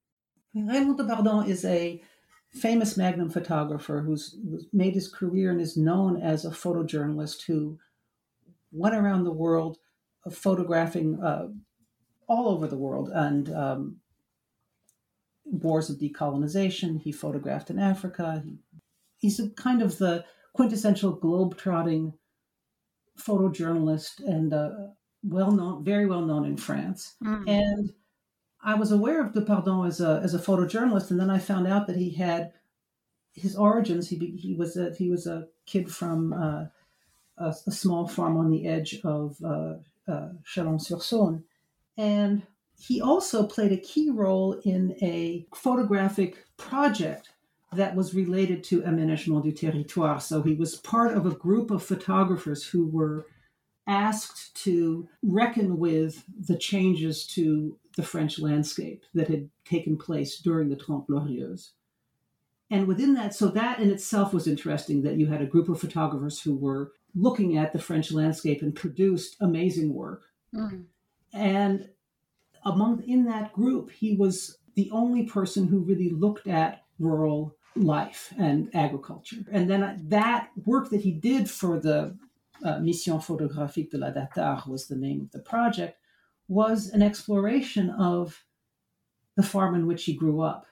Raymond 0.55 0.99
Depardon 0.99 1.49
is 1.49 1.65
a 1.65 2.03
famous 2.51 2.97
Magnum 2.97 3.31
photographer 3.31 4.01
who's 4.01 4.37
made 4.73 4.95
his 4.95 5.09
career 5.09 5.51
and 5.51 5.61
is 5.61 5.77
known 5.77 6.21
as 6.21 6.45
a 6.45 6.51
photojournalist 6.51 7.43
who 7.47 7.79
went 8.73 8.95
around 8.95 9.25
the 9.25 9.33
world 9.33 9.79
photographing 10.31 11.21
uh, 11.23 11.49
all 12.27 12.49
over 12.49 12.67
the 12.67 12.77
world 12.77 13.11
and 13.15 13.53
um, 13.55 13.97
wars 15.45 15.91
of 15.91 15.99
decolonization. 15.99 17.01
He 17.01 17.13
photographed 17.13 17.71
in 17.71 17.79
Africa. 17.79 18.43
He, 18.45 18.59
he's 19.17 19.41
a 19.41 19.51
kind 19.51 19.83
of 19.83 19.99
the 19.99 20.25
quintessential 20.59 21.13
globe-trotting 21.13 22.13
photojournalist 23.17 24.19
and 24.27 24.53
uh, 24.53 24.71
well 25.23 25.53
known, 25.53 25.85
very 25.85 26.05
well 26.05 26.23
known 26.23 26.45
in 26.45 26.57
France. 26.57 27.15
Mm. 27.23 27.49
And 27.49 27.93
I 28.61 28.75
was 28.75 28.91
aware 28.91 29.25
of 29.25 29.33
Depardon 29.33 29.87
as 29.87 30.01
a 30.01 30.21
as 30.25 30.35
a 30.35 30.41
photojournalist, 30.41 31.13
and 31.13 31.21
then 31.21 31.31
I 31.31 31.39
found 31.39 31.69
out 31.69 31.87
that 31.87 31.95
he 31.95 32.11
had 32.11 32.55
his 33.35 33.55
origins. 33.55 34.09
He 34.09 34.17
he 34.37 34.57
was 34.57 34.77
a 34.77 34.93
he 34.99 35.09
was 35.09 35.29
a 35.29 35.47
kid 35.65 35.93
from 35.93 36.33
uh, 36.33 36.65
a, 37.39 37.55
a, 37.69 37.71
small 37.71 38.09
farm 38.09 38.37
on 38.37 38.51
the 38.51 38.67
edge 38.67 38.99
of 39.05 39.37
uh, 39.45 39.75
uh, 40.09 40.31
Chalon-sur-Saône, 40.45 41.45
and 41.97 42.43
he 42.77 43.01
also 43.01 43.47
played 43.47 43.71
a 43.71 43.77
key 43.77 44.11
role 44.11 44.55
in 44.65 44.97
a 45.03 45.47
photographic 45.55 46.45
project 46.57 47.31
that 47.73 47.95
was 47.95 48.15
related 48.15 48.65
to 48.65 48.83
aménagement 48.83 49.43
du 49.43 49.53
territoire. 49.53 50.21
So 50.21 50.43
he 50.43 50.55
was 50.55 50.77
part 50.77 51.15
of 51.15 51.27
a 51.27 51.35
group 51.35 51.71
of 51.71 51.83
photographers 51.83 52.65
who 52.65 52.87
were 52.87 53.27
asked 53.87 54.55
to 54.63 55.09
reckon 55.23 55.79
with 55.79 56.25
the 56.47 56.57
changes 56.57 57.27
to 57.27 57.79
the 57.97 58.03
French 58.03 58.39
landscape 58.39 59.05
that 59.15 59.29
had 59.29 59.51
taken 59.65 59.97
place 59.97 60.39
during 60.39 60.69
the 60.69 60.77
Trente 60.77 61.07
Glorieuses. 61.09 61.71
And 62.71 62.87
within 62.87 63.15
that, 63.15 63.35
so 63.35 63.49
that 63.49 63.81
in 63.81 63.91
itself 63.91 64.33
was 64.33 64.47
interesting 64.47 65.03
that 65.03 65.17
you 65.17 65.27
had 65.27 65.41
a 65.41 65.47
group 65.47 65.69
of 65.69 65.81
photographers 65.81 66.41
who 66.41 66.55
were 66.55 66.93
looking 67.15 67.57
at 67.57 67.73
the 67.73 67.79
French 67.79 68.13
landscape 68.13 68.61
and 68.61 68.75
produced 68.75 69.37
amazing 69.41 69.95
work. 69.95 70.25
Mm. 70.55 70.85
And 71.33 71.89
among 72.65 73.03
in 73.05 73.25
that 73.25 73.53
group, 73.55 73.91
he 73.91 74.15
was 74.17 74.59
the 74.75 74.91
only 74.93 75.25
person 75.25 75.67
who 75.67 75.81
really 75.81 76.11
looked 76.11 76.47
at 76.47 76.83
rural 76.99 77.57
life 77.77 78.33
and 78.39 78.69
agriculture. 78.75 79.37
And 79.51 79.69
then 79.69 80.01
that 80.09 80.51
work 80.65 80.91
that 80.91 81.01
he 81.01 81.13
did 81.13 81.49
for 81.49 81.79
the 81.79 82.17
uh, 82.65 82.79
Mission 82.81 83.19
Photographique 83.19 83.91
de 83.91 83.99
la 83.99 84.11
Datar 84.11 84.67
was 84.67 84.89
the 84.89 84.97
name 84.97 85.21
of 85.21 85.31
the 85.31 85.39
project, 85.39 85.99
was 86.49 86.89
an 86.89 87.03
exploration 87.03 87.91
of 87.91 88.45
the 89.37 89.43
farm 89.43 89.75
in 89.75 89.87
which 89.87 90.05
he 90.05 90.15
grew 90.15 90.41
up. 90.41 90.67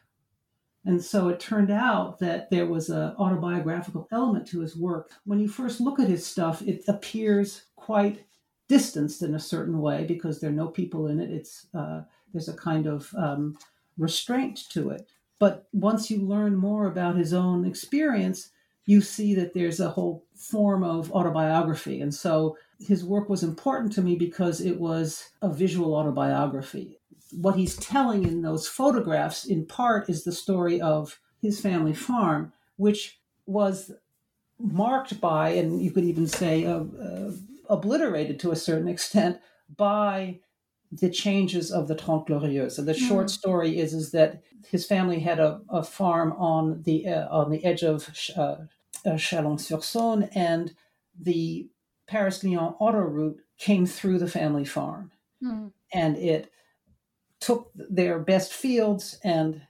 And 0.85 1.03
so 1.03 1.29
it 1.29 1.41
turned 1.41 1.71
out 1.71 2.21
that 2.21 2.49
there 2.51 2.67
was 2.67 2.91
an 2.91 3.15
autobiographical 3.19 4.07
element 4.13 4.47
to 4.49 4.61
his 4.61 4.77
work. 4.77 5.11
When 5.25 5.41
you 5.41 5.49
first 5.49 5.81
look 5.81 5.99
at 5.99 6.09
his 6.09 6.25
stuff, 6.25 6.63
it 6.63 6.85
appears 6.87 7.67
quite 7.75 8.25
distanced 8.69 9.23
in 9.23 9.35
a 9.35 9.41
certain 9.41 9.81
way 9.81 10.05
because 10.05 10.41
there 10.41 10.51
are 10.51 10.55
no 10.55 10.69
people 10.69 11.09
in 11.09 11.21
it. 11.21 11.31
It's 11.31 11.67
uh, 11.75 12.03
there's 12.33 12.49
a 12.49 12.57
kind 12.57 12.87
of 12.87 13.13
um, 13.17 13.57
restraint 13.99 14.69
to 14.71 14.91
it. 14.91 15.09
But 15.39 15.67
once 15.73 16.11
you 16.11 16.23
learn 16.23 16.57
more 16.57 16.87
about 16.87 17.17
his 17.17 17.33
own 17.33 17.65
experience, 17.65 18.51
you 18.87 19.01
see 19.01 19.35
that 19.35 19.53
there's 19.53 19.81
a 19.81 19.91
whole 19.91 20.25
form 20.35 20.83
of 20.83 21.13
autobiography. 21.13 22.01
And 22.01 22.15
so 22.15 22.57
his 22.79 23.05
work 23.05 23.29
was 23.29 23.43
important 23.43 23.93
to 23.93 24.03
me 24.03 24.17
because 24.17 24.61
it 24.61 24.79
was 24.79 25.31
a 25.43 25.53
visual 25.53 25.95
autobiography. 25.95 26.99
What 27.33 27.57
he's 27.57 27.77
telling 27.77 28.25
in 28.25 28.43
those 28.43 28.69
photographs, 28.69 29.45
in 29.45 29.67
part, 29.67 30.09
is 30.09 30.25
the 30.25 30.33
story 30.33 30.81
of 30.81 31.19
his 31.43 31.61
family 31.61 31.95
farm, 31.95 32.53
which 32.77 33.19
was 33.45 33.91
marked 34.59 35.21
by, 35.21 35.51
and 35.51 35.83
you 35.83 35.91
could 35.91 36.05
even 36.05 36.27
say, 36.27 36.65
uh, 36.65 36.85
uh, 37.03 37.33
obliterated 37.69 38.39
to 38.41 38.53
a 38.53 38.57
certain 38.57 38.89
extent 38.89 39.39
by 39.77 40.39
the 40.93 41.11
changes 41.11 41.71
of 41.71 41.89
the 41.89 41.95
Trente 41.95 42.27
Glorieuses. 42.27 42.73
So 42.73 42.83
the 42.83 42.93
mm. 42.93 43.09
short 43.09 43.31
story 43.31 43.79
is 43.79 43.93
is 43.93 44.13
that 44.13 44.43
his 44.71 44.87
family 44.87 45.21
had 45.21 45.39
a, 45.39 45.61
a 45.69 45.83
farm 45.83 46.33
on 46.33 46.83
the 46.83 47.09
uh, 47.09 47.29
on 47.29 47.51
the 47.51 47.65
edge 47.65 47.83
of 47.83 48.09
uh, 48.37 48.41
uh, 48.41 49.17
Chalon-sur-Saône, 49.17 50.29
and 50.35 50.75
the 51.21 51.69
Paris-Lyon 52.07 52.75
auto 52.79 52.99
route 52.99 53.41
came 53.59 53.87
through 53.87 54.19
the 54.19 54.29
family 54.29 54.65
farm, 54.65 55.11
mm. 55.43 55.73
and 55.93 56.17
it 56.17 56.51
took 57.41 57.71
their 57.75 58.19
best 58.19 58.53
fields, 58.53 59.19
and 59.23 59.63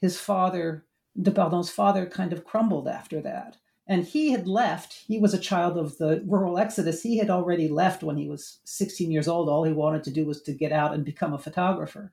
his 0.00 0.18
father, 0.18 0.84
Depardon's 1.20 1.70
father, 1.70 2.06
kind 2.06 2.32
of 2.32 2.44
crumbled 2.44 2.88
after 2.88 3.20
that. 3.22 3.56
And 3.86 4.04
he 4.04 4.32
had 4.32 4.48
left. 4.48 5.04
He 5.06 5.18
was 5.18 5.34
a 5.34 5.38
child 5.38 5.76
of 5.76 5.98
the 5.98 6.22
rural 6.26 6.58
exodus. 6.58 7.02
He 7.02 7.18
had 7.18 7.28
already 7.28 7.68
left 7.68 8.02
when 8.02 8.16
he 8.16 8.28
was 8.28 8.60
16 8.64 9.10
years 9.10 9.28
old. 9.28 9.48
All 9.48 9.64
he 9.64 9.72
wanted 9.72 10.04
to 10.04 10.10
do 10.10 10.24
was 10.24 10.40
to 10.42 10.52
get 10.52 10.72
out 10.72 10.94
and 10.94 11.04
become 11.04 11.34
a 11.34 11.38
photographer. 11.38 12.10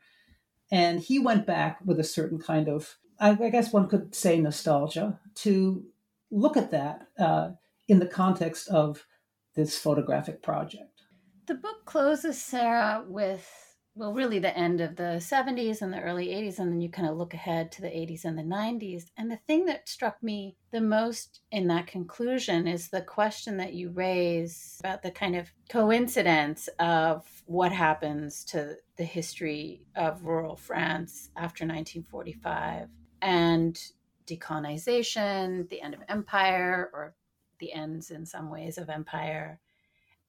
And 0.70 1.00
he 1.00 1.20
went 1.20 1.46
back 1.46 1.80
with 1.86 2.00
a 2.00 2.04
certain 2.04 2.40
kind 2.40 2.68
of, 2.68 2.98
I 3.20 3.34
guess 3.50 3.72
one 3.72 3.88
could 3.88 4.16
say, 4.16 4.40
nostalgia 4.40 5.20
to 5.36 5.86
look 6.30 6.58
at 6.58 6.72
that 6.72 7.08
uh, 7.20 7.52
in 7.88 8.00
the 8.00 8.08
context 8.08 8.68
of 8.70 9.06
this 9.56 9.78
photographic 9.78 10.42
project. 10.42 11.02
The 11.48 11.56
book 11.56 11.86
closes, 11.86 12.42
Sarah, 12.42 13.04
with 13.06 13.61
well, 13.94 14.14
really 14.14 14.40
the 14.40 14.58
end 14.58 14.80
of 14.80 14.96
the 14.96 15.20
70s 15.20 15.82
and 15.82 15.92
the 15.92 16.00
early 16.00 16.28
80s, 16.28 16.60
and 16.60 16.72
then 16.72 16.80
you 16.80 16.90
kind 16.90 17.10
of 17.10 17.18
look 17.18 17.34
ahead 17.34 17.72
to 17.74 17.82
the 17.82 17.90
80s 17.90 18.24
and 18.24 18.38
the 18.38 18.44
90s. 18.44 19.06
And 19.18 19.30
the 19.30 19.40
thing 19.48 19.66
that 19.66 19.90
struck 19.90 20.24
me 20.24 20.56
the 20.72 20.80
most 20.80 21.42
in 21.52 21.68
that 21.68 21.88
conclusion 21.88 22.68
is 22.68 22.88
the 22.88 23.02
question 23.02 23.58
that 23.58 23.74
you 23.74 23.90
raise 23.90 24.78
about 24.80 25.04
the 25.04 25.12
kind 25.12 25.36
of 25.36 25.52
coincidence 25.70 26.70
of 26.80 27.26
what 27.46 27.74
happens 27.74 28.46
to 28.46 28.78
the 28.96 29.04
history 29.04 29.82
of 29.96 30.24
rural 30.24 30.56
France 30.56 31.30
after 31.36 31.66
1945 31.66 32.88
and 33.22 33.78
decolonization, 34.26 35.68
the 35.70 35.82
end 35.82 35.94
of 35.94 36.00
empire, 36.08 36.90
or 36.94 37.14
the 37.60 37.74
ends 37.74 38.10
in 38.10 38.26
some 38.26 38.50
ways 38.50 38.78
of 38.78 38.90
empire 38.90 39.60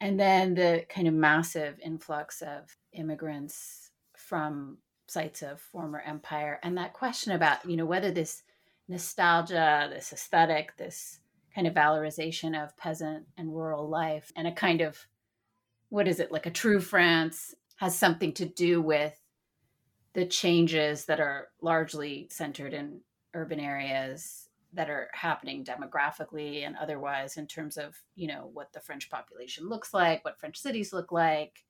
and 0.02 0.18
then 0.18 0.54
the 0.54 0.84
kind 0.88 1.06
of 1.06 1.14
massive 1.14 1.78
influx 1.80 2.42
of 2.42 2.76
immigrants 2.92 3.92
from 4.16 4.76
sites 5.06 5.42
of 5.42 5.60
former 5.60 6.00
empire 6.00 6.58
and 6.62 6.76
that 6.76 6.92
question 6.92 7.32
about 7.32 7.64
you 7.68 7.76
know 7.76 7.86
whether 7.86 8.10
this 8.10 8.42
nostalgia 8.88 9.88
this 9.92 10.12
aesthetic 10.12 10.76
this 10.76 11.20
kind 11.54 11.66
of 11.66 11.74
valorization 11.74 12.60
of 12.60 12.76
peasant 12.76 13.24
and 13.36 13.54
rural 13.54 13.88
life 13.88 14.32
and 14.36 14.46
a 14.46 14.52
kind 14.52 14.80
of 14.80 15.06
what 15.88 16.08
is 16.08 16.18
it 16.18 16.32
like 16.32 16.46
a 16.46 16.50
true 16.50 16.80
france 16.80 17.54
has 17.76 17.96
something 17.96 18.32
to 18.32 18.44
do 18.44 18.80
with 18.80 19.18
the 20.14 20.26
changes 20.26 21.04
that 21.06 21.20
are 21.20 21.48
largely 21.60 22.26
centered 22.30 22.74
in 22.74 23.00
urban 23.34 23.60
areas 23.60 24.48
that 24.72 24.88
are 24.88 25.08
happening 25.12 25.64
demographically 25.64 26.66
and 26.66 26.76
otherwise 26.76 27.36
in 27.36 27.46
terms 27.46 27.76
of 27.76 27.94
you 28.14 28.26
know 28.26 28.50
what 28.52 28.72
the 28.72 28.80
french 28.80 29.10
population 29.10 29.68
looks 29.68 29.92
like 29.92 30.24
what 30.24 30.38
french 30.38 30.58
cities 30.58 30.92
look 30.92 31.12
like 31.12 31.64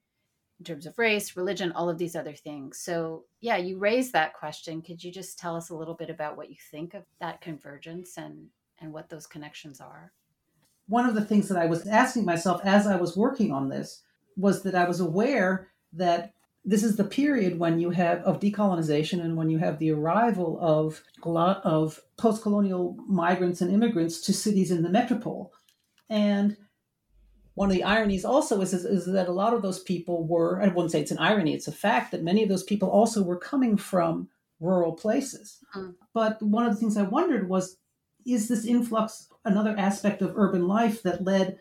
in 0.62 0.64
terms 0.64 0.86
of 0.86 0.96
race 0.96 1.36
religion 1.36 1.72
all 1.72 1.90
of 1.90 1.98
these 1.98 2.14
other 2.14 2.34
things. 2.34 2.78
So 2.78 3.24
yeah 3.40 3.56
you 3.56 3.78
raised 3.78 4.12
that 4.12 4.34
question. 4.34 4.80
Could 4.80 5.02
you 5.02 5.10
just 5.10 5.36
tell 5.36 5.56
us 5.56 5.70
a 5.70 5.74
little 5.74 5.94
bit 5.94 6.08
about 6.08 6.36
what 6.36 6.50
you 6.50 6.56
think 6.70 6.94
of 6.94 7.02
that 7.20 7.40
convergence 7.40 8.16
and 8.16 8.46
and 8.80 8.92
what 8.92 9.08
those 9.08 9.26
connections 9.26 9.80
are? 9.80 10.12
One 10.86 11.08
of 11.08 11.16
the 11.16 11.24
things 11.24 11.48
that 11.48 11.58
i 11.58 11.66
was 11.66 11.86
asking 11.88 12.24
myself 12.24 12.60
as 12.64 12.86
i 12.86 12.96
was 12.96 13.16
working 13.16 13.50
on 13.50 13.68
this 13.68 14.02
was 14.36 14.62
that 14.62 14.76
i 14.76 14.84
was 14.84 15.00
aware 15.00 15.68
that 15.92 16.32
this 16.64 16.84
is 16.84 16.96
the 16.96 17.04
period 17.04 17.58
when 17.58 17.80
you 17.80 17.90
have 17.90 18.18
of 18.20 18.40
decolonization 18.40 19.20
and 19.20 19.36
when 19.36 19.50
you 19.50 19.58
have 19.58 19.78
the 19.78 19.90
arrival 19.90 20.58
of 20.60 21.02
a 21.24 21.28
lot 21.28 21.60
of 21.64 22.00
post-colonial 22.16 22.96
migrants 23.08 23.60
and 23.60 23.72
immigrants 23.72 24.20
to 24.20 24.32
cities 24.32 24.70
in 24.70 24.82
the 24.82 24.88
metropole 24.88 25.52
and 26.08 26.56
one 27.54 27.68
of 27.68 27.74
the 27.74 27.84
ironies 27.84 28.24
also 28.24 28.62
is, 28.62 28.72
is, 28.72 28.86
is, 28.86 29.06
that 29.12 29.28
a 29.28 29.32
lot 29.32 29.52
of 29.52 29.62
those 29.62 29.80
people 29.80 30.26
were 30.26 30.62
i 30.62 30.68
wouldn't 30.68 30.92
say 30.92 31.00
it's 31.00 31.10
an 31.10 31.18
irony 31.18 31.54
it's 31.54 31.68
a 31.68 31.72
fact 31.72 32.12
that 32.12 32.22
many 32.22 32.42
of 32.42 32.48
those 32.48 32.64
people 32.64 32.88
also 32.88 33.22
were 33.22 33.38
coming 33.38 33.76
from 33.76 34.28
rural 34.60 34.92
places 34.92 35.58
mm-hmm. 35.74 35.90
but 36.14 36.40
one 36.42 36.64
of 36.64 36.72
the 36.72 36.78
things 36.78 36.96
i 36.96 37.02
wondered 37.02 37.48
was 37.48 37.76
is 38.24 38.48
this 38.48 38.64
influx 38.64 39.28
another 39.44 39.74
aspect 39.76 40.22
of 40.22 40.36
urban 40.36 40.68
life 40.68 41.02
that 41.02 41.24
led 41.24 41.58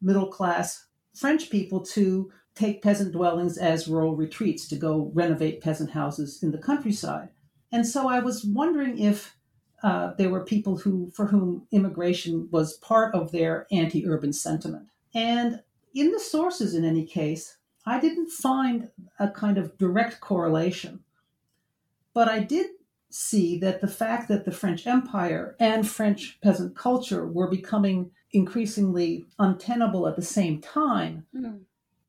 middle 0.00 0.28
class 0.28 0.86
french 1.14 1.50
people 1.50 1.80
to 1.80 2.30
take 2.54 2.82
peasant 2.82 3.12
dwellings 3.12 3.58
as 3.58 3.88
rural 3.88 4.14
retreats 4.14 4.68
to 4.68 4.76
go 4.76 5.10
renovate 5.14 5.60
peasant 5.60 5.90
houses 5.90 6.42
in 6.42 6.52
the 6.52 6.58
countryside. 6.58 7.28
And 7.72 7.86
so 7.86 8.08
I 8.08 8.20
was 8.20 8.44
wondering 8.44 8.98
if 8.98 9.36
uh, 9.82 10.14
there 10.16 10.30
were 10.30 10.44
people 10.44 10.78
who 10.78 11.10
for 11.14 11.26
whom 11.26 11.66
immigration 11.72 12.48
was 12.50 12.78
part 12.78 13.14
of 13.14 13.32
their 13.32 13.66
anti-urban 13.70 14.32
sentiment. 14.32 14.88
And 15.14 15.62
in 15.94 16.12
the 16.12 16.20
sources, 16.20 16.74
in 16.74 16.84
any 16.84 17.04
case, 17.04 17.58
I 17.84 18.00
didn't 18.00 18.30
find 18.30 18.88
a 19.18 19.28
kind 19.28 19.58
of 19.58 19.76
direct 19.76 20.20
correlation. 20.20 21.00
But 22.14 22.28
I 22.28 22.38
did 22.40 22.68
see 23.10 23.58
that 23.58 23.80
the 23.80 23.88
fact 23.88 24.28
that 24.28 24.44
the 24.44 24.52
French 24.52 24.86
Empire 24.86 25.54
and 25.60 25.86
French 25.86 26.38
peasant 26.40 26.76
culture 26.76 27.26
were 27.26 27.48
becoming 27.48 28.10
increasingly 28.32 29.26
untenable 29.38 30.08
at 30.08 30.16
the 30.16 30.22
same 30.22 30.60
time 30.60 31.26
mm 31.34 31.60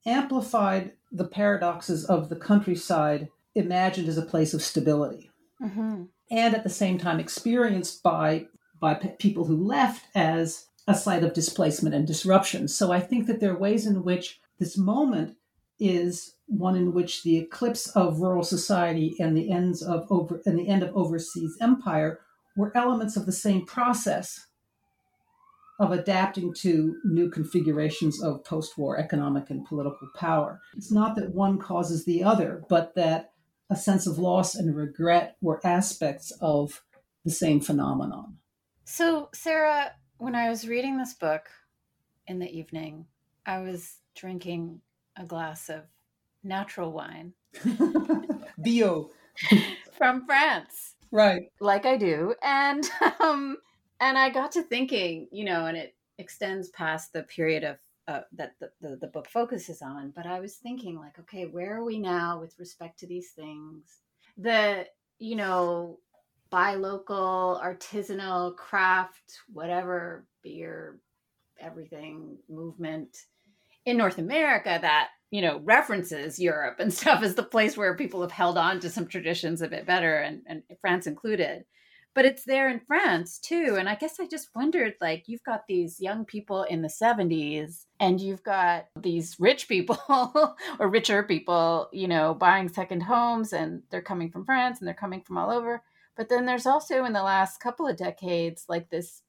amplified 0.05 0.93
the 1.11 1.27
paradoxes 1.27 2.05
of 2.05 2.29
the 2.29 2.35
countryside 2.35 3.29
imagined 3.55 4.07
as 4.07 4.17
a 4.17 4.25
place 4.25 4.53
of 4.53 4.61
stability. 4.61 5.31
Mm-hmm. 5.61 6.03
And 6.31 6.55
at 6.55 6.63
the 6.63 6.69
same 6.69 6.97
time, 6.97 7.19
experienced 7.19 8.03
by, 8.03 8.47
by 8.79 8.95
p- 8.95 9.09
people 9.19 9.45
who 9.45 9.55
left 9.55 10.05
as 10.15 10.67
a 10.87 10.95
site 10.95 11.23
of 11.23 11.33
displacement 11.33 11.95
and 11.95 12.05
disruption. 12.05 12.67
So 12.67 12.91
I 12.91 12.99
think 12.99 13.27
that 13.27 13.39
there 13.39 13.53
are 13.53 13.59
ways 13.59 13.85
in 13.85 14.03
which 14.03 14.39
this 14.59 14.77
moment 14.77 15.35
is 15.79 16.35
one 16.47 16.75
in 16.75 16.93
which 16.93 17.23
the 17.23 17.37
eclipse 17.37 17.87
of 17.89 18.19
rural 18.19 18.43
society 18.43 19.15
and 19.19 19.35
the 19.35 19.51
ends 19.51 19.81
of 19.81 20.05
over 20.09 20.41
and 20.45 20.57
the 20.57 20.67
end 20.67 20.83
of 20.83 20.95
overseas 20.95 21.57
empire 21.59 22.19
were 22.55 22.75
elements 22.77 23.17
of 23.17 23.25
the 23.25 23.31
same 23.31 23.65
process 23.65 24.45
of 25.79 25.91
adapting 25.91 26.53
to 26.53 26.95
new 27.03 27.29
configurations 27.29 28.21
of 28.23 28.43
post 28.43 28.77
war 28.77 28.97
economic 28.97 29.49
and 29.49 29.65
political 29.65 30.07
power. 30.15 30.61
It's 30.75 30.91
not 30.91 31.15
that 31.15 31.33
one 31.33 31.59
causes 31.59 32.05
the 32.05 32.23
other, 32.23 32.63
but 32.69 32.95
that 32.95 33.31
a 33.69 33.75
sense 33.75 34.07
of 34.07 34.17
loss 34.17 34.55
and 34.55 34.75
regret 34.75 35.37
were 35.41 35.65
aspects 35.65 36.31
of 36.39 36.83
the 37.23 37.31
same 37.31 37.59
phenomenon. 37.59 38.37
So, 38.85 39.29
Sarah, 39.33 39.91
when 40.17 40.35
I 40.35 40.49
was 40.49 40.67
reading 40.67 40.97
this 40.97 41.13
book 41.13 41.49
in 42.27 42.39
the 42.39 42.49
evening, 42.49 43.05
I 43.45 43.61
was 43.61 43.97
drinking 44.15 44.81
a 45.17 45.25
glass 45.25 45.69
of 45.69 45.81
natural 46.43 46.91
wine. 46.91 47.33
Bio. 48.57 49.09
From 49.97 50.25
France. 50.25 50.95
Right. 51.11 51.43
Like 51.59 51.85
I 51.85 51.97
do. 51.97 52.35
And 52.43 52.89
um 53.19 53.57
and 53.99 54.17
I 54.17 54.29
got 54.29 54.51
to 54.53 54.63
thinking, 54.63 55.27
you 55.31 55.45
know, 55.45 55.65
and 55.65 55.77
it 55.77 55.95
extends 56.17 56.69
past 56.69 57.13
the 57.13 57.23
period 57.23 57.63
of 57.63 57.77
uh, 58.07 58.21
that 58.33 58.53
the, 58.59 58.69
the, 58.81 58.97
the 58.97 59.07
book 59.07 59.27
focuses 59.27 59.81
on. 59.81 60.13
But 60.15 60.25
I 60.25 60.39
was 60.39 60.55
thinking, 60.55 60.97
like, 60.97 61.17
okay, 61.19 61.45
where 61.45 61.77
are 61.77 61.83
we 61.83 61.97
now 61.97 62.39
with 62.39 62.55
respect 62.59 62.99
to 62.99 63.07
these 63.07 63.31
things? 63.31 63.99
The, 64.37 64.85
you 65.17 65.35
know, 65.35 65.99
buy 66.49 66.75
local, 66.75 67.59
artisanal, 67.63 68.55
craft, 68.55 69.39
whatever, 69.51 70.25
beer, 70.43 70.99
everything 71.59 72.37
movement 72.49 73.17
in 73.85 73.97
North 73.97 74.17
America 74.17 74.77
that, 74.81 75.09
you 75.31 75.41
know, 75.41 75.59
references 75.63 76.39
Europe 76.39 76.79
and 76.79 76.93
stuff 77.01 77.23
as 77.23 77.35
the 77.35 77.43
place 77.43 77.75
where 77.75 77.95
people 77.95 78.21
have 78.21 78.31
held 78.31 78.57
on 78.57 78.79
to 78.81 78.89
some 78.89 79.07
traditions 79.07 79.61
a 79.61 79.67
bit 79.67 79.85
better, 79.85 80.17
and, 80.17 80.41
and 80.47 80.63
France 80.79 81.07
included 81.07 81.65
but 82.15 82.25
it's 82.25 82.45
there 82.45 82.69
in 82.69 82.79
France 82.79 83.37
too. 83.37 83.75
And 83.77 83.89
I 83.89 83.95
guess 83.95 84.19
I 84.19 84.25
just 84.25 84.49
wondered 84.55 84.95
like, 85.01 85.25
you've 85.27 85.43
got 85.43 85.67
these 85.67 85.99
young 85.99 86.23
people 86.23 86.63
in 86.63 86.81
the 86.81 86.87
70s, 86.87 87.85
and 87.99 88.19
you've 88.19 88.41
got 88.41 88.87
these 88.99 89.35
rich 89.37 89.67
people 89.67 89.99
or 90.79 90.87
richer 90.89 91.23
people, 91.23 91.89
you 91.91 92.07
know, 92.07 92.33
buying 92.33 92.69
second 92.69 93.01
homes, 93.01 93.51
and 93.51 93.83
they're 93.91 94.01
coming 94.01 94.31
from 94.31 94.45
France 94.45 94.79
and 94.79 94.87
they're 94.87 94.95
coming 94.95 95.21
from 95.21 95.37
all 95.37 95.51
over. 95.51 95.83
But 96.15 96.29
then 96.29 96.45
there's 96.45 96.65
also 96.65 97.03
in 97.03 97.11
the 97.11 97.21
last 97.21 97.59
couple 97.59 97.85
of 97.85 97.97
decades, 97.97 98.63
like 98.69 98.89
this 98.89 99.21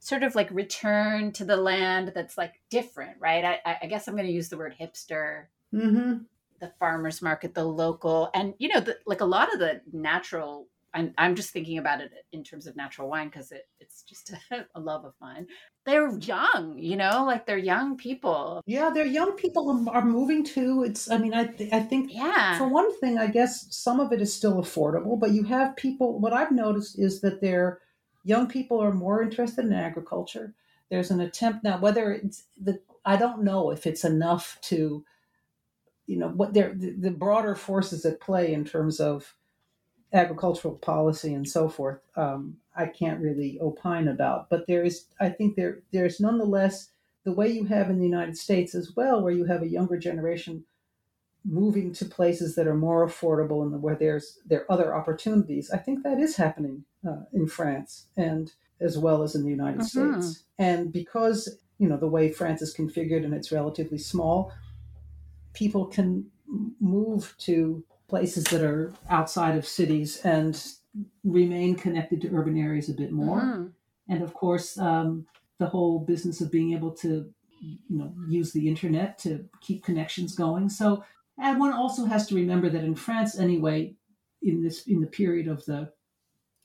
sort 0.00 0.24
of 0.24 0.34
like 0.34 0.50
return 0.50 1.30
to 1.30 1.44
the 1.44 1.56
land 1.56 2.10
that's 2.12 2.36
like 2.36 2.54
different, 2.70 3.16
right? 3.20 3.60
I, 3.64 3.78
I 3.82 3.86
guess 3.86 4.08
I'm 4.08 4.16
going 4.16 4.26
to 4.26 4.32
use 4.32 4.48
the 4.48 4.58
word 4.58 4.74
hipster. 4.78 5.44
Mm-hmm. 5.72 6.24
The 6.58 6.72
farmers 6.80 7.22
market, 7.22 7.54
the 7.54 7.64
local, 7.64 8.30
and 8.34 8.54
you 8.58 8.68
know, 8.68 8.80
the, 8.80 8.98
like 9.06 9.20
a 9.20 9.24
lot 9.24 9.52
of 9.52 9.58
the 9.58 9.80
natural 9.92 10.68
I'm, 10.94 11.14
I'm 11.16 11.34
just 11.34 11.50
thinking 11.50 11.78
about 11.78 12.00
it 12.00 12.12
in 12.32 12.44
terms 12.44 12.66
of 12.66 12.76
natural 12.76 13.08
wine 13.08 13.28
because 13.28 13.50
it, 13.50 13.66
it's 13.80 14.02
just 14.02 14.32
a, 14.50 14.66
a, 14.74 14.80
love 14.80 15.04
of 15.04 15.14
mine. 15.20 15.46
They're 15.86 16.16
young, 16.18 16.78
you 16.78 16.96
know, 16.96 17.24
like 17.24 17.46
they're 17.46 17.58
young 17.58 17.96
people. 17.96 18.62
Yeah, 18.66 18.90
they're 18.90 19.06
young 19.06 19.32
people 19.32 19.88
are 19.90 20.04
moving 20.04 20.44
too. 20.44 20.84
It's, 20.84 21.10
I 21.10 21.18
mean, 21.18 21.34
I, 21.34 21.46
th- 21.46 21.72
I 21.72 21.80
think, 21.80 22.14
yeah. 22.14 22.58
For 22.58 22.68
one 22.68 22.96
thing, 23.00 23.18
I 23.18 23.26
guess 23.26 23.74
some 23.74 24.00
of 24.00 24.12
it 24.12 24.20
is 24.20 24.34
still 24.34 24.56
affordable, 24.60 25.18
but 25.18 25.32
you 25.32 25.44
have 25.44 25.76
people. 25.76 26.18
What 26.18 26.32
I've 26.32 26.52
noticed 26.52 26.98
is 26.98 27.20
that 27.22 27.40
they're 27.40 27.80
young 28.24 28.46
people 28.46 28.80
are 28.80 28.92
more 28.92 29.22
interested 29.22 29.64
in 29.64 29.72
agriculture. 29.72 30.54
There's 30.90 31.10
an 31.10 31.20
attempt 31.20 31.64
now, 31.64 31.78
whether 31.78 32.12
it's 32.12 32.44
the, 32.60 32.80
I 33.04 33.16
don't 33.16 33.42
know 33.42 33.70
if 33.70 33.86
it's 33.86 34.04
enough 34.04 34.58
to, 34.62 35.04
you 36.06 36.18
know, 36.18 36.28
what 36.28 36.52
they're 36.52 36.74
the, 36.74 36.90
the 36.90 37.10
broader 37.10 37.54
forces 37.54 38.04
at 38.04 38.20
play 38.20 38.52
in 38.52 38.64
terms 38.64 39.00
of 39.00 39.34
agricultural 40.12 40.74
policy 40.76 41.32
and 41.32 41.48
so 41.48 41.68
forth, 41.68 42.00
um, 42.16 42.56
I 42.76 42.86
can't 42.86 43.20
really 43.20 43.58
opine 43.60 44.08
about. 44.08 44.50
But 44.50 44.66
there 44.66 44.84
is, 44.84 45.06
I 45.20 45.30
think 45.30 45.56
there 45.56 45.80
there's 45.92 46.20
nonetheless 46.20 46.90
the 47.24 47.32
way 47.32 47.48
you 47.48 47.66
have 47.66 47.88
in 47.88 47.98
the 47.98 48.06
United 48.06 48.36
States 48.36 48.74
as 48.74 48.94
well, 48.96 49.22
where 49.22 49.32
you 49.32 49.44
have 49.44 49.62
a 49.62 49.68
younger 49.68 49.98
generation 49.98 50.64
moving 51.44 51.92
to 51.92 52.04
places 52.04 52.54
that 52.54 52.66
are 52.66 52.74
more 52.74 53.06
affordable 53.06 53.62
and 53.62 53.82
where 53.82 53.96
there's 53.96 54.38
there 54.46 54.60
are 54.60 54.72
other 54.72 54.94
opportunities. 54.94 55.70
I 55.70 55.78
think 55.78 56.02
that 56.02 56.18
is 56.18 56.36
happening 56.36 56.84
uh, 57.06 57.22
in 57.32 57.46
France 57.46 58.06
and 58.16 58.52
as 58.80 58.98
well 58.98 59.22
as 59.22 59.34
in 59.34 59.44
the 59.44 59.50
United 59.50 59.80
mm-hmm. 59.80 60.20
States. 60.20 60.44
And 60.58 60.92
because 60.92 61.58
you 61.78 61.88
know 61.88 61.96
the 61.96 62.08
way 62.08 62.30
France 62.30 62.62
is 62.62 62.74
configured 62.74 63.24
and 63.24 63.34
it's 63.34 63.52
relatively 63.52 63.98
small, 63.98 64.52
people 65.52 65.86
can 65.86 66.26
move 66.80 67.34
to 67.38 67.84
places 68.12 68.44
that 68.44 68.60
are 68.60 68.92
outside 69.08 69.56
of 69.56 69.66
cities 69.66 70.20
and 70.22 70.62
remain 71.24 71.74
connected 71.74 72.20
to 72.20 72.28
urban 72.36 72.58
areas 72.58 72.90
a 72.90 72.92
bit 72.92 73.10
more. 73.10 73.40
Mm-hmm. 73.40 73.66
And 74.10 74.22
of 74.22 74.34
course, 74.34 74.76
um, 74.76 75.24
the 75.58 75.64
whole 75.64 75.98
business 75.98 76.42
of 76.42 76.52
being 76.52 76.74
able 76.74 76.90
to, 76.96 77.32
you 77.58 77.78
know, 77.88 78.12
use 78.28 78.52
the 78.52 78.68
internet 78.68 79.18
to 79.20 79.46
keep 79.62 79.82
connections 79.82 80.34
going. 80.34 80.68
So, 80.68 81.02
and 81.38 81.58
one 81.58 81.72
also 81.72 82.04
has 82.04 82.26
to 82.26 82.34
remember 82.34 82.68
that 82.68 82.84
in 82.84 82.96
France, 82.96 83.38
anyway, 83.38 83.94
in 84.42 84.62
this 84.62 84.86
in 84.86 85.00
the 85.00 85.06
period 85.06 85.48
of 85.48 85.64
the 85.64 85.90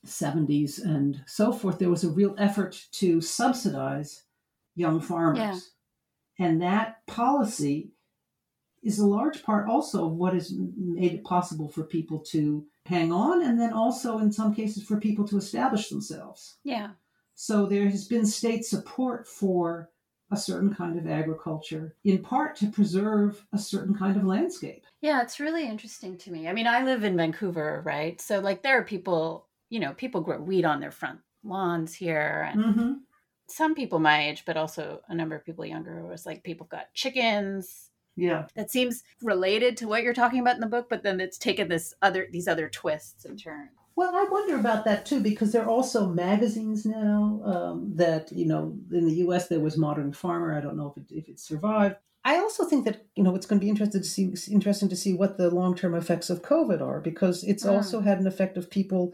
70s 0.05 0.83
and 0.83 1.21
so 1.27 1.53
forth, 1.53 1.79
there 1.79 1.89
was 1.89 2.03
a 2.03 2.09
real 2.09 2.35
effort 2.37 2.77
to 2.99 3.21
subsidize 3.21 4.23
young 4.75 4.99
farmers. 4.99 5.71
Yeah. 6.37 6.45
And 6.45 6.61
that 6.61 7.07
policy 7.07 7.93
is 8.83 8.99
a 8.99 9.05
large 9.05 9.43
part 9.43 9.67
also 9.67 10.05
of 10.05 10.13
what 10.13 10.33
has 10.33 10.53
made 10.77 11.13
it 11.13 11.23
possible 11.23 11.69
for 11.69 11.83
people 11.83 12.19
to 12.19 12.65
hang 12.85 13.11
on 13.11 13.43
and 13.43 13.59
then 13.59 13.73
also 13.73 14.19
in 14.19 14.31
some 14.31 14.53
cases 14.53 14.83
for 14.83 14.99
people 14.99 15.27
to 15.27 15.37
establish 15.37 15.89
themselves. 15.89 16.57
Yeah. 16.63 16.91
So 17.35 17.65
there 17.65 17.89
has 17.89 18.07
been 18.07 18.25
state 18.25 18.65
support 18.65 19.27
for 19.27 19.89
a 20.31 20.37
certain 20.37 20.73
kind 20.73 20.97
of 20.97 21.07
agriculture, 21.07 21.95
in 22.03 22.21
part 22.21 22.55
to 22.57 22.67
preserve 22.67 23.45
a 23.53 23.57
certain 23.57 23.95
kind 23.95 24.17
of 24.17 24.25
landscape. 24.25 24.85
Yeah, 25.01 25.21
it's 25.21 25.39
really 25.39 25.65
interesting 25.65 26.17
to 26.17 26.31
me. 26.31 26.47
I 26.47 26.53
mean, 26.53 26.67
I 26.67 26.83
live 26.83 27.03
in 27.03 27.15
Vancouver, 27.15 27.81
right? 27.85 28.19
So, 28.19 28.39
like, 28.39 28.61
there 28.61 28.77
are 28.77 28.83
people, 28.83 29.47
you 29.69 29.79
know, 29.79 29.93
people 29.93 30.21
grow 30.21 30.41
wheat 30.41 30.65
on 30.65 30.81
their 30.81 30.91
front 30.91 31.19
lawns 31.43 31.93
here. 31.93 32.49
And 32.51 32.65
mm-hmm. 32.65 32.93
some 33.47 33.73
people 33.73 33.99
my 33.99 34.27
age, 34.27 34.43
but 34.45 34.57
also 34.57 35.01
a 35.07 35.15
number 35.15 35.35
of 35.35 35.45
people 35.45 35.65
younger, 35.65 36.05
was 36.05 36.25
like 36.25 36.43
people 36.43 36.67
got 36.69 36.93
chickens 36.93 37.89
yeah. 38.17 38.47
That 38.55 38.71
seems 38.71 39.03
related 39.21 39.77
to 39.77 39.87
what 39.87 40.03
you're 40.03 40.13
talking 40.13 40.39
about 40.39 40.55
in 40.55 40.61
the 40.61 40.67
book, 40.67 40.87
but 40.89 41.03
then 41.03 41.21
it's 41.21 41.37
taken 41.37 41.69
this 41.69 41.93
other 42.01 42.27
these 42.31 42.47
other 42.47 42.67
twists 42.67 43.23
and 43.23 43.41
turns. 43.41 43.69
Well, 43.95 44.13
I 44.13 44.27
wonder 44.29 44.59
about 44.59 44.85
that 44.85 45.05
too 45.05 45.21
because 45.21 45.51
there 45.51 45.63
are 45.63 45.69
also 45.69 46.07
magazines 46.07 46.85
now 46.85 47.41
um, 47.45 47.93
that 47.95 48.31
you 48.31 48.45
know 48.45 48.75
in 48.91 49.05
the 49.05 49.15
U.S. 49.15 49.47
there 49.47 49.59
was 49.59 49.77
Modern 49.77 50.11
Farmer. 50.11 50.57
I 50.57 50.61
don't 50.61 50.77
know 50.77 50.93
if 50.95 50.97
it 50.97 51.15
if 51.15 51.29
it 51.29 51.39
survived. 51.39 51.95
I 52.25 52.37
also 52.37 52.65
think 52.65 52.85
that 52.85 53.05
you 53.15 53.23
know 53.23 53.35
it's 53.35 53.45
going 53.45 53.59
to 53.59 53.63
be 53.63 53.69
interesting 53.69 54.01
to 54.01 54.07
see 54.07 54.33
interesting 54.51 54.89
to 54.89 54.95
see 54.95 55.13
what 55.13 55.37
the 55.37 55.51
long 55.51 55.75
term 55.75 55.93
effects 55.93 56.31
of 56.31 56.41
COVID 56.41 56.81
are 56.81 56.99
because 56.99 57.43
it's 57.43 57.65
mm. 57.65 57.71
also 57.71 58.01
had 58.01 58.19
an 58.19 58.27
effect 58.27 58.57
of 58.57 58.69
people 58.69 59.13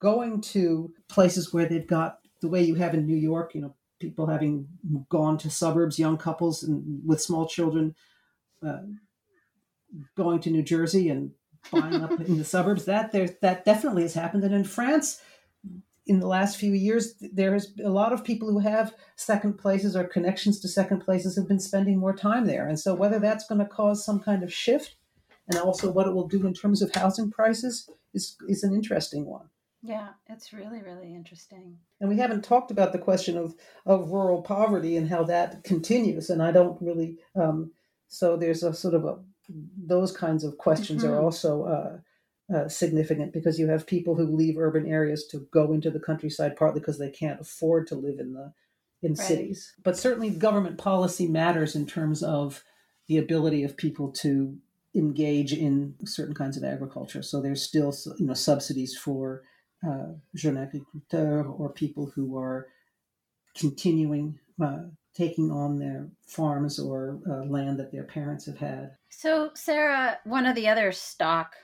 going 0.00 0.40
to 0.40 0.92
places 1.08 1.52
where 1.52 1.66
they've 1.66 1.86
got 1.86 2.20
the 2.40 2.48
way 2.48 2.62
you 2.62 2.74
have 2.76 2.94
in 2.94 3.06
New 3.06 3.16
York. 3.16 3.54
You 3.54 3.60
know, 3.60 3.74
people 4.00 4.26
having 4.26 4.66
gone 5.10 5.36
to 5.38 5.50
suburbs, 5.50 5.98
young 5.98 6.16
couples 6.16 6.62
and 6.62 7.02
with 7.06 7.20
small 7.20 7.46
children 7.46 7.94
uh, 8.66 8.82
going 10.16 10.40
to 10.40 10.50
New 10.50 10.62
Jersey 10.62 11.08
and 11.08 11.32
buying 11.70 12.02
up 12.02 12.20
in 12.20 12.38
the 12.38 12.44
suburbs. 12.54 12.84
That 12.84 13.12
there 13.12 13.28
that 13.42 13.64
definitely 13.64 14.02
has 14.02 14.14
happened. 14.14 14.44
And 14.44 14.54
in 14.54 14.64
France, 14.64 15.20
in 16.06 16.20
the 16.20 16.26
last 16.26 16.56
few 16.56 16.72
years, 16.72 17.14
there 17.20 17.52
has 17.52 17.72
a 17.84 17.88
lot 17.88 18.12
of 18.12 18.24
people 18.24 18.50
who 18.50 18.60
have 18.60 18.94
second 19.16 19.58
places 19.58 19.94
or 19.94 20.04
connections 20.04 20.60
to 20.60 20.68
second 20.68 21.00
places 21.00 21.36
have 21.36 21.48
been 21.48 21.60
spending 21.60 21.98
more 21.98 22.14
time 22.14 22.46
there. 22.46 22.66
And 22.66 22.78
so 22.78 22.94
whether 22.94 23.18
that's 23.18 23.46
going 23.46 23.60
to 23.60 23.66
cause 23.66 24.04
some 24.04 24.20
kind 24.20 24.42
of 24.42 24.52
shift 24.52 24.96
and 25.48 25.58
also 25.58 25.90
what 25.90 26.06
it 26.06 26.14
will 26.14 26.28
do 26.28 26.46
in 26.46 26.54
terms 26.54 26.82
of 26.82 26.94
housing 26.94 27.30
prices 27.30 27.88
is 28.14 28.36
is 28.48 28.62
an 28.62 28.74
interesting 28.74 29.26
one. 29.26 29.48
Yeah, 29.82 30.08
it's 30.28 30.52
really, 30.52 30.82
really 30.82 31.14
interesting. 31.14 31.78
And 32.00 32.08
we 32.08 32.18
haven't 32.18 32.44
talked 32.44 32.70
about 32.70 32.92
the 32.92 32.98
question 32.98 33.38
of, 33.38 33.54
of 33.86 34.10
rural 34.10 34.42
poverty 34.42 34.96
and 34.96 35.08
how 35.08 35.24
that 35.24 35.64
continues. 35.64 36.28
And 36.28 36.42
I 36.42 36.52
don't 36.52 36.80
really 36.82 37.16
um, 37.34 37.72
so 38.10 38.36
there's 38.36 38.62
a 38.62 38.74
sort 38.74 38.94
of 38.94 39.04
a 39.04 39.18
those 39.76 40.12
kinds 40.12 40.44
of 40.44 40.58
questions 40.58 41.02
mm-hmm. 41.02 41.12
are 41.12 41.20
also 41.22 41.64
uh, 41.64 42.54
uh, 42.54 42.68
significant 42.68 43.32
because 43.32 43.58
you 43.58 43.68
have 43.68 43.86
people 43.86 44.16
who 44.16 44.36
leave 44.36 44.58
urban 44.58 44.86
areas 44.86 45.26
to 45.26 45.46
go 45.52 45.72
into 45.72 45.90
the 45.90 46.00
countryside 46.00 46.56
partly 46.56 46.80
because 46.80 46.98
they 46.98 47.10
can't 47.10 47.40
afford 47.40 47.86
to 47.86 47.94
live 47.94 48.18
in 48.18 48.32
the 48.34 48.52
in 49.02 49.14
right. 49.14 49.26
cities. 49.26 49.72
But 49.82 49.96
certainly 49.96 50.30
government 50.30 50.76
policy 50.76 51.26
matters 51.26 51.74
in 51.74 51.86
terms 51.86 52.22
of 52.22 52.62
the 53.08 53.16
ability 53.16 53.62
of 53.62 53.76
people 53.76 54.10
to 54.12 54.58
engage 54.94 55.52
in 55.52 55.94
certain 56.04 56.34
kinds 56.34 56.56
of 56.56 56.64
agriculture. 56.64 57.22
So 57.22 57.40
there's 57.40 57.62
still 57.62 57.94
you 58.18 58.26
know 58.26 58.34
subsidies 58.34 58.96
for 58.96 59.42
uh, 59.86 60.14
jeunes 60.36 60.58
agriculteurs 60.58 61.46
or 61.56 61.72
people 61.72 62.12
who 62.14 62.36
are 62.36 62.66
continuing 63.56 64.38
uh, 64.62 64.84
taking 65.14 65.50
on 65.50 65.78
their 65.78 66.08
farms 66.26 66.78
or 66.78 67.18
uh, 67.28 67.44
land 67.44 67.78
that 67.78 67.92
their 67.92 68.04
parents 68.04 68.46
have 68.46 68.58
had. 68.58 68.92
So, 69.08 69.50
Sarah, 69.54 70.18
one 70.24 70.46
of 70.46 70.54
the 70.54 70.68
other 70.68 70.92
stock 70.92 71.54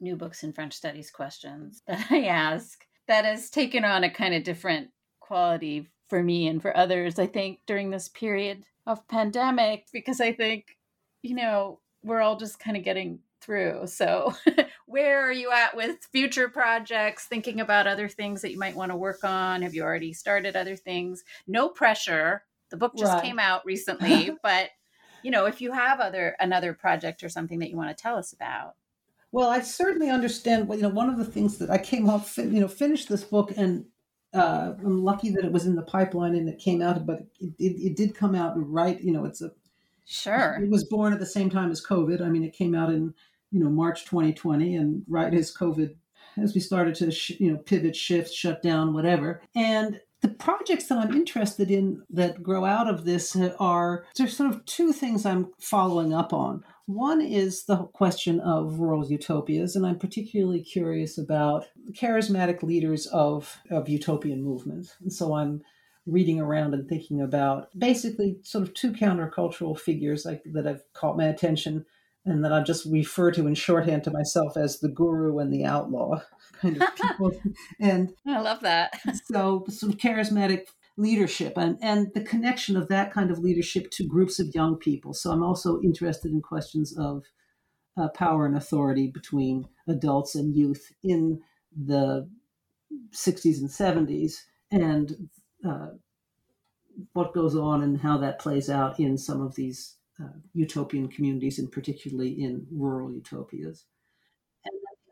new 0.00 0.16
books 0.16 0.42
in 0.42 0.52
French 0.52 0.74
studies 0.74 1.10
questions 1.10 1.82
that 1.88 2.06
I 2.10 2.26
ask 2.26 2.84
that 3.08 3.24
has 3.24 3.50
taken 3.50 3.84
on 3.84 4.04
a 4.04 4.10
kind 4.10 4.34
of 4.34 4.42
different 4.42 4.90
quality 5.20 5.88
for 6.08 6.22
me 6.22 6.46
and 6.48 6.62
for 6.62 6.76
others, 6.76 7.18
I 7.18 7.26
think, 7.26 7.60
during 7.66 7.90
this 7.90 8.08
period 8.08 8.64
of 8.86 9.06
pandemic, 9.08 9.86
because 9.92 10.20
I 10.20 10.32
think, 10.32 10.76
you 11.22 11.34
know, 11.34 11.80
we're 12.02 12.20
all 12.20 12.36
just 12.36 12.60
kind 12.60 12.76
of 12.76 12.84
getting 12.84 13.20
through. 13.40 13.86
So, 13.86 14.34
where 14.86 15.20
are 15.20 15.32
you 15.32 15.50
at 15.50 15.76
with 15.76 15.96
future 16.12 16.48
projects? 16.48 17.24
Thinking 17.24 17.60
about 17.60 17.86
other 17.86 18.08
things 18.08 18.42
that 18.42 18.52
you 18.52 18.58
might 18.58 18.76
want 18.76 18.92
to 18.92 18.96
work 18.96 19.24
on? 19.24 19.62
Have 19.62 19.74
you 19.74 19.82
already 19.82 20.12
started 20.12 20.56
other 20.56 20.76
things? 20.76 21.24
No 21.46 21.68
pressure. 21.68 22.42
The 22.70 22.76
book 22.76 22.96
just 22.96 23.12
right. 23.12 23.22
came 23.22 23.38
out 23.38 23.64
recently, 23.64 24.30
but 24.42 24.70
you 25.22 25.30
know, 25.30 25.46
if 25.46 25.60
you 25.60 25.72
have 25.72 26.00
other 26.00 26.36
another 26.40 26.72
project 26.72 27.22
or 27.22 27.28
something 27.28 27.58
that 27.60 27.70
you 27.70 27.76
want 27.76 27.96
to 27.96 28.00
tell 28.00 28.16
us 28.16 28.32
about. 28.32 28.74
Well, 29.32 29.50
I 29.50 29.60
certainly 29.60 30.08
understand. 30.08 30.68
Well, 30.68 30.78
You 30.78 30.84
know, 30.84 30.88
one 30.90 31.10
of 31.10 31.18
the 31.18 31.24
things 31.24 31.58
that 31.58 31.68
I 31.70 31.78
came 31.78 32.08
off, 32.08 32.38
you 32.38 32.60
know, 32.60 32.68
finished 32.68 33.08
this 33.08 33.24
book, 33.24 33.52
and 33.56 33.84
uh, 34.32 34.74
I'm 34.78 35.02
lucky 35.02 35.30
that 35.30 35.44
it 35.44 35.52
was 35.52 35.66
in 35.66 35.74
the 35.74 35.82
pipeline 35.82 36.34
and 36.34 36.48
it 36.48 36.58
came 36.58 36.82
out, 36.82 37.06
but 37.06 37.20
it, 37.40 37.54
it, 37.58 37.86
it 37.86 37.96
did 37.96 38.14
come 38.14 38.34
out 38.34 38.54
right. 38.56 39.00
You 39.00 39.12
know, 39.12 39.24
it's 39.24 39.42
a 39.42 39.50
sure. 40.04 40.58
It 40.62 40.70
was 40.70 40.84
born 40.84 41.12
at 41.12 41.18
the 41.18 41.26
same 41.26 41.50
time 41.50 41.70
as 41.70 41.84
COVID. 41.84 42.20
I 42.20 42.28
mean, 42.28 42.44
it 42.44 42.54
came 42.54 42.74
out 42.74 42.90
in 42.90 43.14
you 43.50 43.60
know 43.60 43.70
March 43.70 44.04
2020, 44.04 44.76
and 44.76 45.02
right 45.08 45.32
as 45.32 45.54
COVID, 45.54 45.94
as 46.36 46.54
we 46.54 46.60
started 46.60 46.94
to 46.96 47.10
sh- 47.10 47.40
you 47.40 47.50
know 47.50 47.58
pivot, 47.58 47.96
shift, 47.96 48.32
shut 48.32 48.62
down, 48.62 48.94
whatever, 48.94 49.42
and 49.54 50.00
the 50.22 50.28
projects 50.28 50.86
that 50.88 50.98
I'm 50.98 51.14
interested 51.14 51.70
in 51.70 52.02
that 52.10 52.42
grow 52.42 52.64
out 52.64 52.88
of 52.88 53.04
this 53.04 53.36
uh, 53.36 53.54
are 53.58 54.04
there's 54.16 54.36
sort 54.36 54.52
of 54.52 54.64
two 54.64 54.92
things 54.92 55.26
I'm 55.26 55.52
following 55.58 56.14
up 56.14 56.32
on. 56.32 56.64
One 56.86 57.20
is 57.20 57.64
the 57.64 57.76
question 57.76 58.40
of 58.40 58.78
rural 58.78 59.06
utopias, 59.06 59.74
and 59.74 59.84
I'm 59.84 59.98
particularly 59.98 60.62
curious 60.62 61.18
about 61.18 61.66
charismatic 61.92 62.62
leaders 62.62 63.06
of, 63.08 63.58
of 63.70 63.88
utopian 63.88 64.42
movements. 64.42 64.94
And 65.00 65.12
so 65.12 65.34
I'm 65.34 65.62
reading 66.06 66.40
around 66.40 66.74
and 66.74 66.88
thinking 66.88 67.20
about 67.20 67.68
basically 67.76 68.36
sort 68.42 68.62
of 68.62 68.74
two 68.74 68.92
countercultural 68.92 69.78
figures 69.78 70.24
like, 70.24 70.42
that 70.52 70.64
have 70.64 70.82
caught 70.92 71.16
my 71.16 71.24
attention 71.24 71.84
and 72.24 72.44
that 72.44 72.52
I 72.52 72.62
just 72.62 72.86
refer 72.86 73.30
to 73.32 73.46
in 73.46 73.54
shorthand 73.54 74.04
to 74.04 74.10
myself 74.10 74.56
as 74.56 74.78
the 74.78 74.88
guru 74.88 75.38
and 75.38 75.52
the 75.52 75.64
outlaw 75.64 76.20
kind 76.60 76.80
of 76.80 76.94
people. 76.94 77.32
and 77.80 78.12
I 78.26 78.40
love 78.40 78.60
that. 78.60 79.00
so 79.24 79.64
some 79.68 79.92
charismatic 79.92 80.66
leadership 80.96 81.54
and, 81.56 81.78
and 81.82 82.08
the 82.14 82.22
connection 82.22 82.76
of 82.76 82.88
that 82.88 83.12
kind 83.12 83.30
of 83.30 83.38
leadership 83.38 83.90
to 83.90 84.06
groups 84.06 84.38
of 84.38 84.54
young 84.54 84.76
people. 84.76 85.12
So 85.12 85.30
I'm 85.30 85.42
also 85.42 85.80
interested 85.82 86.32
in 86.32 86.40
questions 86.40 86.96
of 86.96 87.24
uh, 87.98 88.08
power 88.08 88.46
and 88.46 88.56
authority 88.56 89.08
between 89.08 89.68
adults 89.88 90.34
and 90.34 90.54
youth 90.54 90.92
in 91.02 91.40
the 91.76 92.28
60s 93.12 93.58
and 93.58 93.68
70s 93.68 94.42
and 94.70 95.28
uh, 95.66 95.88
what 97.12 97.34
goes 97.34 97.54
on 97.54 97.82
and 97.82 98.00
how 98.00 98.16
that 98.18 98.38
plays 98.38 98.70
out 98.70 98.98
in 98.98 99.18
some 99.18 99.40
of 99.40 99.54
these 99.54 99.96
uh, 100.22 100.38
utopian 100.54 101.08
communities, 101.08 101.58
and 101.58 101.70
particularly 101.70 102.30
in 102.30 102.66
rural 102.70 103.12
utopias. 103.12 103.84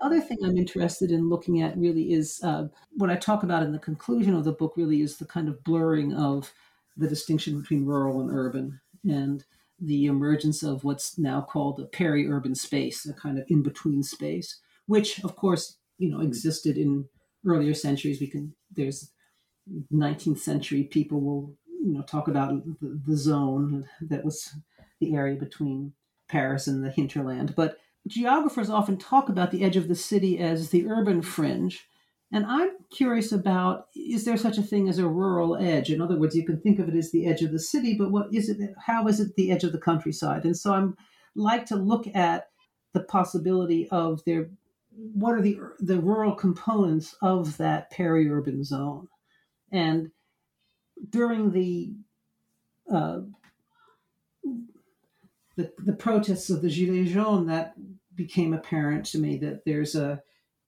Other 0.04 0.20
thing 0.20 0.36
I'm 0.44 0.58
interested 0.58 1.10
in 1.10 1.30
looking 1.30 1.62
at 1.62 1.78
really 1.78 2.12
is 2.12 2.38
uh, 2.44 2.68
what 2.90 3.08
I 3.08 3.16
talk 3.16 3.42
about 3.42 3.62
in 3.62 3.72
the 3.72 3.78
conclusion 3.78 4.34
of 4.34 4.44
the 4.44 4.52
book. 4.52 4.74
Really 4.76 5.00
is 5.00 5.16
the 5.16 5.24
kind 5.24 5.48
of 5.48 5.64
blurring 5.64 6.12
of 6.12 6.52
the 6.94 7.08
distinction 7.08 7.58
between 7.58 7.86
rural 7.86 8.20
and 8.20 8.30
urban, 8.30 8.82
and 9.02 9.42
the 9.80 10.04
emergence 10.04 10.62
of 10.62 10.84
what's 10.84 11.18
now 11.18 11.40
called 11.40 11.80
a 11.80 11.86
peri-urban 11.86 12.54
space, 12.54 13.06
a 13.06 13.14
kind 13.14 13.38
of 13.38 13.46
in-between 13.48 14.02
space, 14.02 14.60
which, 14.84 15.24
of 15.24 15.36
course, 15.36 15.78
you 15.96 16.10
know, 16.10 16.20
existed 16.20 16.76
in 16.76 17.06
earlier 17.46 17.72
centuries. 17.72 18.20
We 18.20 18.26
can 18.26 18.54
there's 18.70 19.10
19th 19.90 20.38
century 20.38 20.84
people 20.84 21.22
will 21.22 21.54
you 21.66 21.94
know 21.94 22.02
talk 22.02 22.28
about 22.28 22.62
the, 22.82 23.00
the 23.06 23.16
zone 23.16 23.88
that 24.02 24.22
was 24.22 24.54
the 25.00 25.14
area 25.14 25.36
between 25.36 25.94
Paris 26.28 26.66
and 26.66 26.84
the 26.84 26.90
hinterland. 26.90 27.54
But 27.56 27.78
geographers 28.06 28.70
often 28.70 28.96
talk 28.96 29.28
about 29.28 29.50
the 29.50 29.62
edge 29.64 29.76
of 29.76 29.88
the 29.88 29.94
city 29.94 30.38
as 30.38 30.70
the 30.70 30.86
urban 30.86 31.22
fringe. 31.22 31.88
And 32.32 32.44
I'm 32.46 32.70
curious 32.90 33.32
about 33.32 33.86
is 33.94 34.24
there 34.24 34.36
such 34.36 34.58
a 34.58 34.62
thing 34.62 34.88
as 34.88 34.98
a 34.98 35.06
rural 35.06 35.56
edge? 35.56 35.90
In 35.90 36.00
other 36.00 36.18
words, 36.18 36.34
you 36.34 36.44
can 36.44 36.60
think 36.60 36.78
of 36.78 36.88
it 36.88 36.94
as 36.94 37.12
the 37.12 37.26
edge 37.26 37.42
of 37.42 37.52
the 37.52 37.60
city, 37.60 37.96
but 37.96 38.10
what 38.10 38.34
is 38.34 38.48
it? 38.48 38.58
How 38.84 39.06
is 39.06 39.20
it 39.20 39.36
the 39.36 39.52
edge 39.52 39.64
of 39.64 39.72
the 39.72 39.78
countryside? 39.78 40.44
And 40.44 40.56
so 40.56 40.74
I'm 40.74 40.96
like 41.36 41.66
to 41.66 41.76
look 41.76 42.06
at 42.14 42.48
the 42.92 43.04
possibility 43.04 43.88
of 43.90 44.22
there. 44.24 44.50
What 44.90 45.34
are 45.34 45.42
the 45.42 45.58
the 45.78 46.00
rural 46.00 46.34
components 46.34 47.14
of 47.22 47.56
that 47.58 47.90
peri-urban 47.90 48.64
zone? 48.64 49.08
And 49.70 50.10
during 51.10 51.52
the 51.52 51.94
uh, 52.92 53.20
the, 55.56 55.72
the 55.78 55.92
protests 55.92 56.50
of 56.50 56.62
the 56.62 56.68
Gilets 56.68 57.12
jaunes, 57.12 57.48
that 57.48 57.74
became 58.14 58.54
apparent 58.54 59.06
to 59.06 59.18
me 59.18 59.36
that 59.38 59.64
there's 59.64 59.94
a 59.94 60.22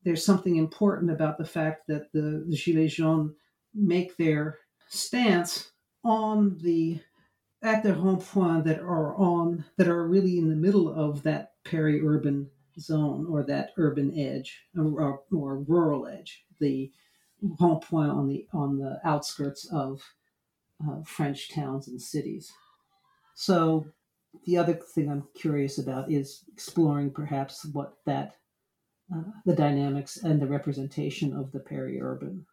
there's 0.05 0.25
something 0.25 0.57
important 0.57 1.11
about 1.11 1.37
the 1.37 1.45
fact 1.45 1.89
that 1.89 2.13
the, 2.13 2.45
the 2.49 2.57
Gilets 2.57 2.95
jaunes 2.95 3.33
make 3.75 4.17
their 4.17 4.59
stance 4.89 5.71
on 6.05 6.59
the 6.63 7.01
at 7.63 7.83
the 7.83 7.95
rond-point 7.95 8.65
that 8.65 8.81
are 8.81 9.17
on 9.17 9.65
that 9.77 9.89
are 9.89 10.07
really 10.07 10.39
in 10.39 10.49
the 10.49 10.57
middle 10.57 10.89
of 10.89 11.23
that 11.25 11.53
peri-urban 11.65 12.49
zone 12.79 13.27
or 13.29 13.43
that 13.43 13.71
urban 13.79 14.17
edge 14.19 14.61
or, 14.77 15.23
or 15.33 15.59
rural 15.61 16.07
edge, 16.07 16.45
the 16.61 16.93
rond-point 17.61 18.11
on 18.11 18.29
the 18.29 18.47
on 18.53 18.79
the 18.79 19.01
outskirts 19.05 19.67
of 19.73 20.03
uh, 20.87 21.03
French 21.05 21.51
towns 21.51 21.89
and 21.89 22.01
cities. 22.01 22.53
So 23.35 23.87
the 24.45 24.57
other 24.57 24.75
thing 24.75 25.11
I'm 25.11 25.25
curious 25.35 25.79
about 25.79 26.11
is 26.11 26.45
exploring 26.53 27.11
perhaps 27.11 27.65
what 27.73 27.95
that 28.07 28.37
uh, 29.15 29.23
the 29.45 29.55
dynamics 29.55 30.17
and 30.17 30.41
the 30.41 30.47
representation 30.47 31.33
of 31.33 31.53
the 31.53 31.61
peri-urban. 31.61 32.45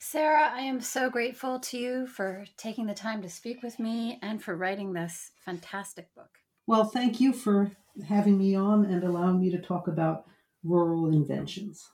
Sarah, 0.00 0.50
I 0.52 0.60
am 0.60 0.80
so 0.80 1.08
grateful 1.08 1.60
to 1.60 1.78
you 1.78 2.06
for 2.06 2.44
taking 2.56 2.86
the 2.86 2.94
time 2.94 3.22
to 3.22 3.28
speak 3.28 3.62
with 3.62 3.78
me 3.78 4.18
and 4.20 4.42
for 4.42 4.56
writing 4.56 4.92
this 4.92 5.30
fantastic 5.44 6.12
book. 6.14 6.28
Well, 6.66 6.84
thank 6.84 7.20
you 7.20 7.32
for 7.32 7.70
having 8.06 8.36
me 8.36 8.54
on 8.54 8.84
and 8.84 9.04
allowing 9.04 9.40
me 9.40 9.50
to 9.50 9.62
talk 9.62 9.86
about 9.86 10.24
rural 10.62 11.12
inventions. 11.12 11.88